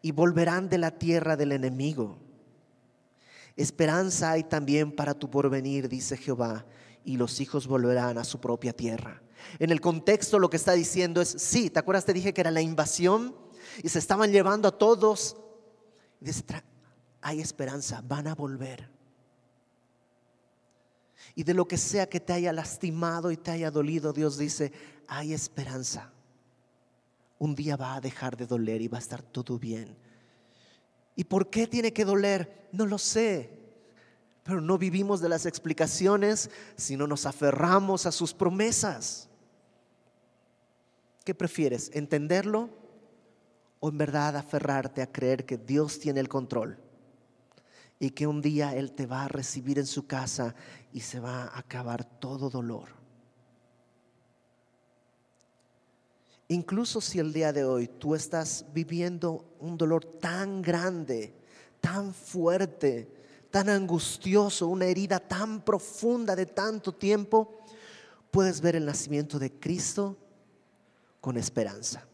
y 0.00 0.12
volverán 0.12 0.68
de 0.68 0.78
la 0.78 0.92
tierra 0.92 1.36
del 1.36 1.52
enemigo. 1.52 2.18
Esperanza 3.56 4.30
hay 4.30 4.44
también 4.44 4.92
para 4.92 5.14
tu 5.14 5.30
porvenir, 5.30 5.88
dice 5.88 6.16
Jehová, 6.16 6.64
y 7.04 7.16
los 7.16 7.40
hijos 7.40 7.66
volverán 7.66 8.16
a 8.16 8.24
su 8.24 8.40
propia 8.40 8.72
tierra. 8.72 9.22
En 9.58 9.70
el 9.70 9.80
contexto 9.80 10.38
lo 10.38 10.48
que 10.48 10.56
está 10.56 10.72
diciendo 10.72 11.20
es, 11.20 11.28
sí, 11.28 11.68
¿te 11.68 11.78
acuerdas? 11.78 12.04
Te 12.04 12.12
dije 12.12 12.32
que 12.32 12.40
era 12.40 12.50
la 12.50 12.62
invasión 12.62 13.36
y 13.82 13.88
se 13.88 13.98
estaban 13.98 14.30
llevando 14.30 14.68
a 14.68 14.78
todos. 14.78 15.36
Hay 17.20 17.40
esperanza, 17.40 18.02
van 18.06 18.28
a 18.28 18.34
volver. 18.34 18.88
Y 21.34 21.44
de 21.44 21.54
lo 21.54 21.66
que 21.66 21.76
sea 21.76 22.08
que 22.08 22.20
te 22.20 22.32
haya 22.32 22.52
lastimado 22.52 23.30
y 23.30 23.36
te 23.36 23.50
haya 23.50 23.70
dolido, 23.70 24.12
Dios 24.12 24.38
dice, 24.38 24.72
hay 25.08 25.32
esperanza 25.32 26.11
un 27.42 27.56
día 27.56 27.76
va 27.76 27.96
a 27.96 28.00
dejar 28.00 28.36
de 28.36 28.46
doler 28.46 28.80
y 28.82 28.86
va 28.86 28.98
a 28.98 29.00
estar 29.00 29.20
todo 29.20 29.58
bien. 29.58 29.96
¿Y 31.16 31.24
por 31.24 31.50
qué 31.50 31.66
tiene 31.66 31.92
que 31.92 32.04
doler? 32.04 32.68
No 32.70 32.86
lo 32.86 32.98
sé. 32.98 33.58
Pero 34.44 34.60
no 34.60 34.78
vivimos 34.78 35.20
de 35.20 35.28
las 35.28 35.44
explicaciones, 35.44 36.50
sino 36.76 37.08
nos 37.08 37.26
aferramos 37.26 38.06
a 38.06 38.12
sus 38.12 38.32
promesas. 38.32 39.28
¿Qué 41.24 41.34
prefieres? 41.34 41.90
¿Entenderlo 41.94 42.70
o 43.80 43.88
en 43.88 43.98
verdad 43.98 44.36
aferrarte 44.36 45.02
a 45.02 45.10
creer 45.10 45.44
que 45.44 45.58
Dios 45.58 45.98
tiene 45.98 46.20
el 46.20 46.28
control? 46.28 46.78
Y 47.98 48.10
que 48.10 48.28
un 48.28 48.40
día 48.40 48.76
Él 48.76 48.92
te 48.92 49.06
va 49.06 49.24
a 49.24 49.28
recibir 49.28 49.80
en 49.80 49.86
su 49.86 50.06
casa 50.06 50.54
y 50.92 51.00
se 51.00 51.18
va 51.18 51.42
a 51.42 51.58
acabar 51.58 52.04
todo 52.04 52.50
dolor. 52.50 53.01
Incluso 56.52 57.00
si 57.00 57.18
el 57.18 57.32
día 57.32 57.50
de 57.50 57.64
hoy 57.64 57.88
tú 57.88 58.14
estás 58.14 58.66
viviendo 58.74 59.42
un 59.58 59.78
dolor 59.78 60.04
tan 60.04 60.60
grande, 60.60 61.34
tan 61.80 62.12
fuerte, 62.12 63.10
tan 63.50 63.70
angustioso, 63.70 64.68
una 64.68 64.84
herida 64.84 65.18
tan 65.18 65.62
profunda 65.62 66.36
de 66.36 66.44
tanto 66.44 66.92
tiempo, 66.92 67.58
puedes 68.30 68.60
ver 68.60 68.76
el 68.76 68.84
nacimiento 68.84 69.38
de 69.38 69.50
Cristo 69.50 70.14
con 71.22 71.38
esperanza. 71.38 72.06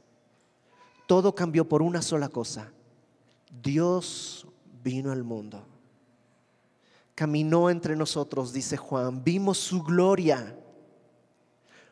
Todo 1.08 1.34
cambió 1.34 1.68
por 1.68 1.82
una 1.82 2.00
sola 2.00 2.28
cosa. 2.28 2.70
Dios 3.60 4.46
vino 4.84 5.10
al 5.10 5.24
mundo. 5.24 5.66
Caminó 7.16 7.70
entre 7.70 7.96
nosotros, 7.96 8.52
dice 8.52 8.76
Juan. 8.76 9.24
Vimos 9.24 9.58
su 9.58 9.82
gloria. 9.82 10.56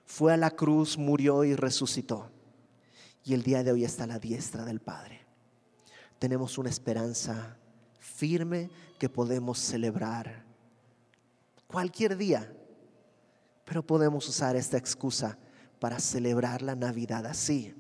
Fue 0.05 0.33
a 0.33 0.37
la 0.37 0.53
cruz, 0.53 0.97
murió 0.97 1.43
y 1.43 1.57
resucitó 1.57 2.36
y 3.27 3.35
el 3.35 3.43
día 3.43 3.65
de 3.65 3.73
hoy 3.73 3.85
está 3.85 4.05
a 4.05 4.07
la 4.07 4.21
diestra 4.21 4.65
del 4.65 4.81
Padre. 4.81 5.21
Tenemos 6.21 6.59
una 6.59 6.71
esperanza 6.71 7.57
firme 7.99 8.71
que 9.01 9.09
podemos 9.09 9.59
celebrar 9.59 10.45
cualquier 11.67 12.17
día, 12.17 12.55
pero 13.65 13.85
podemos 13.85 14.29
usar 14.29 14.55
esta 14.55 14.77
excusa 14.79 15.37
para 15.81 15.99
celebrar 15.99 16.63
la 16.63 16.77
Navidad 16.77 17.27
así. 17.27 17.75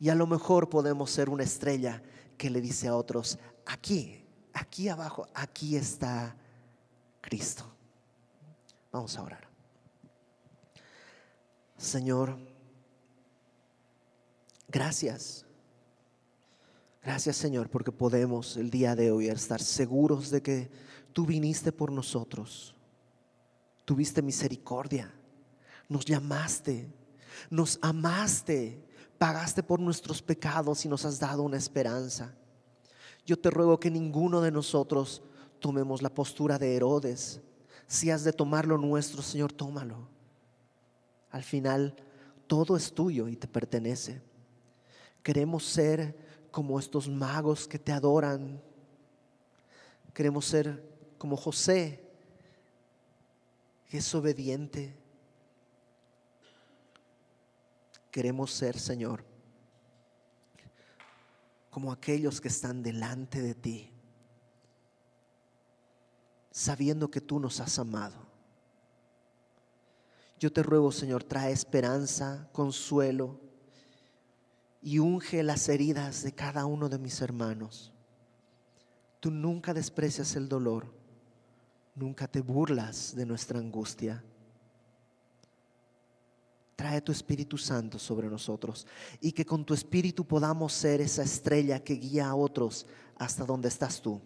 Y 0.00 0.08
a 0.08 0.16
lo 0.16 0.26
mejor 0.26 0.68
podemos 0.68 1.08
ser 1.08 1.30
una 1.30 1.44
estrella 1.44 2.02
que 2.36 2.50
le 2.50 2.60
dice 2.60 2.88
a 2.88 2.96
otros, 2.96 3.38
aquí, 3.64 4.26
aquí 4.52 4.88
abajo, 4.88 5.28
aquí 5.34 5.76
está 5.76 6.34
Cristo. 7.20 7.64
Vamos 8.90 9.16
a 9.16 9.22
orar. 9.22 9.48
Señor, 11.76 12.36
Gracias. 14.68 15.44
Gracias 17.02 17.36
Señor 17.36 17.68
porque 17.68 17.92
podemos 17.92 18.56
el 18.56 18.70
día 18.70 18.96
de 18.96 19.10
hoy 19.10 19.28
estar 19.28 19.60
seguros 19.60 20.30
de 20.30 20.42
que 20.42 20.70
tú 21.12 21.26
viniste 21.26 21.70
por 21.70 21.92
nosotros. 21.92 22.74
Tuviste 23.84 24.22
misericordia. 24.22 25.12
Nos 25.88 26.04
llamaste. 26.04 26.90
Nos 27.50 27.78
amaste. 27.82 28.82
Pagaste 29.18 29.62
por 29.62 29.80
nuestros 29.80 30.22
pecados 30.22 30.84
y 30.84 30.88
nos 30.88 31.04
has 31.04 31.18
dado 31.20 31.42
una 31.42 31.58
esperanza. 31.58 32.34
Yo 33.26 33.38
te 33.38 33.50
ruego 33.50 33.78
que 33.78 33.90
ninguno 33.90 34.40
de 34.40 34.50
nosotros 34.50 35.22
tomemos 35.60 36.02
la 36.02 36.10
postura 36.10 36.58
de 36.58 36.74
Herodes. 36.74 37.40
Si 37.86 38.10
has 38.10 38.24
de 38.24 38.32
tomar 38.32 38.66
lo 38.66 38.78
nuestro, 38.78 39.22
Señor, 39.22 39.52
tómalo. 39.52 40.08
Al 41.30 41.42
final, 41.42 41.94
todo 42.46 42.76
es 42.76 42.92
tuyo 42.92 43.28
y 43.28 43.36
te 43.36 43.46
pertenece. 43.46 44.22
Queremos 45.24 45.64
ser 45.64 46.14
como 46.50 46.78
estos 46.78 47.08
magos 47.08 47.66
que 47.66 47.78
te 47.78 47.92
adoran. 47.92 48.62
Queremos 50.12 50.44
ser 50.44 50.86
como 51.16 51.34
José, 51.34 52.06
que 53.88 53.96
es 53.96 54.14
obediente. 54.14 54.94
Queremos 58.10 58.52
ser, 58.52 58.78
Señor, 58.78 59.24
como 61.70 61.90
aquellos 61.90 62.38
que 62.38 62.48
están 62.48 62.82
delante 62.82 63.40
de 63.40 63.54
ti, 63.54 63.90
sabiendo 66.50 67.10
que 67.10 67.22
tú 67.22 67.40
nos 67.40 67.60
has 67.60 67.78
amado. 67.78 68.26
Yo 70.38 70.52
te 70.52 70.62
ruego, 70.62 70.92
Señor, 70.92 71.24
trae 71.24 71.50
esperanza, 71.50 72.46
consuelo 72.52 73.43
y 74.84 74.98
unge 74.98 75.42
las 75.42 75.70
heridas 75.70 76.22
de 76.24 76.32
cada 76.32 76.66
uno 76.66 76.90
de 76.90 76.98
mis 76.98 77.22
hermanos. 77.22 77.90
Tú 79.18 79.30
nunca 79.30 79.72
desprecias 79.72 80.36
el 80.36 80.46
dolor, 80.46 80.92
nunca 81.94 82.28
te 82.28 82.42
burlas 82.42 83.16
de 83.16 83.24
nuestra 83.24 83.58
angustia. 83.58 84.22
Trae 86.76 87.00
tu 87.00 87.12
Espíritu 87.12 87.56
Santo 87.56 87.98
sobre 87.98 88.28
nosotros 88.28 88.86
y 89.22 89.32
que 89.32 89.46
con 89.46 89.64
tu 89.64 89.72
Espíritu 89.72 90.26
podamos 90.26 90.74
ser 90.74 91.00
esa 91.00 91.22
estrella 91.22 91.82
que 91.82 91.94
guía 91.94 92.28
a 92.28 92.34
otros 92.34 92.86
hasta 93.16 93.46
donde 93.46 93.68
estás 93.68 94.02
tú, 94.02 94.20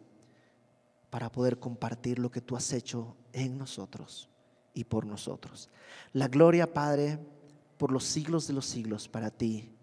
para 1.09 1.31
poder 1.31 1.61
compartir 1.61 2.19
lo 2.19 2.33
que 2.33 2.41
tú 2.41 2.57
has 2.57 2.73
hecho 2.73 3.17
en 3.33 3.59
nosotros 3.59 4.29
y 4.75 4.83
por 4.83 5.07
nosotros. 5.07 5.71
La 6.13 6.27
gloria, 6.27 6.75
Padre, 6.75 7.21
por 7.77 7.93
los 7.93 8.03
siglos 8.03 8.49
de 8.49 8.55
los 8.55 8.67
siglos 8.67 9.09
para 9.09 9.31
ti 9.31 9.78